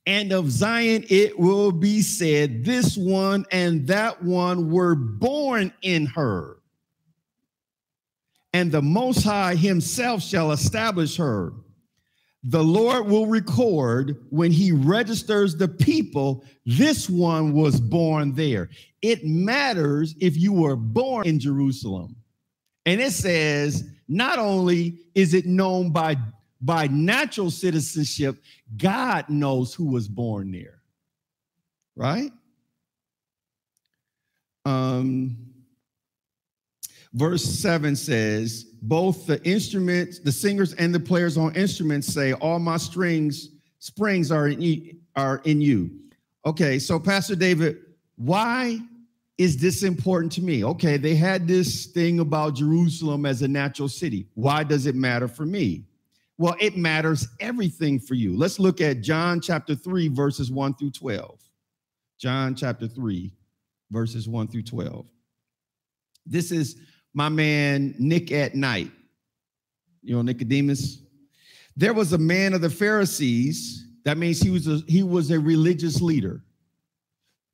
And 0.06 0.32
of 0.32 0.52
Zion 0.52 1.04
it 1.10 1.38
will 1.38 1.74
be 1.74 2.02
said, 2.02 2.64
This 2.64 2.96
one 2.96 3.46
and 3.52 3.86
that 3.88 4.24
one 4.24 4.72
were 4.72 4.96
born 4.96 5.74
in 5.82 6.06
her 6.06 6.63
and 8.54 8.72
the 8.72 8.82
Most 8.82 9.24
High 9.24 9.56
Himself 9.56 10.22
shall 10.22 10.52
establish 10.52 11.18
her. 11.18 11.54
The 12.44 12.64
Lord 12.64 13.08
will 13.08 13.26
record 13.26 14.18
when 14.30 14.52
He 14.52 14.72
registers 14.72 15.56
the 15.56 15.68
people, 15.68 16.46
this 16.66 17.10
one 17.10 17.54
was 17.54 17.80
born 17.80 18.34
there. 18.36 18.70
It 19.02 19.26
matters 19.26 20.16
if 20.20 20.38
you 20.38 20.54
were 20.54 20.76
born 20.76 21.28
in 21.28 21.40
Jerusalem. 21.40 22.16
And 22.86 23.02
it 23.02 23.14
says, 23.14 23.86
not 24.08 24.40
only 24.40 25.00
is 25.16 25.34
it 25.34 25.46
known 25.46 25.92
by, 25.92 26.18
by 26.62 26.88
natural 26.88 27.50
citizenship, 27.50 28.44
God 28.76 29.30
knows 29.30 29.74
who 29.74 29.86
was 29.86 30.08
born 30.08 30.52
there. 30.52 30.82
Right? 31.96 32.32
Um, 34.66 35.38
Verse 37.14 37.44
7 37.44 37.96
says, 37.96 38.64
Both 38.82 39.28
the 39.28 39.44
instruments, 39.46 40.20
the 40.20 40.32
singers 40.32 40.74
and 40.74 40.94
the 40.94 41.00
players 41.00 41.38
on 41.38 41.56
instruments 41.56 42.08
say, 42.08 42.34
All 42.34 42.60
my 42.60 42.78
strings, 42.78 43.50
springs 43.80 44.32
are 44.32 44.48
in, 44.48 44.62
you, 44.62 44.96
are 45.16 45.42
in 45.46 45.62
you. 45.62 45.92
Okay, 46.46 46.80
so 46.80 47.00
Pastor 47.00 47.36
David, 47.36 47.78
why 48.16 48.80
is 49.38 49.58
this 49.58 49.84
important 49.84 50.32
to 50.34 50.42
me? 50.42 50.64
Okay, 50.64 50.98
they 50.98 51.16
had 51.16 51.48
this 51.48 51.86
thing 51.88 52.20
about 52.20 52.56
Jerusalem 52.56 53.26
as 53.26 53.42
a 53.42 53.48
natural 53.48 53.90
city. 53.90 54.28
Why 54.34 54.64
does 54.64 54.86
it 54.86 54.96
matter 54.96 55.28
for 55.28 55.46
me? 55.46 55.86
Well, 56.38 56.56
it 56.60 56.76
matters 56.76 57.28
everything 57.40 58.00
for 58.00 58.16
you. 58.16 58.36
Let's 58.36 58.60
look 58.60 58.82
at 58.82 59.02
John 59.02 59.40
chapter 59.40 59.76
3, 59.76 60.08
verses 60.10 60.52
1 60.52 60.74
through 60.76 60.92
12. 60.92 61.40
John 62.20 62.56
chapter 62.56 62.88
3, 62.88 63.32
verses 63.92 64.28
1 64.28 64.48
through 64.48 64.64
12. 64.64 65.06
This 66.26 66.52
is 66.52 66.78
my 67.14 67.30
man 67.30 67.96
Nick 67.98 68.32
at 68.32 68.56
night. 68.56 68.92
You 70.02 70.16
know, 70.16 70.22
Nicodemus. 70.22 71.00
There 71.76 71.94
was 71.94 72.14
a 72.14 72.18
man 72.18 72.54
of 72.54 72.62
the 72.62 72.70
Pharisees. 72.70 73.88
That 74.04 74.18
means 74.18 74.42
he 74.42 74.50
was 74.50 74.68
a, 74.68 74.82
he 74.88 75.04
was 75.04 75.32
a 75.32 75.40
religious 75.40 76.02
leader. 76.02 76.44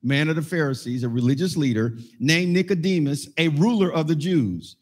Man 0.02 0.28
of 0.28 0.36
the 0.36 0.42
Pharisees, 0.42 1.04
a 1.04 1.08
religious 1.08 1.56
leader 1.56 1.96
named 2.18 2.52
Nicodemus, 2.52 3.28
a 3.36 3.48
ruler 3.48 3.92
of 3.92 4.08
the 4.08 4.16
Jews. 4.16 4.76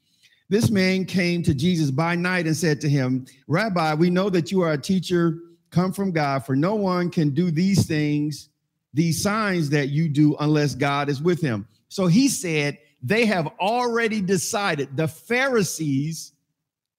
This 0.48 0.70
man 0.70 1.04
came 1.04 1.42
to 1.42 1.54
Jesus 1.54 1.90
by 1.90 2.14
night 2.14 2.46
and 2.46 2.56
said 2.56 2.80
to 2.80 2.88
him, 2.88 3.26
Rabbi, 3.48 3.94
we 3.94 4.10
know 4.10 4.30
that 4.30 4.50
you 4.50 4.62
are 4.62 4.72
a 4.72 4.78
teacher 4.80 5.38
come 5.70 5.92
from 5.92 6.12
God, 6.12 6.46
for 6.46 6.56
no 6.56 6.74
one 6.74 7.10
can 7.10 7.30
do 7.30 7.50
these 7.50 7.86
things, 7.86 8.48
these 8.94 9.22
signs 9.22 9.68
that 9.70 9.88
you 9.88 10.08
do, 10.08 10.36
unless 10.40 10.74
God 10.74 11.08
is 11.08 11.20
with 11.20 11.40
him. 11.40 11.66
So 11.88 12.06
he 12.06 12.28
said, 12.28 12.78
they 13.03 13.26
have 13.26 13.46
already 13.61 14.20
decided, 14.20 14.96
the 14.96 15.09
Pharisees, 15.09 16.32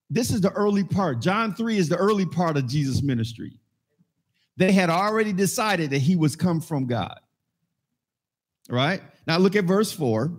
this 0.10 0.32
is 0.32 0.42
the 0.42 0.52
early 0.52 0.84
part. 0.84 1.22
John 1.22 1.54
3 1.54 1.78
is 1.78 1.90
the 1.90 1.98
early 1.98 2.26
part 2.26 2.58
of 2.58 2.68
Jesus' 2.68 3.02
ministry. 3.02 3.60
They 4.58 4.72
had 4.72 4.90
already 4.90 5.34
decided 5.34 5.92
that 5.92 6.00
he 6.00 6.16
was 6.16 6.36
come 6.36 6.62
from 6.62 6.86
God. 6.86 7.20
Right 8.70 9.02
Now 9.26 9.38
look 9.38 9.56
at 9.56 9.66
verse 9.66 9.92
4. 9.92 10.32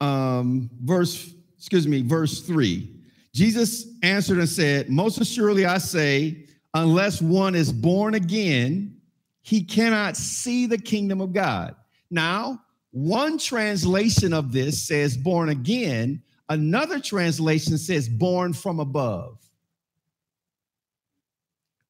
Um, 0.00 0.68
verse, 0.82 1.32
excuse 1.56 1.86
me, 1.86 2.02
verse 2.02 2.40
3. 2.42 2.90
Jesus 3.32 3.86
answered 4.02 4.38
and 4.38 4.48
said, 4.48 4.90
Most 4.90 5.20
assuredly 5.20 5.64
I 5.64 5.78
say, 5.78 6.44
unless 6.74 7.22
one 7.22 7.54
is 7.54 7.72
born 7.72 8.14
again, 8.14 8.96
he 9.42 9.62
cannot 9.62 10.16
see 10.16 10.66
the 10.66 10.78
kingdom 10.78 11.20
of 11.20 11.32
God. 11.32 11.74
Now, 12.10 12.60
one 12.94 13.38
translation 13.38 14.32
of 14.32 14.52
this 14.52 14.80
says 14.80 15.16
born 15.16 15.48
again, 15.48 16.22
another 16.48 17.00
translation 17.00 17.76
says 17.76 18.08
born 18.08 18.52
from 18.52 18.78
above. 18.78 19.36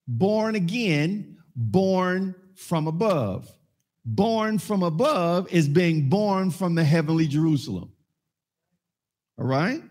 Born 0.09 0.55
again, 0.55 1.37
born 1.55 2.35
from 2.55 2.87
above. 2.87 3.53
Born 4.07 4.59
from 4.59 4.83
above 4.83 5.53
is 5.53 5.69
being 5.69 6.09
born 6.09 6.51
from 6.51 6.75
the 6.75 6.85
heavenly 6.85 7.27
Jerusalem. 7.27 7.93
All 9.39 9.45
right? 9.45 9.83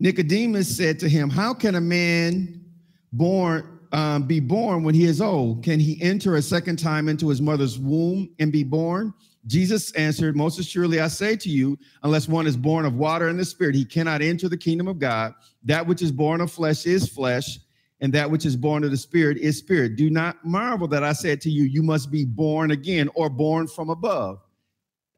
Nicodemus 0.00 0.76
said 0.76 0.98
to 0.98 1.08
him, 1.08 1.30
How 1.30 1.54
can 1.54 1.76
a 1.76 1.80
man 1.80 2.64
born 3.12 3.71
um, 3.92 4.26
be 4.26 4.40
born 4.40 4.82
when 4.82 4.94
he 4.94 5.04
is 5.04 5.20
old? 5.20 5.62
Can 5.62 5.78
he 5.78 6.00
enter 6.02 6.36
a 6.36 6.42
second 6.42 6.78
time 6.78 7.08
into 7.08 7.28
his 7.28 7.40
mother's 7.40 7.78
womb 7.78 8.30
and 8.38 8.50
be 8.50 8.64
born? 8.64 9.12
Jesus 9.46 9.92
answered, 9.92 10.36
Most 10.36 10.58
assuredly 10.58 11.00
I 11.00 11.08
say 11.08 11.36
to 11.36 11.48
you, 11.48 11.78
unless 12.02 12.28
one 12.28 12.46
is 12.46 12.56
born 12.56 12.84
of 12.84 12.94
water 12.94 13.28
and 13.28 13.38
the 13.38 13.44
spirit, 13.44 13.74
he 13.74 13.84
cannot 13.84 14.22
enter 14.22 14.48
the 14.48 14.56
kingdom 14.56 14.88
of 14.88 14.98
God. 14.98 15.34
That 15.64 15.86
which 15.86 16.00
is 16.00 16.12
born 16.12 16.40
of 16.40 16.50
flesh 16.50 16.86
is 16.86 17.08
flesh, 17.08 17.58
and 18.00 18.12
that 18.14 18.30
which 18.30 18.46
is 18.46 18.56
born 18.56 18.82
of 18.84 18.90
the 18.90 18.96
spirit 18.96 19.36
is 19.38 19.58
spirit. 19.58 19.96
Do 19.96 20.10
not 20.10 20.44
marvel 20.44 20.88
that 20.88 21.04
I 21.04 21.12
said 21.12 21.40
to 21.42 21.50
you, 21.50 21.64
You 21.64 21.82
must 21.82 22.10
be 22.10 22.24
born 22.24 22.70
again 22.70 23.10
or 23.14 23.28
born 23.28 23.66
from 23.66 23.90
above. 23.90 24.40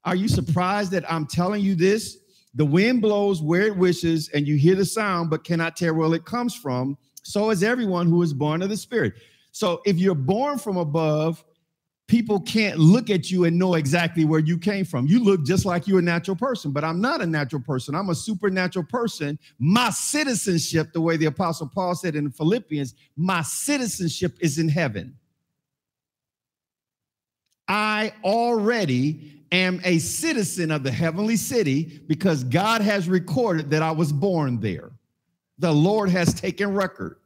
Are 0.05 0.17
you 0.17 0.29
surprised 0.29 0.91
that 0.93 1.11
I'm 1.11 1.27
telling 1.27 1.63
you 1.63 1.75
this? 1.75 2.19
The 2.55 2.65
wind 2.65 3.03
blows 3.03 3.43
where 3.43 3.63
it 3.63 3.77
wishes, 3.77 4.31
and 4.31 4.47
you 4.47 4.57
hear 4.57 4.75
the 4.75 4.85
sound, 4.85 5.29
but 5.29 5.45
cannot 5.45 5.77
tell 5.77 5.95
where 5.95 6.15
it 6.15 6.25
comes 6.25 6.55
from 6.55 6.97
so 7.25 7.51
is 7.51 7.63
everyone 7.63 8.07
who 8.07 8.23
is 8.23 8.33
born 8.33 8.63
of 8.63 8.69
the 8.69 8.77
Spirit. 8.77 9.15
So 9.51 9.81
if 9.87 9.97
you're 9.97 10.15
born 10.15 10.59
from 10.59 10.77
above, 10.77 11.43
people 12.07 12.39
can't 12.41 12.79
look 12.79 13.09
at 13.09 13.31
you 13.31 13.45
and 13.45 13.59
know 13.59 13.75
exactly 13.75 14.27
where 14.27 14.41
you 14.41 14.59
came 14.59 14.85
from. 14.85 15.07
You 15.07 15.25
look 15.25 15.45
just 15.45 15.65
like 15.65 15.89
you're 15.89 16.01
a 16.01 16.03
natural 16.03 16.37
person, 16.37 16.71
but 16.71 16.85
I'm 16.85 17.01
not 17.01 17.23
a 17.23 17.27
natural 17.27 17.63
person. 17.63 17.95
I'm 17.95 18.11
a 18.11 18.15
supernatural 18.15 18.85
person. 18.85 19.39
My 19.59 19.89
citizenship, 19.89 20.93
the 20.93 21.01
way 21.01 21.17
the 21.17 21.27
Apostle 21.27 21.71
Paul 21.75 21.95
said 21.95 22.15
in 22.15 22.31
Philippians, 22.31 22.95
my 23.17 23.41
citizenship 23.41 24.37
is 24.41 24.59
in 24.59 24.69
heaven. 24.69 25.17
I 27.67 28.13
already 28.23 29.47
am 29.51 29.81
a 29.83 29.99
citizen 29.99 30.71
of 30.71 30.83
the 30.83 30.93
heavenly 30.93 31.37
city 31.37 32.03
because 32.07 32.45
God 32.45 32.83
has 32.83 33.09
recorded 33.09 33.71
that 33.71 33.83
I 33.83 33.93
was 33.93 34.13
born 34.13 34.61
there 34.61 34.91
the 35.59 35.73
Lord 35.73 36.11
has 36.11 36.35
taken 36.35 36.75
record. 36.75 37.17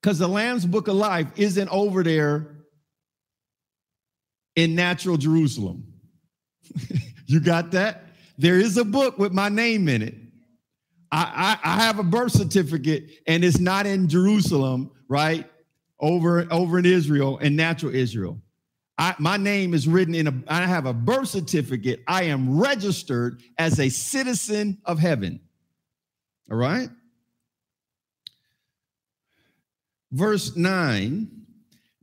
Because 0.00 0.18
the 0.18 0.28
Lamb's 0.28 0.64
Book 0.64 0.88
of 0.88 0.94
Life 0.94 1.28
isn't 1.36 1.68
over 1.68 2.02
there 2.02 2.56
in 4.56 4.74
natural 4.74 5.16
Jerusalem. 5.16 5.92
you 7.26 7.40
got 7.40 7.72
that? 7.72 8.04
There 8.38 8.58
is 8.58 8.76
a 8.78 8.84
book 8.84 9.18
with 9.18 9.32
my 9.32 9.48
name 9.48 9.88
in 9.88 10.02
it. 10.02 10.14
I, 11.12 11.58
I, 11.62 11.74
I 11.74 11.82
have 11.82 11.98
a 11.98 12.02
birth 12.02 12.32
certificate 12.32 13.10
and 13.26 13.44
it's 13.44 13.58
not 13.58 13.86
in 13.86 14.08
Jerusalem, 14.08 14.90
right? 15.08 15.46
Over, 15.98 16.46
over 16.50 16.78
in 16.78 16.86
Israel 16.86 17.38
and 17.38 17.56
natural 17.56 17.94
Israel. 17.94 18.40
I, 18.96 19.14
my 19.18 19.36
name 19.36 19.74
is 19.74 19.88
written 19.88 20.14
in 20.14 20.26
a, 20.26 20.34
I 20.46 20.66
have 20.66 20.86
a 20.86 20.92
birth 20.92 21.28
certificate. 21.28 22.02
I 22.06 22.24
am 22.24 22.58
registered 22.58 23.42
as 23.58 23.80
a 23.80 23.88
citizen 23.88 24.78
of 24.84 24.98
heaven. 24.98 25.40
All 26.50 26.56
right. 26.56 26.88
Verse 30.12 30.56
9 30.56 31.40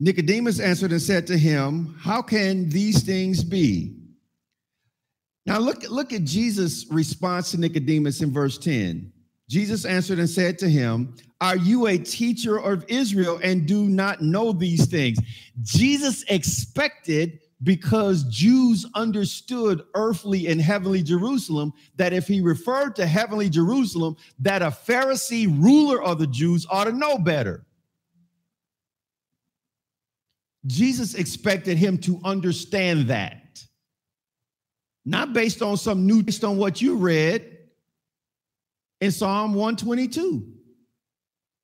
Nicodemus 0.00 0.60
answered 0.60 0.92
and 0.92 1.02
said 1.02 1.26
to 1.26 1.36
him, 1.36 1.96
How 2.00 2.22
can 2.22 2.68
these 2.68 3.02
things 3.02 3.42
be? 3.42 3.96
Now 5.44 5.58
look, 5.58 5.82
look 5.90 6.12
at 6.12 6.24
Jesus' 6.24 6.86
response 6.90 7.50
to 7.50 7.58
Nicodemus 7.58 8.20
in 8.20 8.32
verse 8.32 8.58
10. 8.58 9.12
Jesus 9.48 9.84
answered 9.84 10.18
and 10.18 10.28
said 10.28 10.58
to 10.58 10.68
him, 10.68 11.16
Are 11.40 11.56
you 11.56 11.86
a 11.86 11.98
teacher 11.98 12.58
of 12.58 12.84
Israel 12.86 13.40
and 13.42 13.66
do 13.66 13.84
not 13.84 14.20
know 14.20 14.52
these 14.52 14.86
things? 14.86 15.18
Jesus 15.62 16.22
expected, 16.28 17.40
because 17.62 18.24
Jews 18.24 18.86
understood 18.94 19.82
earthly 19.94 20.46
and 20.46 20.60
heavenly 20.60 21.02
Jerusalem, 21.02 21.72
that 21.96 22.12
if 22.12 22.28
he 22.28 22.40
referred 22.40 22.94
to 22.96 23.06
heavenly 23.06 23.50
Jerusalem, 23.50 24.16
that 24.38 24.62
a 24.62 24.66
Pharisee 24.66 25.46
ruler 25.60 26.00
of 26.02 26.18
the 26.18 26.26
Jews 26.26 26.66
ought 26.70 26.84
to 26.84 26.92
know 26.92 27.18
better. 27.18 27.66
Jesus 30.66 31.14
expected 31.14 31.78
him 31.78 31.98
to 31.98 32.20
understand 32.24 33.08
that. 33.08 33.64
Not 35.04 35.32
based 35.32 35.62
on 35.62 35.76
some 35.76 36.06
new, 36.06 36.22
based 36.22 36.44
on 36.44 36.58
what 36.58 36.82
you 36.82 36.96
read 36.96 37.58
in 39.00 39.10
Psalm 39.10 39.54
122. 39.54 40.52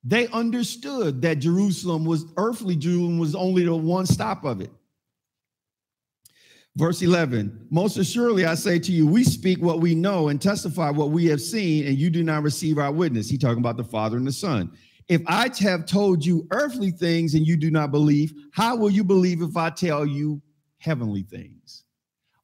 They 0.02 0.28
understood 0.28 1.22
that 1.22 1.38
Jerusalem 1.38 2.04
was 2.04 2.24
earthly 2.36 2.76
Jerusalem 2.76 3.18
was 3.18 3.34
only 3.34 3.64
the 3.64 3.76
one 3.76 4.06
stop 4.06 4.44
of 4.44 4.60
it. 4.60 4.70
Verse 6.76 7.02
11, 7.02 7.68
most 7.70 7.98
assuredly 7.98 8.46
I 8.46 8.56
say 8.56 8.80
to 8.80 8.90
you, 8.90 9.06
we 9.06 9.22
speak 9.22 9.62
what 9.62 9.80
we 9.80 9.94
know 9.94 10.28
and 10.28 10.42
testify 10.42 10.90
what 10.90 11.10
we 11.10 11.26
have 11.26 11.40
seen, 11.40 11.86
and 11.86 11.96
you 11.96 12.10
do 12.10 12.24
not 12.24 12.42
receive 12.42 12.78
our 12.78 12.90
witness. 12.90 13.30
He 13.30 13.38
talking 13.38 13.58
about 13.58 13.76
the 13.76 13.84
Father 13.84 14.16
and 14.16 14.26
the 14.26 14.32
Son. 14.32 14.76
If 15.08 15.22
I 15.28 15.50
have 15.60 15.86
told 15.86 16.26
you 16.26 16.48
earthly 16.50 16.90
things 16.90 17.34
and 17.34 17.46
you 17.46 17.56
do 17.56 17.70
not 17.70 17.92
believe, 17.92 18.32
how 18.52 18.74
will 18.74 18.90
you 18.90 19.04
believe 19.04 19.40
if 19.40 19.56
I 19.56 19.70
tell 19.70 20.04
you 20.04 20.42
heavenly 20.78 21.22
things? 21.22 21.84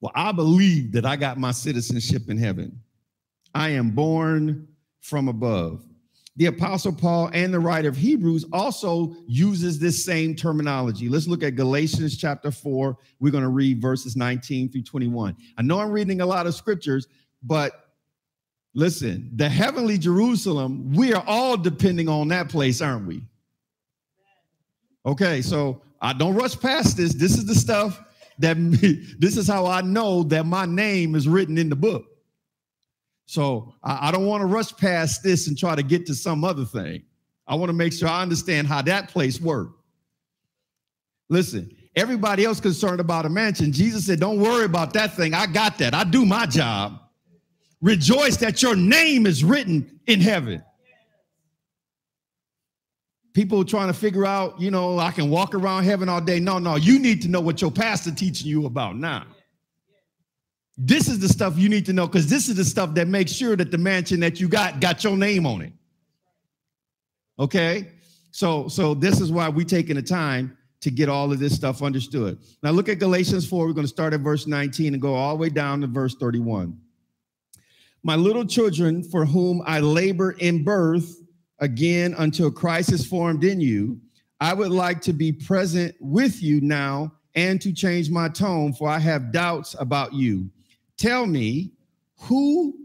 Well, 0.01 0.13
I 0.15 0.31
believe 0.31 0.93
that 0.93 1.05
I 1.05 1.17
got 1.17 1.39
my 1.39 1.51
citizenship 1.51 2.29
in 2.29 2.39
heaven. 2.39 2.81
I 3.53 3.71
am 3.71 3.91
born 3.91 4.69
from 5.01 5.27
above. 5.27 5.85
The 6.41 6.47
apostle 6.47 6.95
Paul 6.95 7.29
and 7.35 7.53
the 7.53 7.61
writer 7.61 7.91
of 7.91 7.99
Hebrews 7.99 8.47
also 8.51 9.15
uses 9.27 9.79
this 9.79 10.03
same 10.03 10.35
terminology. 10.35 11.11
Let's 11.11 11.27
look 11.27 11.43
at 11.43 11.55
Galatians 11.55 12.17
chapter 12.17 12.51
4. 12.51 12.97
We're 13.21 13.31
going 13.31 13.45
to 13.45 13.51
read 13.51 13.83
verses 13.83 14.17
19 14.17 14.73
through 14.73 14.85
21. 14.85 15.37
I 15.59 15.63
know 15.63 15.81
I'm 15.81 15.91
reading 15.91 16.23
a 16.23 16.27
lot 16.27 16.47
of 16.47 16.55
scriptures, 16.55 17.09
but 17.43 17.85
Listen, 18.73 19.31
the 19.35 19.49
heavenly 19.49 19.99
Jerusalem, 19.99 20.93
we 20.93 21.13
are 21.13 21.25
all 21.27 21.57
depending 21.57 22.09
on 22.09 22.29
that 22.29 22.49
place, 22.49 22.81
aren't 22.81 23.07
we? 23.07 23.23
Okay, 25.05 25.43
so 25.43 25.83
I 26.01 26.13
don't 26.13 26.37
rush 26.37 26.59
past 26.59 26.97
this. 26.97 27.13
This 27.13 27.37
is 27.37 27.47
the 27.47 27.55
stuff 27.55 28.01
that 28.39 28.57
this 29.19 29.37
is 29.37 29.49
how 29.49 29.67
I 29.67 29.81
know 29.81 30.23
that 30.23 30.47
my 30.47 30.67
name 30.67 31.17
is 31.17 31.27
written 31.29 31.59
in 31.59 31.69
the 31.69 31.75
book. 31.75 32.10
So 33.31 33.73
I, 33.85 34.09
I 34.09 34.11
don't 34.11 34.27
want 34.27 34.41
to 34.41 34.47
rush 34.47 34.77
past 34.77 35.23
this 35.23 35.47
and 35.47 35.57
try 35.57 35.77
to 35.77 35.85
get 35.85 36.05
to 36.07 36.17
some 36.17 36.43
other 36.43 36.65
thing. 36.65 37.05
I 37.47 37.55
want 37.55 37.69
to 37.69 37.73
make 37.73 37.93
sure 37.93 38.09
I 38.09 38.23
understand 38.23 38.67
how 38.67 38.83
that 38.83 39.09
place 39.09 39.41
worked. 39.41 39.81
Listen, 41.29 41.71
everybody 41.95 42.45
else 42.45 42.59
concerned 42.59 42.99
about 42.99 43.27
a 43.27 43.29
mansion, 43.29 43.71
Jesus 43.71 44.07
said, 44.07 44.19
Don't 44.19 44.41
worry 44.41 44.65
about 44.65 44.93
that 44.95 45.15
thing. 45.15 45.33
I 45.33 45.47
got 45.47 45.79
that. 45.79 45.95
I 45.95 46.03
do 46.03 46.27
my 46.27 46.45
job. 46.45 46.99
Rejoice 47.81 48.37
that 48.39 48.63
your 48.63 48.75
name 48.75 49.29
is 49.29 49.45
written 49.45 50.01
in 50.09 50.21
heaven. 50.21 50.65
People 53.33 53.65
trying 53.65 53.87
to 53.87 53.95
figure 53.95 54.27
out, 54.27 54.61
you 54.61 54.73
know, 54.73 54.99
I 54.99 55.13
can 55.13 55.31
walk 55.31 55.55
around 55.55 55.85
heaven 55.85 56.09
all 56.09 56.21
day. 56.21 56.41
No, 56.41 56.59
no, 56.59 56.75
you 56.75 56.99
need 56.99 57.23
to 57.23 57.29
know 57.29 57.41
what 57.41 57.63
your 57.63 57.71
pastor 57.71 58.11
teaching 58.11 58.49
you 58.49 58.67
about 58.67 58.97
now. 58.97 59.25
This 60.83 61.09
is 61.09 61.19
the 61.19 61.29
stuff 61.29 61.59
you 61.59 61.69
need 61.69 61.85
to 61.87 61.93
know 61.93 62.07
because 62.07 62.27
this 62.27 62.49
is 62.49 62.55
the 62.55 62.65
stuff 62.65 62.95
that 62.95 63.07
makes 63.07 63.33
sure 63.33 63.55
that 63.55 63.71
the 63.71 63.77
mansion 63.77 64.19
that 64.21 64.41
you 64.41 64.49
got 64.49 64.81
got 64.81 65.05
your 65.05 65.15
name 65.15 65.45
on 65.45 65.61
it. 65.61 65.75
Okay? 67.39 67.89
So 68.31 68.67
so 68.67 68.95
this 68.95 69.21
is 69.21 69.31
why 69.31 69.51
we're 69.51 69.67
taking 69.67 69.97
the 69.97 70.03
time 70.03 70.57
to 70.81 70.91
get 70.91 71.11
all 71.11 71.31
of 71.31 71.39
this 71.39 71.55
stuff 71.55 71.83
understood. 71.83 72.39
Now 72.63 72.71
look 72.71 72.89
at 72.89 72.99
Galatians 72.99 73.47
4. 73.47 73.67
We're 73.67 73.75
going 73.75 73.85
to 73.85 73.93
start 73.93 74.15
at 74.15 74.21
verse 74.21 74.47
19 74.47 74.95
and 74.95 75.03
go 75.03 75.15
all 75.15 75.37
the 75.37 75.43
way 75.43 75.51
down 75.51 75.83
to 75.83 75.87
verse 75.87 76.15
31. 76.15 76.81
My 78.03 78.17
little 78.17 78.47
children, 78.47 79.03
for 79.03 79.27
whom 79.27 79.63
I 79.67 79.81
labor 79.81 80.31
in 80.39 80.65
birth 80.65 81.15
again 81.59 82.15
until 82.17 82.51
Christ 82.51 82.91
is 82.91 83.05
formed 83.05 83.45
in 83.45 83.61
you, 83.61 84.01
I 84.41 84.55
would 84.55 84.71
like 84.71 85.03
to 85.03 85.13
be 85.13 85.31
present 85.31 85.95
with 86.01 86.43
you 86.43 86.63
now 86.63 87.13
and 87.35 87.61
to 87.61 87.71
change 87.75 88.09
my 88.09 88.31
tone, 88.31 88.73
for 88.73 88.89
I 88.89 88.99
have 88.99 89.31
doubts 89.31 89.77
about 89.79 90.15
you. 90.15 90.49
Tell 91.01 91.27
me, 91.27 91.73
who 92.21 92.77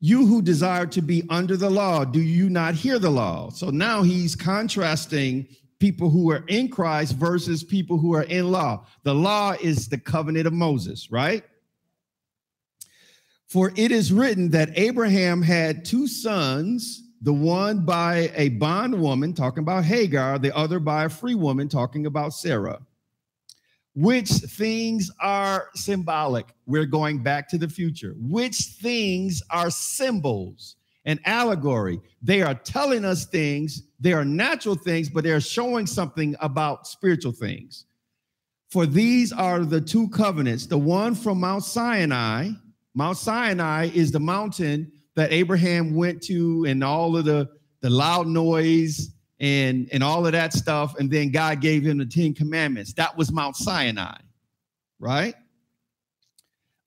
you 0.00 0.26
who 0.26 0.40
desire 0.40 0.86
to 0.86 1.02
be 1.02 1.22
under 1.28 1.58
the 1.58 1.68
law, 1.68 2.04
do 2.06 2.20
you 2.20 2.48
not 2.48 2.74
hear 2.74 2.98
the 2.98 3.10
law? 3.10 3.50
So 3.50 3.68
now 3.68 4.02
he's 4.02 4.34
contrasting 4.34 5.46
people 5.78 6.08
who 6.08 6.30
are 6.30 6.44
in 6.48 6.68
Christ 6.68 7.14
versus 7.16 7.62
people 7.62 7.98
who 7.98 8.14
are 8.14 8.22
in 8.22 8.50
law. 8.50 8.86
The 9.04 9.14
law 9.14 9.54
is 9.60 9.88
the 9.88 9.98
covenant 9.98 10.46
of 10.46 10.54
Moses, 10.54 11.10
right? 11.10 11.44
For 13.46 13.72
it 13.76 13.92
is 13.92 14.10
written 14.10 14.48
that 14.52 14.70
Abraham 14.76 15.42
had 15.42 15.84
two 15.84 16.08
sons, 16.08 17.02
the 17.20 17.34
one 17.34 17.84
by 17.84 18.32
a 18.34 18.48
bondwoman, 18.48 19.34
talking 19.34 19.62
about 19.62 19.84
Hagar, 19.84 20.38
the 20.38 20.56
other 20.56 20.80
by 20.80 21.04
a 21.04 21.10
free 21.10 21.34
woman, 21.34 21.68
talking 21.68 22.06
about 22.06 22.32
Sarah. 22.32 22.80
Which 23.94 24.28
things 24.28 25.10
are 25.20 25.68
symbolic? 25.74 26.46
We're 26.66 26.86
going 26.86 27.22
back 27.22 27.48
to 27.50 27.58
the 27.58 27.68
future. 27.68 28.14
Which 28.18 28.56
things 28.80 29.42
are 29.50 29.70
symbols 29.70 30.76
and 31.04 31.20
allegory? 31.26 32.00
They 32.22 32.42
are 32.42 32.54
telling 32.54 33.04
us 33.04 33.26
things, 33.26 33.82
they 34.00 34.12
are 34.12 34.24
natural 34.24 34.76
things, 34.76 35.08
but 35.10 35.24
they're 35.24 35.40
showing 35.40 35.86
something 35.86 36.34
about 36.40 36.86
spiritual 36.86 37.32
things. 37.32 37.84
For 38.70 38.86
these 38.86 39.32
are 39.32 39.64
the 39.64 39.80
two 39.80 40.08
covenants 40.08 40.66
the 40.66 40.78
one 40.78 41.14
from 41.14 41.40
Mount 41.40 41.64
Sinai 41.64 42.52
Mount 42.94 43.16
Sinai 43.16 43.88
is 43.94 44.12
the 44.12 44.20
mountain 44.20 44.92
that 45.14 45.32
Abraham 45.32 45.94
went 45.94 46.22
to 46.24 46.64
and 46.66 46.84
all 46.84 47.16
of 47.16 47.24
the, 47.24 47.48
the 47.80 47.90
loud 47.90 48.26
noise 48.26 49.10
and, 49.42 49.88
and 49.92 50.02
all 50.02 50.24
of 50.24 50.32
that 50.32 50.54
stuff. 50.54 50.98
And 50.98 51.10
then 51.10 51.30
God 51.30 51.60
gave 51.60 51.82
him 51.82 51.98
the 51.98 52.06
Ten 52.06 52.32
Commandments. 52.32 52.94
That 52.94 53.14
was 53.18 53.30
Mount 53.30 53.56
Sinai, 53.56 54.16
right? 54.98 55.34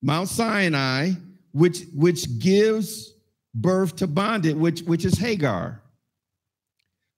Mount 0.01 0.29
Sinai, 0.29 1.11
which, 1.51 1.83
which 1.93 2.39
gives 2.39 3.13
birth 3.53 3.97
to 3.97 4.07
bondage, 4.07 4.55
which, 4.55 4.81
which 4.83 5.05
is 5.05 5.17
Hagar. 5.17 5.81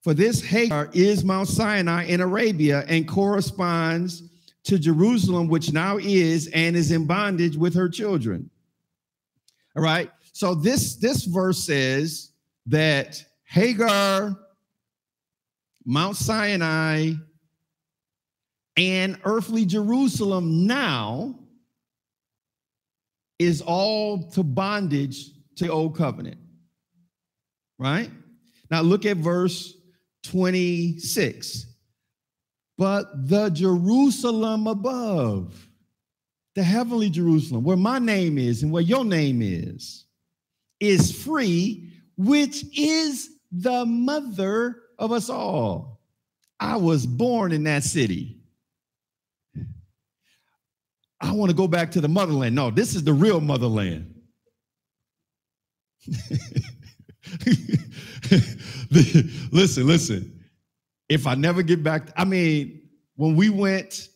For 0.02 0.12
this 0.12 0.42
Hagar 0.42 0.90
is 0.92 1.24
Mount 1.24 1.48
Sinai 1.48 2.04
in 2.04 2.20
Arabia 2.20 2.84
and 2.88 3.06
corresponds 3.06 4.22
to 4.64 4.78
Jerusalem, 4.78 5.48
which 5.48 5.72
now 5.72 5.98
is 5.98 6.48
and 6.48 6.76
is 6.76 6.90
in 6.90 7.06
bondage 7.06 7.56
with 7.56 7.74
her 7.74 7.88
children. 7.88 8.50
All 9.76 9.82
right. 9.82 10.10
So 10.32 10.54
this 10.54 10.96
this 10.96 11.24
verse 11.24 11.64
says 11.64 12.32
that 12.66 13.22
Hagar, 13.44 14.36
Mount 15.90 16.16
Sinai, 16.16 17.14
and 18.76 19.18
earthly 19.24 19.64
Jerusalem 19.64 20.66
now 20.66 21.34
is 23.38 23.62
all 23.62 24.30
to 24.32 24.42
bondage 24.42 25.30
to 25.56 25.68
old 25.68 25.96
covenant. 25.96 26.36
Right? 27.78 28.10
Now 28.70 28.82
look 28.82 29.06
at 29.06 29.16
verse 29.16 29.72
26. 30.24 31.64
But 32.76 33.26
the 33.26 33.48
Jerusalem 33.48 34.66
above 34.66 35.68
the 36.54 36.64
heavenly 36.64 37.08
Jerusalem, 37.08 37.64
where 37.64 37.78
my 37.78 37.98
name 37.98 38.36
is 38.36 38.62
and 38.62 38.70
where 38.70 38.82
your 38.82 39.06
name 39.06 39.40
is, 39.40 40.04
is 40.80 41.10
free, 41.24 41.90
which 42.18 42.62
is 42.76 43.30
the 43.50 43.86
mother 43.86 44.82
of 44.98 45.12
us 45.12 45.30
all. 45.30 46.00
I 46.60 46.76
was 46.76 47.06
born 47.06 47.52
in 47.52 47.64
that 47.64 47.84
city. 47.84 48.38
I 51.20 51.32
want 51.32 51.50
to 51.50 51.56
go 51.56 51.68
back 51.68 51.90
to 51.92 52.00
the 52.00 52.08
motherland. 52.08 52.54
No, 52.54 52.70
this 52.70 52.94
is 52.94 53.04
the 53.04 53.12
real 53.12 53.40
motherland. 53.40 54.14
listen, 59.50 59.86
listen. 59.86 60.40
If 61.08 61.26
I 61.26 61.34
never 61.34 61.62
get 61.62 61.82
back, 61.82 62.10
I 62.16 62.24
mean, 62.24 62.82
when 63.16 63.34
we 63.34 63.50
went 63.50 64.08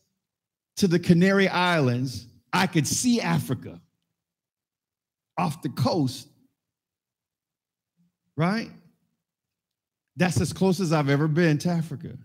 to 0.77 0.87
the 0.87 0.99
Canary 0.99 1.49
Islands, 1.49 2.27
I 2.53 2.67
could 2.67 2.87
see 2.87 3.21
Africa 3.21 3.81
off 5.39 5.63
the 5.63 5.71
coast, 5.71 6.29
right? 8.37 8.71
That's 10.17 10.41
as 10.41 10.53
close 10.53 10.81
as 10.81 10.93
I've 10.93 11.09
ever 11.09 11.29
been 11.29 11.59
to 11.59 11.71
Africa. 11.71 12.17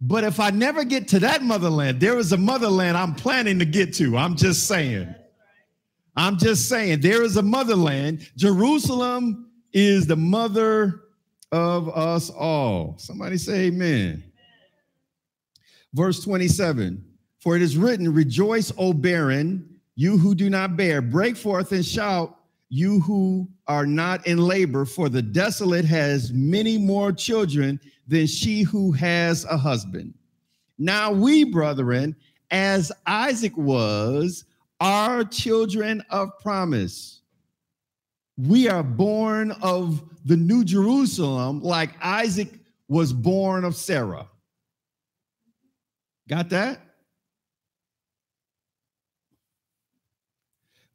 But 0.00 0.24
if 0.24 0.40
I 0.40 0.50
never 0.50 0.84
get 0.84 1.08
to 1.08 1.20
that 1.20 1.42
motherland, 1.42 2.00
there 2.00 2.18
is 2.18 2.32
a 2.32 2.36
motherland 2.36 2.96
I'm 2.96 3.14
planning 3.14 3.58
to 3.60 3.64
get 3.64 3.94
to. 3.94 4.16
I'm 4.16 4.36
just 4.36 4.66
saying. 4.66 5.14
I'm 6.16 6.38
just 6.38 6.68
saying, 6.68 7.00
there 7.00 7.22
is 7.22 7.36
a 7.36 7.42
motherland. 7.42 8.30
Jerusalem 8.36 9.50
is 9.72 10.06
the 10.06 10.16
mother 10.16 11.02
of 11.52 11.88
us 11.90 12.30
all. 12.30 12.96
Somebody 12.98 13.36
say 13.36 13.66
amen. 13.66 14.24
Verse 15.92 16.22
27 16.22 17.04
For 17.40 17.56
it 17.56 17.62
is 17.62 17.76
written, 17.76 18.12
Rejoice, 18.12 18.72
O 18.78 18.92
barren, 18.92 19.78
you 19.94 20.18
who 20.18 20.34
do 20.34 20.50
not 20.50 20.76
bear, 20.76 21.00
break 21.00 21.36
forth 21.36 21.72
and 21.72 21.84
shout, 21.84 22.35
you 22.68 23.00
who 23.00 23.48
are 23.66 23.86
not 23.86 24.26
in 24.26 24.38
labor, 24.38 24.84
for 24.84 25.08
the 25.08 25.22
desolate 25.22 25.84
has 25.84 26.32
many 26.32 26.78
more 26.78 27.12
children 27.12 27.80
than 28.08 28.26
she 28.26 28.62
who 28.62 28.92
has 28.92 29.44
a 29.44 29.56
husband. 29.56 30.14
Now 30.78 31.12
we, 31.12 31.44
brethren, 31.44 32.16
as 32.50 32.92
Isaac 33.06 33.56
was, 33.56 34.44
are 34.80 35.24
children 35.24 36.02
of 36.10 36.38
promise. 36.40 37.22
We 38.36 38.68
are 38.68 38.82
born 38.82 39.52
of 39.62 40.02
the 40.24 40.36
New 40.36 40.64
Jerusalem, 40.64 41.62
like 41.62 41.90
Isaac 42.02 42.52
was 42.88 43.12
born 43.12 43.64
of 43.64 43.74
Sarah. 43.74 44.28
Got 46.28 46.50
that? 46.50 46.80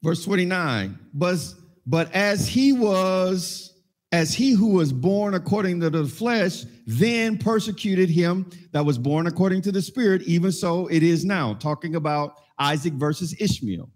Verse 0.02 0.24
29. 0.24 0.98
But, 1.14 1.54
but 1.86 2.12
as 2.12 2.46
he 2.46 2.72
was, 2.72 3.74
as 4.12 4.34
he 4.34 4.52
who 4.52 4.68
was 4.68 4.92
born 4.92 5.34
according 5.34 5.80
to 5.80 5.90
the 5.90 6.04
flesh, 6.04 6.64
then 6.86 7.38
persecuted 7.38 8.08
him 8.08 8.48
that 8.72 8.84
was 8.84 8.98
born 8.98 9.26
according 9.26 9.62
to 9.62 9.72
the 9.72 9.82
spirit, 9.82 10.22
even 10.22 10.52
so 10.52 10.86
it 10.88 11.02
is 11.02 11.24
now. 11.24 11.54
Talking 11.54 11.94
about 11.96 12.36
Isaac 12.58 12.92
versus 12.94 13.34
Ishmael. 13.40 13.90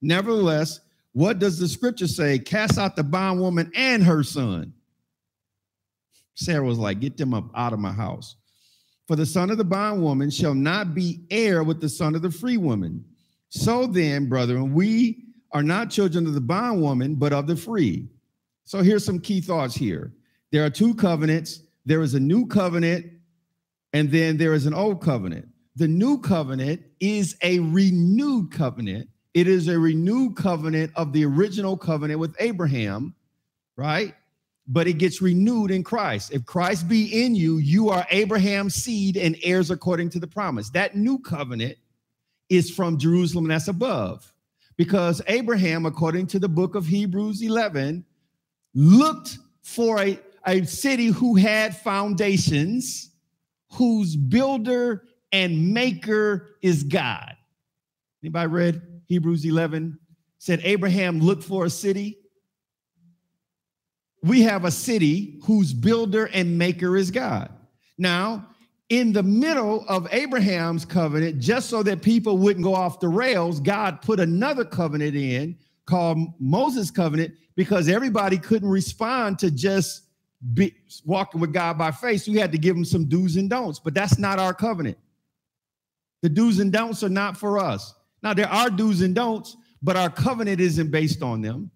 Nevertheless, 0.00 0.80
what 1.12 1.38
does 1.38 1.58
the 1.58 1.68
scripture 1.68 2.06
say? 2.06 2.38
Cast 2.38 2.78
out 2.78 2.96
the 2.96 3.02
bondwoman 3.02 3.72
and 3.74 4.02
her 4.02 4.22
son. 4.22 4.72
Sarah 6.34 6.64
was 6.64 6.78
like, 6.78 7.00
Get 7.00 7.16
them 7.16 7.34
up 7.34 7.50
out 7.54 7.72
of 7.72 7.78
my 7.78 7.92
house. 7.92 8.36
For 9.08 9.16
the 9.16 9.26
son 9.26 9.50
of 9.50 9.58
the 9.58 9.64
bondwoman 9.64 10.30
shall 10.30 10.54
not 10.54 10.94
be 10.94 11.24
heir 11.30 11.62
with 11.64 11.80
the 11.80 11.88
son 11.88 12.14
of 12.14 12.22
the 12.22 12.30
free 12.30 12.56
woman. 12.56 13.04
So 13.48 13.86
then, 13.86 14.28
brethren, 14.28 14.74
we 14.74 15.25
are 15.52 15.62
not 15.62 15.90
children 15.90 16.26
of 16.26 16.34
the 16.34 16.40
bondwoman, 16.40 17.14
but 17.14 17.32
of 17.32 17.46
the 17.46 17.56
free. 17.56 18.08
So 18.64 18.82
here's 18.82 19.04
some 19.04 19.20
key 19.20 19.40
thoughts 19.40 19.74
here. 19.74 20.12
There 20.50 20.64
are 20.64 20.70
two 20.70 20.94
covenants. 20.94 21.60
There 21.84 22.02
is 22.02 22.14
a 22.14 22.20
new 22.20 22.46
covenant, 22.46 23.06
and 23.92 24.10
then 24.10 24.36
there 24.36 24.54
is 24.54 24.66
an 24.66 24.74
old 24.74 25.00
covenant. 25.00 25.48
The 25.76 25.86
new 25.86 26.18
covenant 26.18 26.82
is 27.00 27.36
a 27.42 27.60
renewed 27.60 28.50
covenant. 28.50 29.08
It 29.34 29.46
is 29.46 29.68
a 29.68 29.78
renewed 29.78 30.36
covenant 30.36 30.92
of 30.96 31.12
the 31.12 31.24
original 31.24 31.76
covenant 31.76 32.18
with 32.18 32.34
Abraham, 32.40 33.14
right? 33.76 34.14
But 34.66 34.88
it 34.88 34.94
gets 34.94 35.22
renewed 35.22 35.70
in 35.70 35.84
Christ. 35.84 36.32
If 36.32 36.44
Christ 36.46 36.88
be 36.88 37.24
in 37.24 37.34
you, 37.34 37.58
you 37.58 37.90
are 37.90 38.06
Abraham's 38.10 38.74
seed 38.74 39.16
and 39.16 39.36
heirs 39.42 39.70
according 39.70 40.10
to 40.10 40.18
the 40.18 40.26
promise. 40.26 40.70
That 40.70 40.96
new 40.96 41.18
covenant 41.18 41.76
is 42.48 42.70
from 42.70 42.98
Jerusalem 42.98 43.46
that's 43.46 43.68
above. 43.68 44.32
Because 44.76 45.22
Abraham, 45.26 45.86
according 45.86 46.26
to 46.28 46.38
the 46.38 46.48
book 46.48 46.74
of 46.74 46.86
Hebrews 46.86 47.42
11, 47.42 48.04
looked 48.74 49.38
for 49.62 50.00
a, 50.00 50.18
a 50.46 50.64
city 50.64 51.06
who 51.06 51.34
had 51.34 51.76
foundations, 51.76 53.10
whose 53.72 54.16
builder 54.16 55.04
and 55.32 55.72
maker 55.72 56.50
is 56.62 56.82
God. 56.82 57.36
Anybody 58.22 58.48
read 58.48 58.82
Hebrews 59.06 59.44
11? 59.44 59.98
Said 60.38 60.60
Abraham 60.62 61.20
looked 61.20 61.44
for 61.44 61.64
a 61.64 61.70
city. 61.70 62.18
We 64.22 64.42
have 64.42 64.64
a 64.64 64.70
city 64.70 65.40
whose 65.44 65.72
builder 65.72 66.26
and 66.26 66.58
maker 66.58 66.96
is 66.96 67.10
God. 67.10 67.50
Now, 67.98 68.48
in 68.88 69.12
the 69.12 69.22
middle 69.22 69.84
of 69.88 70.06
Abraham's 70.12 70.84
covenant, 70.84 71.40
just 71.40 71.68
so 71.68 71.82
that 71.82 72.02
people 72.02 72.38
wouldn't 72.38 72.64
go 72.64 72.74
off 72.74 73.00
the 73.00 73.08
rails, 73.08 73.60
God 73.60 74.00
put 74.02 74.20
another 74.20 74.64
covenant 74.64 75.16
in 75.16 75.56
called 75.86 76.18
Moses' 76.38 76.90
covenant 76.90 77.34
because 77.56 77.88
everybody 77.88 78.38
couldn't 78.38 78.68
respond 78.68 79.38
to 79.40 79.50
just 79.50 80.02
be 80.54 80.74
walking 81.04 81.40
with 81.40 81.52
God 81.52 81.78
by 81.78 81.90
faith. 81.90 82.22
So 82.22 82.32
we 82.32 82.38
had 82.38 82.52
to 82.52 82.58
give 82.58 82.76
them 82.76 82.84
some 82.84 83.06
do's 83.06 83.36
and 83.36 83.50
don'ts, 83.50 83.78
but 83.78 83.94
that's 83.94 84.18
not 84.18 84.38
our 84.38 84.54
covenant. 84.54 84.98
The 86.22 86.28
do's 86.28 86.60
and 86.60 86.72
don'ts 86.72 87.02
are 87.02 87.08
not 87.08 87.36
for 87.36 87.58
us. 87.58 87.94
Now, 88.22 88.34
there 88.34 88.48
are 88.48 88.70
do's 88.70 89.02
and 89.02 89.14
don'ts, 89.14 89.56
but 89.82 89.96
our 89.96 90.10
covenant 90.10 90.60
isn't 90.60 90.90
based 90.90 91.22
on 91.22 91.40
them, 91.40 91.70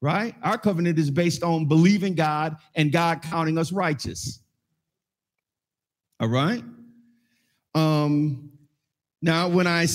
right? 0.00 0.34
Our 0.42 0.58
covenant 0.58 0.98
is 0.98 1.10
based 1.10 1.42
on 1.42 1.66
believing 1.66 2.14
God 2.14 2.56
and 2.74 2.92
God 2.92 3.22
counting 3.22 3.58
us 3.58 3.72
righteous. 3.72 4.40
All 6.22 6.28
right? 6.28 6.62
Um, 7.74 8.52
now, 9.22 9.48
when 9.48 9.66
I, 9.66 9.88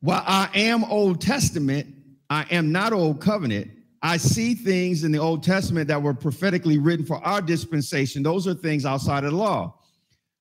while 0.00 0.24
I 0.26 0.48
am 0.52 0.82
Old 0.82 1.20
Testament, 1.20 1.86
I 2.28 2.44
am 2.50 2.72
not 2.72 2.92
Old 2.92 3.20
Covenant. 3.20 3.70
I 4.02 4.16
see 4.16 4.54
things 4.54 5.04
in 5.04 5.12
the 5.12 5.20
Old 5.20 5.44
Testament 5.44 5.86
that 5.86 6.02
were 6.02 6.12
prophetically 6.12 6.78
written 6.78 7.06
for 7.06 7.18
our 7.24 7.40
dispensation. 7.40 8.24
Those 8.24 8.48
are 8.48 8.54
things 8.54 8.84
outside 8.84 9.22
of 9.22 9.30
the 9.30 9.36
law. 9.36 9.78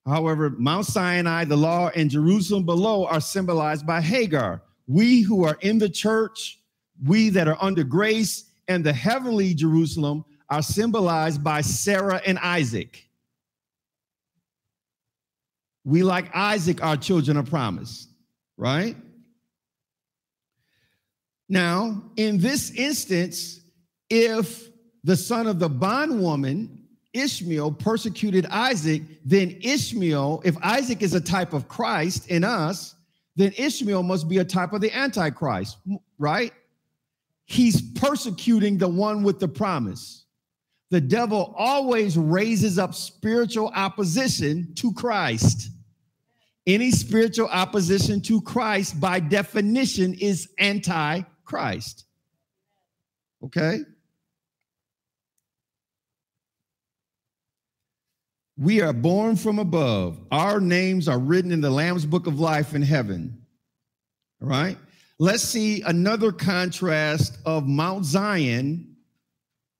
However, 0.07 0.49
Mount 0.49 0.87
Sinai, 0.87 1.45
the 1.45 1.55
law, 1.55 1.91
and 1.95 2.09
Jerusalem 2.09 2.65
below 2.65 3.05
are 3.05 3.21
symbolized 3.21 3.85
by 3.85 4.01
Hagar. 4.01 4.63
We 4.87 5.21
who 5.21 5.45
are 5.45 5.59
in 5.61 5.77
the 5.77 5.89
church, 5.89 6.59
we 7.05 7.29
that 7.29 7.47
are 7.47 7.57
under 7.61 7.83
grace, 7.83 8.45
and 8.67 8.83
the 8.83 8.93
heavenly 8.93 9.53
Jerusalem 9.53 10.25
are 10.49 10.63
symbolized 10.63 11.43
by 11.43 11.61
Sarah 11.61 12.19
and 12.25 12.39
Isaac. 12.39 13.10
We, 15.83 16.03
like 16.03 16.35
Isaac, 16.35 16.83
our 16.83 16.97
children 16.97 17.37
of 17.37 17.49
promise, 17.49 18.07
right? 18.57 18.95
Now, 21.49 22.03
in 22.15 22.37
this 22.37 22.71
instance, 22.71 23.59
if 24.09 24.69
the 25.03 25.15
son 25.15 25.47
of 25.47 25.59
the 25.59 25.69
bondwoman 25.69 26.81
Ishmael 27.13 27.73
persecuted 27.73 28.45
Isaac, 28.47 29.03
then 29.25 29.57
Ishmael, 29.61 30.41
if 30.45 30.55
Isaac 30.61 31.01
is 31.01 31.13
a 31.13 31.21
type 31.21 31.53
of 31.53 31.67
Christ 31.67 32.29
in 32.29 32.43
us, 32.43 32.95
then 33.35 33.53
Ishmael 33.57 34.03
must 34.03 34.29
be 34.29 34.37
a 34.37 34.45
type 34.45 34.73
of 34.73 34.81
the 34.81 34.95
Antichrist, 34.95 35.77
right? 36.17 36.53
He's 37.45 37.81
persecuting 37.81 38.77
the 38.77 38.87
one 38.87 39.23
with 39.23 39.39
the 39.39 39.47
promise. 39.47 40.25
The 40.89 41.01
devil 41.01 41.53
always 41.57 42.17
raises 42.17 42.77
up 42.77 42.93
spiritual 42.93 43.71
opposition 43.75 44.73
to 44.75 44.93
Christ. 44.93 45.70
Any 46.67 46.91
spiritual 46.91 47.47
opposition 47.47 48.21
to 48.21 48.41
Christ, 48.41 48.99
by 48.99 49.19
definition, 49.19 50.13
is 50.13 50.49
anti 50.59 51.21
Christ. 51.43 52.05
Okay? 53.43 53.79
We 58.57 58.81
are 58.81 58.93
born 58.93 59.37
from 59.37 59.57
above. 59.57 60.19
Our 60.31 60.59
names 60.59 61.07
are 61.07 61.17
written 61.17 61.51
in 61.51 61.61
the 61.61 61.71
Lamb's 61.71 62.05
book 62.05 62.27
of 62.27 62.39
life 62.39 62.75
in 62.75 62.83
heaven. 62.83 63.41
All 64.41 64.47
right. 64.47 64.77
Let's 65.17 65.43
see 65.43 65.81
another 65.81 66.31
contrast 66.31 67.39
of 67.45 67.67
Mount 67.67 68.05
Zion 68.05 68.95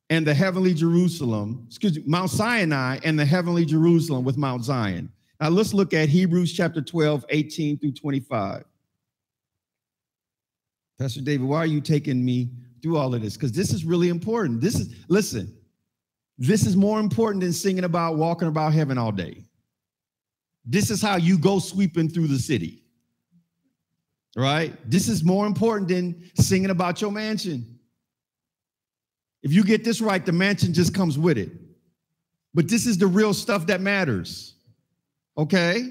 and 0.09 0.25
the 0.25 0.33
heavenly 0.33 0.73
Jerusalem. 0.73 1.65
Excuse 1.67 1.95
me, 1.97 2.03
Mount 2.05 2.31
Sinai 2.31 2.99
and 3.03 3.19
the 3.19 3.25
heavenly 3.25 3.65
Jerusalem 3.65 4.23
with 4.23 4.37
Mount 4.37 4.63
Zion. 4.63 5.11
Now 5.41 5.49
let's 5.49 5.73
look 5.73 5.95
at 5.95 6.07
Hebrews 6.07 6.53
chapter 6.53 6.81
12, 6.81 7.25
18 7.29 7.79
through 7.79 7.93
25. 7.93 8.63
Pastor 10.99 11.21
David, 11.21 11.47
why 11.47 11.57
are 11.57 11.65
you 11.65 11.81
taking 11.81 12.23
me 12.23 12.51
through 12.83 12.97
all 12.97 13.15
of 13.15 13.23
this? 13.23 13.37
Because 13.37 13.51
this 13.51 13.73
is 13.73 13.83
really 13.83 14.09
important. 14.09 14.61
This 14.61 14.75
is, 14.75 14.93
listen, 15.07 15.51
this 16.37 16.67
is 16.67 16.77
more 16.77 16.99
important 16.99 17.41
than 17.41 17.53
singing 17.53 17.85
about 17.85 18.17
walking 18.17 18.49
about 18.49 18.73
heaven 18.73 18.99
all 18.99 19.11
day. 19.11 19.43
This 20.63 20.91
is 20.91 21.01
how 21.01 21.15
you 21.15 21.39
go 21.39 21.57
sweeping 21.57 22.07
through 22.07 22.27
the 22.27 22.37
city. 22.37 22.83
Right? 24.37 24.73
This 24.87 25.09
is 25.09 25.23
more 25.23 25.47
important 25.47 25.87
than 25.87 26.29
singing 26.35 26.69
about 26.69 27.01
your 27.01 27.11
mansion. 27.11 27.79
If 29.41 29.51
you 29.51 29.63
get 29.63 29.83
this 29.83 30.01
right, 30.01 30.23
the 30.23 30.31
mansion 30.31 30.71
just 30.71 30.93
comes 30.93 31.17
with 31.17 31.39
it. 31.39 31.49
But 32.53 32.67
this 32.67 32.85
is 32.85 32.99
the 32.99 33.07
real 33.07 33.33
stuff 33.33 33.65
that 33.65 33.81
matters. 33.81 34.53
Okay? 35.37 35.89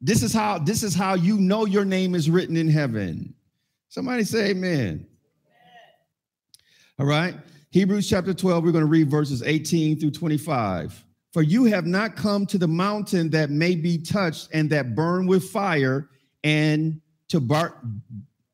This 0.00 0.22
is 0.22 0.32
how 0.32 0.58
this 0.58 0.82
is 0.82 0.94
how 0.94 1.14
you 1.14 1.38
know 1.38 1.64
your 1.64 1.84
name 1.84 2.14
is 2.14 2.28
written 2.28 2.56
in 2.56 2.68
heaven. 2.68 3.34
Somebody 3.88 4.24
say 4.24 4.50
amen. 4.50 5.06
All 6.98 7.06
right. 7.06 7.34
Hebrews 7.70 8.08
chapter 8.08 8.34
12, 8.34 8.64
we're 8.64 8.72
going 8.72 8.84
to 8.84 8.90
read 8.90 9.10
verses 9.10 9.42
18 9.42 9.98
through 9.98 10.10
25. 10.10 11.04
For 11.32 11.42
you 11.42 11.64
have 11.64 11.86
not 11.86 12.16
come 12.16 12.44
to 12.46 12.58
the 12.58 12.68
mountain 12.68 13.30
that 13.30 13.48
may 13.48 13.74
be 13.74 13.96
touched 13.96 14.48
and 14.52 14.68
that 14.70 14.94
burn 14.94 15.26
with 15.26 15.48
fire 15.48 16.10
and 16.44 17.00
to 17.28 17.40
bar- 17.40 17.80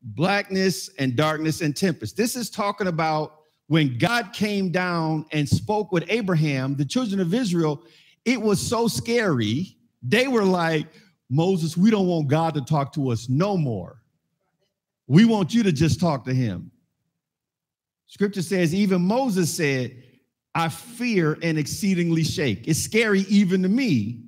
blackness 0.02 0.88
and 0.98 1.16
darkness 1.16 1.60
and 1.60 1.74
tempest. 1.74 2.16
This 2.16 2.36
is 2.36 2.50
talking 2.50 2.86
about 2.86 3.40
when 3.66 3.98
God 3.98 4.32
came 4.32 4.70
down 4.70 5.26
and 5.32 5.48
spoke 5.48 5.92
with 5.92 6.04
Abraham, 6.08 6.76
the 6.76 6.84
children 6.84 7.20
of 7.20 7.34
Israel, 7.34 7.82
it 8.24 8.40
was 8.40 8.60
so 8.60 8.88
scary. 8.88 9.76
They 10.02 10.28
were 10.28 10.44
like, 10.44 10.86
Moses, 11.30 11.76
we 11.76 11.90
don't 11.90 12.06
want 12.06 12.28
God 12.28 12.54
to 12.54 12.60
talk 12.60 12.92
to 12.94 13.10
us 13.10 13.28
no 13.28 13.56
more. 13.56 14.02
We 15.06 15.24
want 15.24 15.54
you 15.54 15.62
to 15.64 15.72
just 15.72 16.00
talk 16.00 16.24
to 16.24 16.34
him. 16.34 16.70
Scripture 18.06 18.42
says, 18.42 18.74
even 18.74 19.02
Moses 19.02 19.54
said, 19.54 20.02
I 20.54 20.68
fear 20.68 21.38
and 21.42 21.58
exceedingly 21.58 22.24
shake. 22.24 22.66
It's 22.66 22.78
scary 22.78 23.20
even 23.28 23.62
to 23.62 23.68
me. 23.68 24.22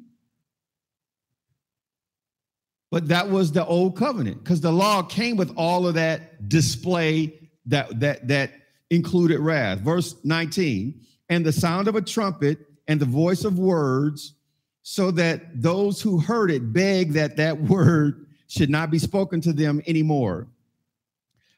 But 2.91 3.09
that 3.09 3.31
was 3.31 3.53
the 3.53 3.65
old 3.65 3.97
covenant 3.97 4.43
because 4.43 4.61
the 4.61 4.73
law 4.73 5.03
came 5.03 5.37
with 5.37 5.53
all 5.57 5.87
of 5.87 5.95
that 5.95 6.49
display 6.49 7.51
that 7.67 8.01
that 8.01 8.27
that 8.29 8.53
included 8.91 9.39
wrath. 9.39 9.79
Verse 9.79 10.17
19, 10.25 11.01
and 11.29 11.47
the 11.47 11.53
sound 11.53 11.87
of 11.87 11.95
a 11.95 12.03
trumpet 12.03 12.59
and 12.89 12.99
the 12.99 13.07
voice 13.07 13.45
of 13.45 13.59
words, 13.59 14.35
so 14.91 15.13
that 15.13 15.63
those 15.63 16.03
who 16.03 16.19
heard 16.19 16.51
it 16.51 16.73
beg 16.73 17.13
that 17.13 17.37
that 17.37 17.57
word 17.69 18.27
should 18.49 18.69
not 18.69 18.91
be 18.91 18.99
spoken 18.99 19.41
to 19.41 19.53
them 19.53 19.81
anymore. 19.87 20.49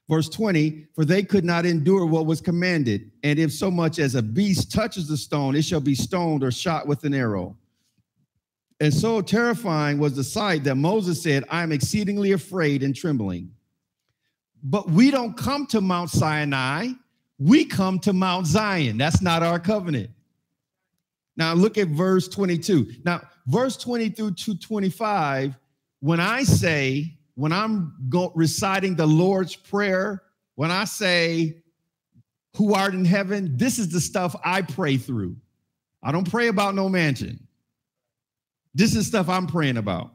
Verse 0.06 0.28
20, 0.28 0.88
for 0.94 1.06
they 1.06 1.22
could 1.22 1.42
not 1.42 1.64
endure 1.64 2.04
what 2.04 2.26
was 2.26 2.42
commanded. 2.42 3.10
And 3.22 3.38
if 3.38 3.50
so 3.50 3.70
much 3.70 3.98
as 3.98 4.16
a 4.16 4.20
beast 4.20 4.70
touches 4.70 5.08
the 5.08 5.16
stone, 5.16 5.56
it 5.56 5.64
shall 5.64 5.80
be 5.80 5.94
stoned 5.94 6.44
or 6.44 6.50
shot 6.50 6.86
with 6.86 7.04
an 7.04 7.14
arrow. 7.14 7.56
And 8.80 8.92
so 8.92 9.22
terrifying 9.22 9.98
was 9.98 10.14
the 10.14 10.24
sight 10.24 10.64
that 10.64 10.74
Moses 10.74 11.22
said, 11.22 11.44
I 11.48 11.62
am 11.62 11.72
exceedingly 11.72 12.32
afraid 12.32 12.82
and 12.82 12.94
trembling. 12.94 13.50
But 14.62 14.90
we 14.90 15.10
don't 15.10 15.38
come 15.38 15.64
to 15.68 15.80
Mount 15.80 16.10
Sinai, 16.10 16.88
we 17.38 17.64
come 17.64 17.98
to 18.00 18.12
Mount 18.12 18.46
Zion. 18.46 18.98
That's 18.98 19.22
not 19.22 19.42
our 19.42 19.58
covenant. 19.58 20.10
Now 21.36 21.54
look 21.54 21.78
at 21.78 21.88
verse 21.88 22.28
22. 22.28 22.96
Now, 23.04 23.22
verse 23.46 23.76
20 23.76 24.10
through 24.10 24.32
to 24.32 24.54
25, 24.56 25.56
when 26.00 26.20
I 26.20 26.42
say 26.42 27.16
when 27.34 27.52
I'm 27.52 27.94
go- 28.08 28.32
reciting 28.34 28.94
the 28.94 29.06
Lord's 29.06 29.56
Prayer, 29.56 30.22
when 30.54 30.70
I 30.70 30.84
say, 30.84 31.62
Who 32.56 32.74
art 32.74 32.94
in 32.94 33.04
heaven, 33.04 33.56
this 33.56 33.78
is 33.78 33.88
the 33.88 34.00
stuff 34.00 34.36
I 34.44 34.62
pray 34.62 34.96
through. 34.96 35.36
I 36.02 36.12
don't 36.12 36.30
pray 36.30 36.48
about 36.48 36.74
no 36.74 36.88
mansion. 36.88 37.46
This 38.74 38.94
is 38.94 39.06
stuff 39.06 39.28
I'm 39.28 39.46
praying 39.46 39.76
about. 39.76 40.12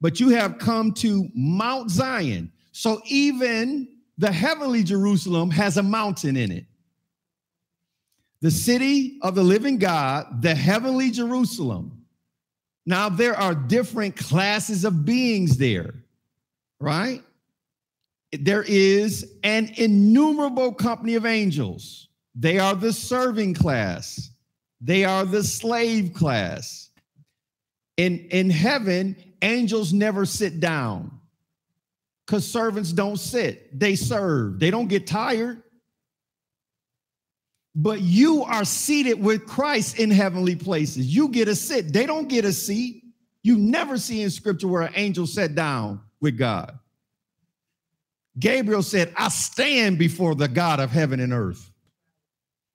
But 0.00 0.20
you 0.20 0.30
have 0.30 0.58
come 0.58 0.92
to 0.94 1.28
Mount 1.34 1.90
Zion. 1.90 2.52
So 2.72 3.00
even 3.06 3.88
the 4.18 4.30
heavenly 4.30 4.82
Jerusalem 4.82 5.50
has 5.50 5.76
a 5.76 5.82
mountain 5.82 6.36
in 6.36 6.50
it. 6.50 6.66
The 8.42 8.50
city 8.50 9.18
of 9.22 9.34
the 9.34 9.42
living 9.42 9.78
God, 9.78 10.42
the 10.42 10.54
heavenly 10.54 11.10
Jerusalem. 11.10 12.04
Now, 12.84 13.08
there 13.08 13.36
are 13.36 13.54
different 13.54 14.16
classes 14.16 14.84
of 14.84 15.06
beings 15.06 15.56
there 15.56 15.94
right? 16.82 17.22
There 18.32 18.64
is 18.64 19.34
an 19.44 19.72
innumerable 19.76 20.74
company 20.74 21.14
of 21.14 21.24
angels. 21.24 22.08
They 22.34 22.58
are 22.58 22.74
the 22.74 22.92
serving 22.92 23.54
class, 23.54 24.30
they 24.80 25.04
are 25.04 25.24
the 25.24 25.44
slave 25.44 26.12
class. 26.12 26.90
In, 27.98 28.26
in 28.30 28.48
heaven, 28.48 29.14
angels 29.42 29.92
never 29.92 30.24
sit 30.24 30.60
down 30.60 31.20
because 32.26 32.50
servants 32.50 32.90
don't 32.90 33.18
sit, 33.18 33.78
they 33.78 33.94
serve, 33.94 34.58
they 34.58 34.70
don't 34.70 34.88
get 34.88 35.06
tired. 35.06 35.62
But 37.74 38.02
you 38.02 38.42
are 38.42 38.64
seated 38.64 39.22
with 39.22 39.46
Christ 39.46 39.98
in 39.98 40.10
heavenly 40.10 40.56
places. 40.56 41.06
You 41.06 41.28
get 41.28 41.48
a 41.48 41.54
sit, 41.54 41.92
they 41.92 42.06
don't 42.06 42.28
get 42.28 42.44
a 42.44 42.52
seat. 42.52 43.04
You 43.42 43.56
never 43.56 43.98
see 43.98 44.22
in 44.22 44.30
scripture 44.30 44.68
where 44.68 44.82
an 44.82 44.92
angel 44.94 45.26
sat 45.26 45.54
down 45.54 46.00
with 46.20 46.38
God. 46.38 46.78
Gabriel 48.38 48.82
said, 48.82 49.12
I 49.16 49.28
stand 49.28 49.98
before 49.98 50.34
the 50.34 50.48
God 50.48 50.80
of 50.80 50.90
heaven 50.90 51.20
and 51.20 51.32
earth. 51.32 51.70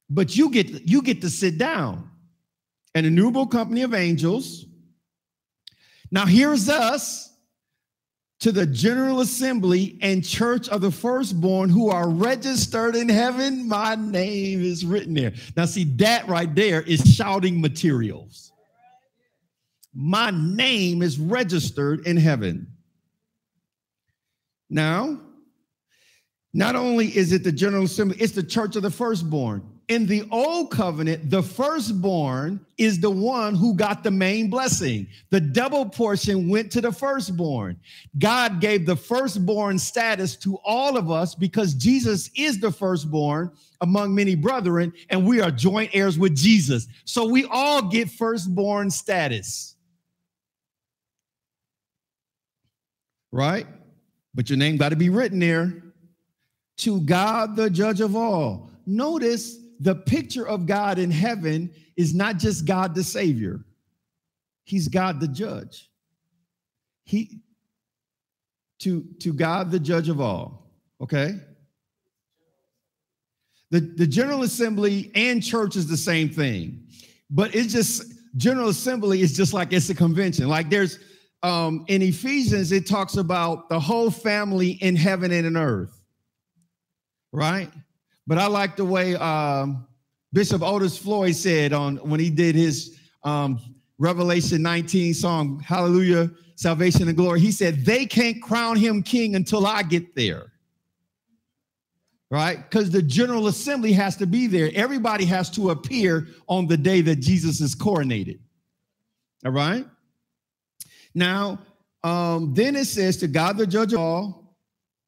But 0.09 0.35
you 0.35 0.49
get 0.49 0.87
you 0.87 1.01
get 1.01 1.21
to 1.21 1.29
sit 1.29 1.57
down. 1.57 2.09
An 2.95 3.05
innumerable 3.05 3.47
company 3.47 3.81
of 3.83 3.93
angels. 3.93 4.65
Now 6.09 6.25
here's 6.25 6.69
us 6.69 7.31
to 8.39 8.51
the 8.51 8.65
general 8.65 9.21
assembly 9.21 9.97
and 10.01 10.23
church 10.23 10.69
of 10.69 10.81
the 10.81 10.91
firstborn 10.91 11.69
who 11.69 11.89
are 11.89 12.09
registered 12.09 12.95
in 12.95 13.09
heaven. 13.09 13.67
My 13.67 13.95
name 13.95 14.61
is 14.61 14.85
written 14.85 15.13
there. 15.13 15.33
Now, 15.55 15.65
see, 15.65 15.85
that 15.95 16.27
right 16.27 16.53
there 16.53 16.81
is 16.81 17.01
shouting 17.15 17.59
materials. 17.59 18.51
My 19.93 20.29
name 20.31 21.01
is 21.01 21.19
registered 21.19 22.05
in 22.05 22.17
heaven. 22.17 22.67
Now, 24.69 25.19
not 26.53 26.75
only 26.75 27.15
is 27.15 27.31
it 27.31 27.43
the 27.43 27.51
General 27.51 27.85
Assembly, 27.85 28.17
it's 28.19 28.33
the 28.33 28.43
church 28.43 28.75
of 28.75 28.83
the 28.83 28.91
firstborn. 28.91 29.76
In 29.87 30.05
the 30.05 30.27
old 30.31 30.69
covenant, 30.69 31.29
the 31.29 31.41
firstborn 31.41 32.59
is 32.77 32.99
the 32.99 33.09
one 33.09 33.55
who 33.55 33.73
got 33.73 34.03
the 34.03 34.11
main 34.11 34.49
blessing. 34.49 35.07
The 35.29 35.39
double 35.39 35.85
portion 35.85 36.49
went 36.49 36.71
to 36.73 36.81
the 36.81 36.91
firstborn. 36.91 37.79
God 38.19 38.59
gave 38.59 38.85
the 38.85 38.97
firstborn 38.97 39.79
status 39.79 40.35
to 40.37 40.57
all 40.65 40.97
of 40.97 41.09
us 41.09 41.35
because 41.35 41.73
Jesus 41.73 42.29
is 42.35 42.59
the 42.59 42.71
firstborn 42.71 43.51
among 43.79 44.13
many 44.13 44.35
brethren, 44.35 44.91
and 45.09 45.25
we 45.25 45.39
are 45.39 45.51
joint 45.51 45.91
heirs 45.93 46.19
with 46.19 46.35
Jesus. 46.35 46.87
So 47.05 47.25
we 47.25 47.45
all 47.45 47.81
get 47.81 48.09
firstborn 48.09 48.89
status. 48.89 49.75
Right? 53.31 53.67
but 54.37 54.51
your 54.51 54.57
name 54.57 54.77
got 54.77 54.89
to 54.89 54.95
be 54.95 55.09
written 55.09 55.39
there. 55.39 55.83
To 56.77 57.01
God, 57.01 57.55
the 57.55 57.71
judge 57.71 58.01
of 58.01 58.15
all. 58.15 58.69
Notice 58.85 59.57
the 59.79 59.95
picture 59.95 60.47
of 60.47 60.65
God 60.65 60.99
in 60.99 61.11
heaven 61.11 61.71
is 61.95 62.13
not 62.13 62.37
just 62.37 62.65
God 62.65 62.95
the 62.95 63.03
Savior, 63.03 63.65
He's 64.63 64.87
God 64.87 65.19
the 65.19 65.27
judge. 65.27 65.89
He 67.03 67.41
to, 68.79 69.03
to 69.21 69.33
God 69.33 69.71
the 69.71 69.79
judge 69.79 70.09
of 70.09 70.21
all. 70.21 70.71
Okay? 71.01 71.35
The, 73.71 73.79
the 73.79 74.07
General 74.07 74.43
Assembly 74.43 75.11
and 75.15 75.43
church 75.43 75.75
is 75.75 75.87
the 75.87 75.97
same 75.97 76.29
thing, 76.29 76.87
but 77.29 77.53
it's 77.55 77.73
just 77.73 78.13
General 78.37 78.69
Assembly 78.69 79.21
is 79.21 79.35
just 79.35 79.53
like 79.53 79.73
it's 79.73 79.89
a 79.89 79.95
convention. 79.95 80.47
Like 80.47 80.69
there's 80.69 80.99
um, 81.43 81.85
in 81.87 82.01
Ephesians, 82.01 82.71
it 82.71 82.87
talks 82.87 83.17
about 83.17 83.69
the 83.69 83.79
whole 83.79 84.09
family 84.09 84.71
in 84.71 84.95
heaven 84.95 85.31
and 85.31 85.45
in 85.45 85.57
earth, 85.57 86.03
right? 87.31 87.69
But 88.27 88.37
I 88.37 88.47
like 88.47 88.75
the 88.75 88.85
way 88.85 89.15
um, 89.15 89.87
Bishop 90.33 90.61
Otis 90.61 90.97
Floyd 90.97 91.35
said 91.35 91.71
on 91.71 91.95
when 91.97 92.19
he 92.19 92.29
did 92.29 92.55
his 92.55 92.99
um, 93.23 93.59
Revelation 93.97 94.61
19 94.61 95.13
song, 95.13 95.59
Hallelujah, 95.61 96.29
Salvation 96.55 97.07
and 97.07 97.15
Glory. 97.15 97.39
He 97.39 97.51
said, 97.51 97.85
They 97.85 98.05
can't 98.05 98.41
crown 98.41 98.75
him 98.75 99.01
king 99.01 99.35
until 99.35 99.65
I 99.65 99.81
get 99.83 100.13
there. 100.13 100.51
Right? 102.29 102.57
Because 102.57 102.91
the 102.91 103.01
General 103.01 103.47
Assembly 103.47 103.93
has 103.93 104.17
to 104.17 104.27
be 104.27 104.47
there. 104.47 104.69
Everybody 104.75 105.23
has 105.25 105.49
to 105.51 105.69
appear 105.69 106.27
on 106.47 106.67
the 106.67 106.75
day 106.75 106.99
that 107.01 107.17
Jesus 107.17 107.61
is 107.61 107.73
coronated. 107.73 108.39
All 109.45 109.53
right? 109.53 109.85
Now, 111.15 111.59
um, 112.03 112.53
then 112.53 112.75
it 112.75 112.85
says 112.85 113.15
to 113.17 113.27
God, 113.27 113.57
the 113.57 113.65
judge 113.65 113.93
of 113.93 113.99
all, 113.99 114.46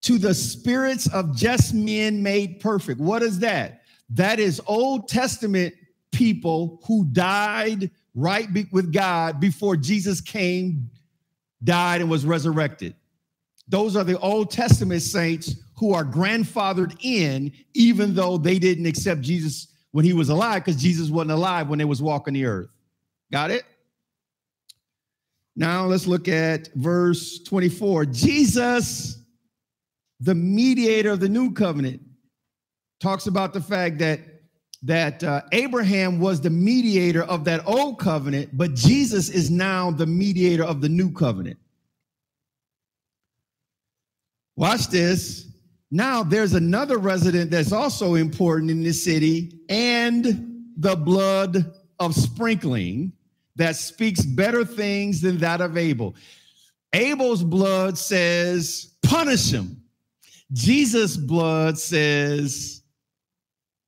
to 0.01 0.17
the 0.17 0.33
spirits 0.33 1.07
of 1.13 1.35
just 1.35 1.73
men 1.73 2.23
made 2.23 2.59
perfect. 2.59 2.99
What 2.99 3.21
is 3.21 3.39
that? 3.39 3.81
That 4.11 4.39
is 4.39 4.61
Old 4.65 5.07
Testament 5.07 5.73
people 6.11 6.81
who 6.85 7.05
died 7.05 7.91
right 8.15 8.51
be- 8.51 8.67
with 8.71 8.91
God 8.91 9.39
before 9.39 9.75
Jesus 9.75 10.21
came, 10.21 10.89
died, 11.63 12.01
and 12.01 12.09
was 12.09 12.25
resurrected. 12.25 12.95
Those 13.67 13.95
are 13.95 14.03
the 14.03 14.19
Old 14.19 14.49
Testament 14.49 15.01
saints 15.01 15.55
who 15.77 15.93
are 15.93 16.03
grandfathered 16.03 16.97
in, 17.01 17.51
even 17.73 18.15
though 18.15 18.37
they 18.37 18.57
didn't 18.57 18.85
accept 18.85 19.21
Jesus 19.21 19.67
when 19.91 20.05
he 20.05 20.13
was 20.13 20.29
alive, 20.29 20.65
because 20.65 20.81
Jesus 20.81 21.09
wasn't 21.09 21.31
alive 21.31 21.69
when 21.69 21.79
they 21.79 21.85
was 21.85 22.01
walking 22.01 22.33
the 22.33 22.45
earth. 22.45 22.69
Got 23.31 23.51
it? 23.51 23.63
Now 25.55 25.85
let's 25.85 26.07
look 26.07 26.27
at 26.27 26.69
verse 26.73 27.39
24. 27.39 28.05
Jesus, 28.05 29.18
the 30.19 30.35
mediator 30.35 31.11
of 31.11 31.19
the 31.19 31.29
new 31.29 31.53
covenant, 31.53 32.01
talks 32.99 33.27
about 33.27 33.53
the 33.53 33.61
fact 33.61 33.99
that 33.99 34.19
that 34.81 35.23
uh, 35.25 35.41
Abraham 35.51 36.19
was 36.19 36.39
the 36.39 36.49
mediator 36.49 37.23
of 37.23 37.43
that 37.43 37.67
old 37.67 37.99
covenant, 37.99 38.49
but 38.53 38.73
Jesus 38.75 39.29
is 39.29 39.51
now 39.51 39.91
the 39.91 40.05
mediator 40.05 40.63
of 40.63 40.79
the 40.79 40.87
new 40.87 41.11
covenant. 41.11 41.57
Watch 44.55 44.87
this. 44.87 45.47
Now 45.91 46.23
there's 46.23 46.53
another 46.53 46.97
resident 46.97 47.51
that's 47.51 47.71
also 47.71 48.15
important 48.15 48.71
in 48.71 48.83
this 48.83 49.03
city 49.03 49.59
and 49.67 50.63
the 50.77 50.95
blood 50.95 51.73
of 51.99 52.15
sprinkling 52.15 53.11
that 53.55 53.75
speaks 53.75 54.21
better 54.21 54.63
things 54.63 55.19
than 55.19 55.37
that 55.39 55.59
of 55.59 55.77
Abel. 55.77 56.15
Abel's 56.93 57.43
blood 57.43 57.97
says, 57.97 58.95
punish 59.03 59.51
him. 59.51 59.78
Jesus' 60.51 61.15
blood 61.15 61.77
says, 61.77 62.81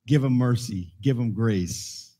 give 0.06 0.22
him 0.24 0.34
mercy, 0.34 0.92
give 1.00 1.18
him 1.18 1.32
grace. 1.32 2.16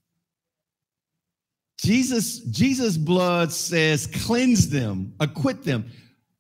Jesus, 1.79 2.39
Jesus' 2.41 2.97
blood 2.97 3.53
says, 3.53 4.07
cleanse 4.07 4.69
them, 4.69 5.15
acquit 5.21 5.65
them. 5.65 5.91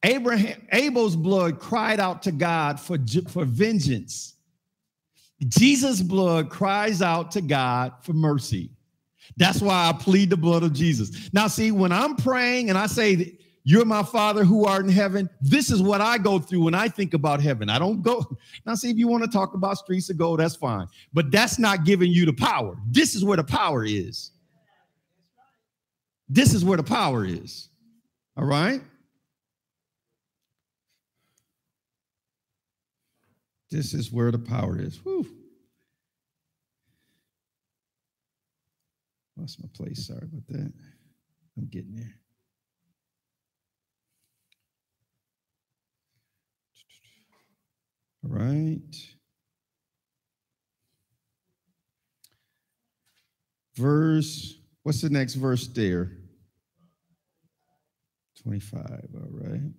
Abraham, 0.04 0.60
Abel's 0.72 1.16
blood 1.16 1.58
cried 1.58 2.00
out 2.00 2.22
to 2.22 2.32
God 2.32 2.78
for, 2.80 2.98
for 3.28 3.44
vengeance. 3.44 4.34
Jesus' 5.48 6.00
blood 6.00 6.50
cries 6.50 7.02
out 7.02 7.32
to 7.32 7.40
God 7.40 7.92
for 8.02 8.12
mercy. 8.12 8.70
That's 9.36 9.60
why 9.60 9.88
I 9.88 9.92
plead 9.92 10.30
the 10.30 10.36
blood 10.36 10.62
of 10.62 10.72
Jesus. 10.72 11.30
Now, 11.32 11.46
see, 11.46 11.70
when 11.72 11.92
I'm 11.92 12.16
praying 12.16 12.68
and 12.68 12.78
I 12.78 12.86
say, 12.86 13.38
You're 13.64 13.84
my 13.84 14.02
Father 14.02 14.44
who 14.44 14.64
art 14.64 14.84
in 14.84 14.90
heaven, 14.90 15.30
this 15.40 15.70
is 15.70 15.80
what 15.80 16.00
I 16.00 16.18
go 16.18 16.38
through 16.40 16.64
when 16.64 16.74
I 16.74 16.88
think 16.88 17.14
about 17.14 17.40
heaven. 17.40 17.68
I 17.68 17.78
don't 17.78 18.02
go. 18.02 18.24
Now, 18.66 18.74
see, 18.74 18.90
if 18.90 18.96
you 18.96 19.08
want 19.08 19.24
to 19.24 19.30
talk 19.30 19.54
about 19.54 19.78
streets 19.78 20.08
of 20.10 20.16
gold, 20.16 20.38
that's 20.38 20.54
fine. 20.54 20.86
But 21.12 21.32
that's 21.32 21.58
not 21.58 21.84
giving 21.84 22.12
you 22.12 22.26
the 22.26 22.32
power. 22.32 22.76
This 22.88 23.16
is 23.16 23.24
where 23.24 23.36
the 23.36 23.44
power 23.44 23.84
is. 23.84 24.30
This 26.28 26.54
is 26.54 26.64
where 26.64 26.76
the 26.76 26.84
power 26.84 27.24
is. 27.24 27.68
All 28.36 28.44
right? 28.44 28.80
This 33.70 33.94
is 33.94 34.12
where 34.12 34.30
the 34.30 34.38
power 34.38 34.78
is. 34.78 34.98
Whew. 35.02 35.26
Lost 39.36 39.60
my 39.60 39.68
place. 39.74 40.06
Sorry 40.06 40.22
about 40.22 40.46
that. 40.48 40.72
I'm 41.56 41.66
getting 41.66 41.96
there. 41.96 42.21
All 48.24 48.30
right. 48.30 48.78
Verse, 53.76 54.58
what's 54.82 55.00
the 55.00 55.10
next 55.10 55.34
verse 55.34 55.66
there? 55.68 56.12
25. 58.42 58.80
All 59.14 59.28
right. 59.30 59.72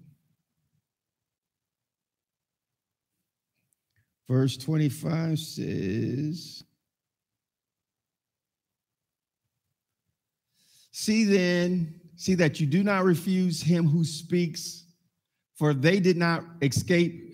Verse 4.27 4.57
25 4.57 5.37
says, 5.37 6.63
See 10.91 11.25
then, 11.25 11.99
see 12.15 12.35
that 12.35 12.59
you 12.59 12.67
do 12.67 12.83
not 12.83 13.03
refuse 13.03 13.61
him 13.61 13.87
who 13.87 14.05
speaks, 14.05 14.85
for 15.55 15.73
they 15.73 15.99
did 15.99 16.17
not 16.17 16.43
escape 16.61 17.32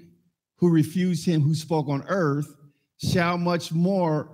who 0.60 0.70
refused 0.70 1.26
him 1.26 1.42
who 1.42 1.56
spoke 1.56 1.88
on 1.88 2.04
earth, 2.08 2.54
shall 2.98 3.38
much 3.38 3.72
more, 3.72 4.30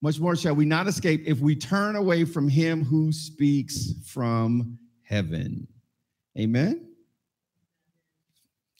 much 0.00 0.18
more 0.18 0.34
shall 0.34 0.54
we 0.54 0.64
not 0.64 0.86
escape 0.88 1.22
if 1.26 1.40
we 1.40 1.54
turn 1.54 1.96
away 1.96 2.24
from 2.24 2.48
him 2.48 2.82
who 2.82 3.12
speaks 3.12 3.92
from 4.06 4.78
heaven. 5.02 5.68
Amen. 6.38 6.88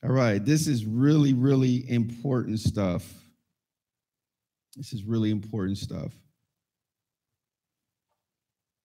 All 0.02 0.10
right, 0.10 0.44
this 0.44 0.66
is 0.66 0.84
really, 0.84 1.32
really 1.32 1.88
important 1.90 2.58
stuff. 2.58 3.06
This 4.76 4.92
is 4.92 5.04
really 5.04 5.30
important 5.30 5.78
stuff. 5.78 6.12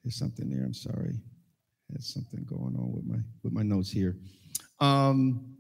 There's 0.04 0.16
something 0.16 0.50
there. 0.50 0.64
I'm 0.64 0.74
sorry. 0.74 1.16
There's 1.90 2.14
something 2.14 2.44
going 2.44 2.76
on 2.76 2.92
with 2.94 3.06
my 3.06 3.18
with 3.44 3.54
my 3.54 3.64
notes 3.64 3.90
here. 3.90 4.18
Um, 4.80 5.57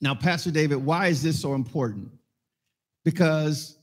now, 0.00 0.14
Pastor 0.14 0.50
David, 0.50 0.76
why 0.76 1.08
is 1.08 1.22
this 1.22 1.40
so 1.40 1.54
important? 1.54 2.10
Because 3.04 3.78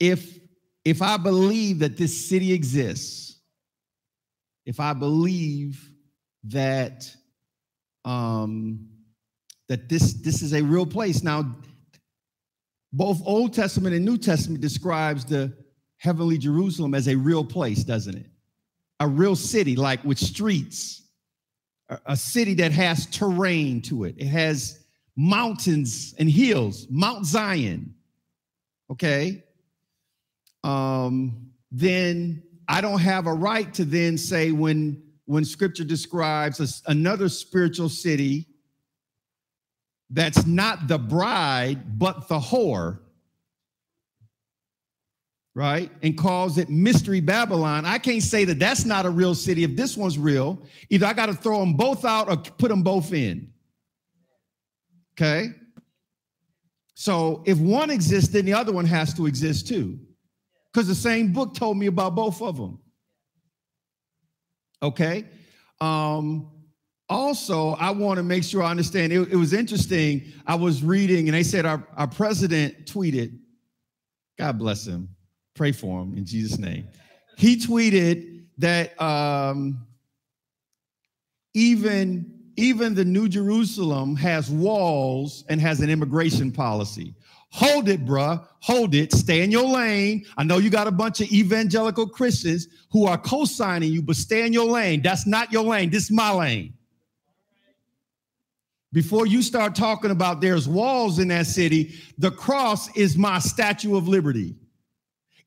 if 0.00 0.38
if 0.84 1.00
I 1.00 1.16
believe 1.16 1.78
that 1.78 1.96
this 1.96 2.28
city 2.28 2.52
exists, 2.52 3.38
if 4.66 4.80
I 4.80 4.92
believe 4.92 5.90
that 6.44 7.10
um, 8.04 8.88
that 9.68 9.88
this, 9.88 10.14
this 10.14 10.42
is 10.42 10.52
a 10.52 10.62
real 10.62 10.86
place. 10.86 11.22
Now, 11.22 11.56
both 12.92 13.20
Old 13.24 13.52
Testament 13.52 13.94
and 13.94 14.04
New 14.04 14.18
Testament 14.18 14.60
describes 14.60 15.24
the 15.24 15.52
heavenly 15.96 16.38
Jerusalem 16.38 16.94
as 16.94 17.08
a 17.08 17.16
real 17.16 17.44
place, 17.44 17.82
doesn't 17.82 18.16
it? 18.16 18.26
A 19.00 19.08
real 19.08 19.34
city, 19.34 19.74
like 19.74 20.04
with 20.04 20.18
streets, 20.18 21.02
a, 21.88 21.98
a 22.06 22.16
city 22.16 22.54
that 22.54 22.72
has 22.72 23.06
terrain 23.06 23.80
to 23.82 24.04
it. 24.04 24.14
It 24.18 24.26
has 24.26 24.83
mountains 25.16 26.14
and 26.18 26.30
hills, 26.30 26.86
Mount 26.90 27.26
Zion. 27.26 27.94
Okay. 28.90 29.44
Um, 30.62 31.50
then 31.70 32.42
I 32.68 32.80
don't 32.80 33.00
have 33.00 33.26
a 33.26 33.32
right 33.32 33.72
to 33.74 33.84
then 33.84 34.16
say 34.16 34.52
when 34.52 35.02
when 35.26 35.44
scripture 35.44 35.84
describes 35.84 36.60
a, 36.60 36.90
another 36.90 37.28
spiritual 37.28 37.88
city 37.88 38.46
that's 40.10 40.46
not 40.46 40.86
the 40.86 40.98
bride, 40.98 41.98
but 41.98 42.28
the 42.28 42.38
whore, 42.38 43.00
right? 45.54 45.90
And 46.02 46.16
calls 46.16 46.58
it 46.58 46.68
Mystery 46.68 47.20
Babylon. 47.20 47.86
I 47.86 47.98
can't 47.98 48.22
say 48.22 48.44
that 48.44 48.58
that's 48.58 48.84
not 48.84 49.06
a 49.06 49.10
real 49.10 49.34
city 49.34 49.64
if 49.64 49.76
this 49.76 49.96
one's 49.96 50.18
real. 50.18 50.62
Either 50.90 51.06
I 51.06 51.14
got 51.14 51.26
to 51.26 51.34
throw 51.34 51.58
them 51.60 51.74
both 51.74 52.04
out 52.04 52.28
or 52.28 52.36
put 52.36 52.68
them 52.68 52.82
both 52.82 53.12
in. 53.12 53.50
Okay? 55.14 55.50
So 56.94 57.42
if 57.46 57.58
one 57.58 57.90
exists, 57.90 58.32
then 58.32 58.44
the 58.44 58.52
other 58.52 58.72
one 58.72 58.86
has 58.86 59.14
to 59.14 59.26
exist 59.26 59.68
too. 59.68 59.98
Because 60.72 60.88
the 60.88 60.94
same 60.94 61.32
book 61.32 61.54
told 61.54 61.76
me 61.76 61.86
about 61.86 62.14
both 62.14 62.42
of 62.42 62.56
them. 62.56 62.78
Okay? 64.82 65.24
Um, 65.80 66.50
also, 67.08 67.74
I 67.74 67.90
want 67.90 68.16
to 68.16 68.22
make 68.22 68.44
sure 68.44 68.62
I 68.62 68.70
understand. 68.70 69.12
It, 69.12 69.32
it, 69.32 69.36
was 69.36 69.52
interesting. 69.52 70.32
I 70.46 70.54
was 70.54 70.82
reading, 70.82 71.28
and 71.28 71.34
they 71.34 71.42
said 71.42 71.66
our, 71.66 71.86
our 71.96 72.08
president 72.08 72.86
tweeted, 72.86 73.38
God 74.38 74.58
bless 74.58 74.86
him. 74.86 75.08
Pray 75.54 75.72
for 75.72 76.02
him 76.02 76.16
in 76.16 76.24
Jesus' 76.24 76.58
name. 76.58 76.88
He 77.36 77.56
tweeted 77.56 78.46
that 78.58 79.00
um, 79.00 79.86
even 81.54 82.33
even 82.56 82.94
the 82.94 83.04
New 83.04 83.28
Jerusalem 83.28 84.16
has 84.16 84.50
walls 84.50 85.44
and 85.48 85.60
has 85.60 85.80
an 85.80 85.90
immigration 85.90 86.52
policy. 86.52 87.14
Hold 87.50 87.88
it, 87.88 88.04
bruh. 88.04 88.44
Hold 88.60 88.94
it. 88.94 89.12
Stay 89.12 89.42
in 89.42 89.50
your 89.50 89.68
lane. 89.68 90.24
I 90.36 90.42
know 90.42 90.58
you 90.58 90.70
got 90.70 90.86
a 90.86 90.92
bunch 90.92 91.20
of 91.20 91.30
evangelical 91.30 92.08
Christians 92.08 92.66
who 92.90 93.06
are 93.06 93.18
co 93.18 93.44
signing 93.44 93.92
you, 93.92 94.02
but 94.02 94.16
stay 94.16 94.44
in 94.46 94.52
your 94.52 94.66
lane. 94.66 95.02
That's 95.02 95.26
not 95.26 95.52
your 95.52 95.64
lane. 95.64 95.90
This 95.90 96.04
is 96.04 96.10
my 96.10 96.32
lane 96.32 96.74
before 98.94 99.26
you 99.26 99.42
start 99.42 99.74
talking 99.74 100.12
about 100.12 100.40
there's 100.40 100.68
walls 100.68 101.18
in 101.18 101.26
that 101.28 101.46
city, 101.46 101.96
the 102.16 102.30
cross 102.30 102.96
is 102.96 103.18
my 103.18 103.40
statue 103.40 103.96
of 103.96 104.06
liberty. 104.06 104.54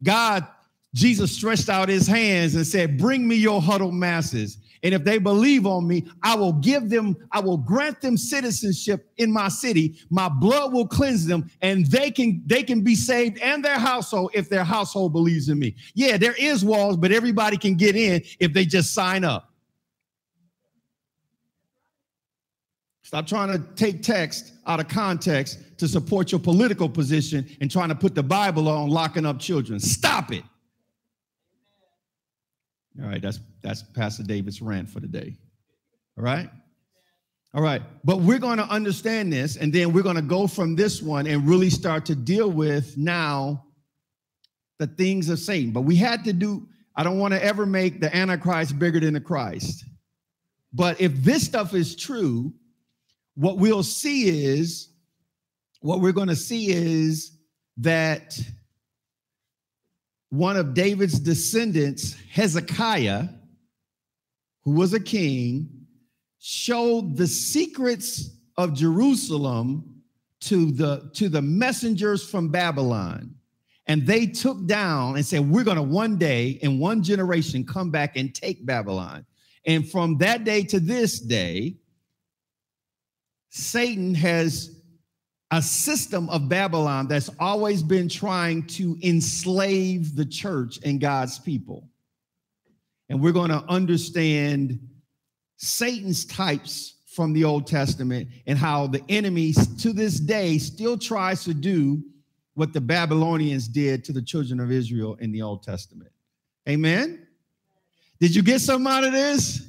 God, 0.03 0.45
Jesus 0.93 1.31
stretched 1.31 1.69
out 1.69 1.87
his 1.87 2.05
hands 2.05 2.55
and 2.55 2.67
said, 2.67 2.97
Bring 2.97 3.25
me 3.25 3.35
your 3.37 3.61
huddled 3.61 3.93
masses. 3.93 4.57
And 4.87 4.93
if 4.93 5.03
they 5.03 5.17
believe 5.17 5.65
on 5.67 5.85
me, 5.85 6.07
I 6.23 6.33
will 6.33 6.53
give 6.53 6.89
them, 6.89 7.17
I 7.33 7.41
will 7.41 7.57
grant 7.57 7.99
them 7.99 8.15
citizenship 8.15 9.11
in 9.17 9.29
my 9.29 9.49
city. 9.49 9.97
My 10.09 10.29
blood 10.29 10.71
will 10.71 10.87
cleanse 10.87 11.25
them, 11.25 11.51
and 11.61 11.85
they 11.87 12.09
can 12.09 12.41
they 12.45 12.63
can 12.63 12.85
be 12.85 12.95
saved 12.95 13.37
and 13.39 13.65
their 13.65 13.77
household 13.77 14.31
if 14.33 14.47
their 14.47 14.63
household 14.63 15.11
believes 15.11 15.49
in 15.49 15.59
me. 15.59 15.75
Yeah, 15.93 16.15
there 16.15 16.35
is 16.39 16.63
walls, 16.63 16.95
but 16.95 17.11
everybody 17.11 17.57
can 17.57 17.75
get 17.75 17.97
in 17.97 18.23
if 18.39 18.53
they 18.53 18.63
just 18.63 18.93
sign 18.93 19.25
up. 19.25 19.51
Stop 23.01 23.27
trying 23.27 23.51
to 23.51 23.59
take 23.75 24.01
text 24.01 24.53
out 24.67 24.79
of 24.79 24.87
context 24.87 25.59
to 25.79 25.87
support 25.89 26.31
your 26.31 26.39
political 26.39 26.87
position 26.87 27.45
and 27.59 27.69
trying 27.69 27.89
to 27.89 27.95
put 27.95 28.15
the 28.15 28.23
Bible 28.23 28.69
on 28.69 28.87
locking 28.87 29.25
up 29.25 29.37
children. 29.37 29.81
Stop 29.81 30.31
it. 30.31 30.45
All 33.01 33.09
right, 33.09 33.21
that's 33.21 33.39
that's 33.67 33.83
Pastor 33.83 34.23
David's 34.23 34.61
rant 34.61 34.89
for 34.89 35.01
the 35.01 35.07
day. 35.07 35.35
All 36.17 36.23
right? 36.23 36.49
All 37.53 37.61
right, 37.61 37.81
but 38.03 38.19
we're 38.19 38.39
going 38.39 38.57
to 38.57 38.65
understand 38.65 39.33
this, 39.33 39.57
and 39.57 39.73
then 39.73 39.91
we're 39.91 40.03
going 40.03 40.15
to 40.15 40.21
go 40.21 40.47
from 40.47 40.75
this 40.75 41.01
one 41.01 41.27
and 41.27 41.47
really 41.47 41.69
start 41.69 42.05
to 42.05 42.15
deal 42.15 42.49
with 42.49 42.97
now 42.97 43.65
the 44.79 44.87
things 44.87 45.29
of 45.29 45.39
Satan. 45.39 45.71
But 45.71 45.81
we 45.81 45.95
had 45.95 46.23
to 46.25 46.33
do, 46.33 46.67
I 46.95 47.03
don't 47.03 47.17
want 47.17 47.33
to 47.33 47.43
ever 47.43 47.65
make 47.65 47.99
the 47.99 48.15
Antichrist 48.15 48.77
bigger 48.77 48.99
than 48.99 49.15
the 49.15 49.21
Christ. 49.21 49.85
But 50.73 51.01
if 51.01 51.13
this 51.23 51.43
stuff 51.43 51.73
is 51.73 51.95
true, 51.95 52.53
what 53.35 53.57
we'll 53.57 53.83
see 53.83 54.27
is, 54.27 54.89
what 55.79 55.99
we're 55.99 56.11
going 56.11 56.27
to 56.27 56.35
see 56.35 56.67
is 56.69 57.31
that 57.77 58.39
one 60.29 60.57
of 60.57 60.73
David's 60.73 61.19
descendants, 61.19 62.15
Hezekiah, 62.29 63.29
who 64.67 64.73
was 64.73 64.93
a 64.93 64.99
king, 64.99 65.69
showed 66.39 67.15
the 67.15 67.25
secrets 67.25 68.31
of 68.57 68.73
Jerusalem 68.73 70.03
to 70.41 70.71
the, 70.71 71.09
to 71.13 71.29
the 71.29 71.41
messengers 71.41 72.29
from 72.29 72.49
Babylon. 72.49 73.33
And 73.85 74.05
they 74.05 74.25
took 74.25 74.65
down 74.65 75.15
and 75.15 75.25
said, 75.25 75.49
We're 75.49 75.63
going 75.63 75.77
to 75.77 75.83
one 75.83 76.17
day 76.17 76.59
in 76.61 76.79
one 76.79 77.01
generation 77.01 77.65
come 77.65 77.91
back 77.91 78.17
and 78.17 78.35
take 78.35 78.65
Babylon. 78.65 79.25
And 79.65 79.89
from 79.89 80.17
that 80.17 80.43
day 80.43 80.63
to 80.63 80.81
this 80.81 81.21
day, 81.21 81.77
Satan 83.47 84.13
has 84.15 84.81
a 85.49 85.61
system 85.61 86.27
of 86.27 86.49
Babylon 86.49 87.07
that's 87.07 87.29
always 87.39 87.81
been 87.81 88.09
trying 88.09 88.67
to 88.67 88.97
enslave 89.01 90.13
the 90.17 90.25
church 90.25 90.77
and 90.83 90.99
God's 90.99 91.39
people. 91.39 91.87
And 93.09 93.21
we're 93.21 93.31
going 93.31 93.49
to 93.49 93.63
understand 93.69 94.79
Satan's 95.57 96.25
types 96.25 96.95
from 97.07 97.33
the 97.33 97.43
Old 97.43 97.65
Testament 97.65 98.27
and 98.45 98.57
how 98.57 98.87
the 98.87 99.01
enemy 99.09 99.53
to 99.79 99.93
this 99.93 100.19
day 100.19 100.57
still 100.57 100.97
tries 100.97 101.43
to 101.45 101.53
do 101.53 102.03
what 102.53 102.73
the 102.73 102.81
Babylonians 102.81 103.67
did 103.67 104.03
to 104.05 104.13
the 104.13 104.21
children 104.21 104.59
of 104.59 104.71
Israel 104.71 105.15
in 105.15 105.31
the 105.31 105.41
Old 105.41 105.63
Testament. 105.63 106.11
Amen. 106.67 107.27
Did 108.19 108.35
you 108.35 108.41
get 108.41 108.61
something 108.61 108.91
out 108.91 109.03
of 109.03 109.13
this? 109.13 109.61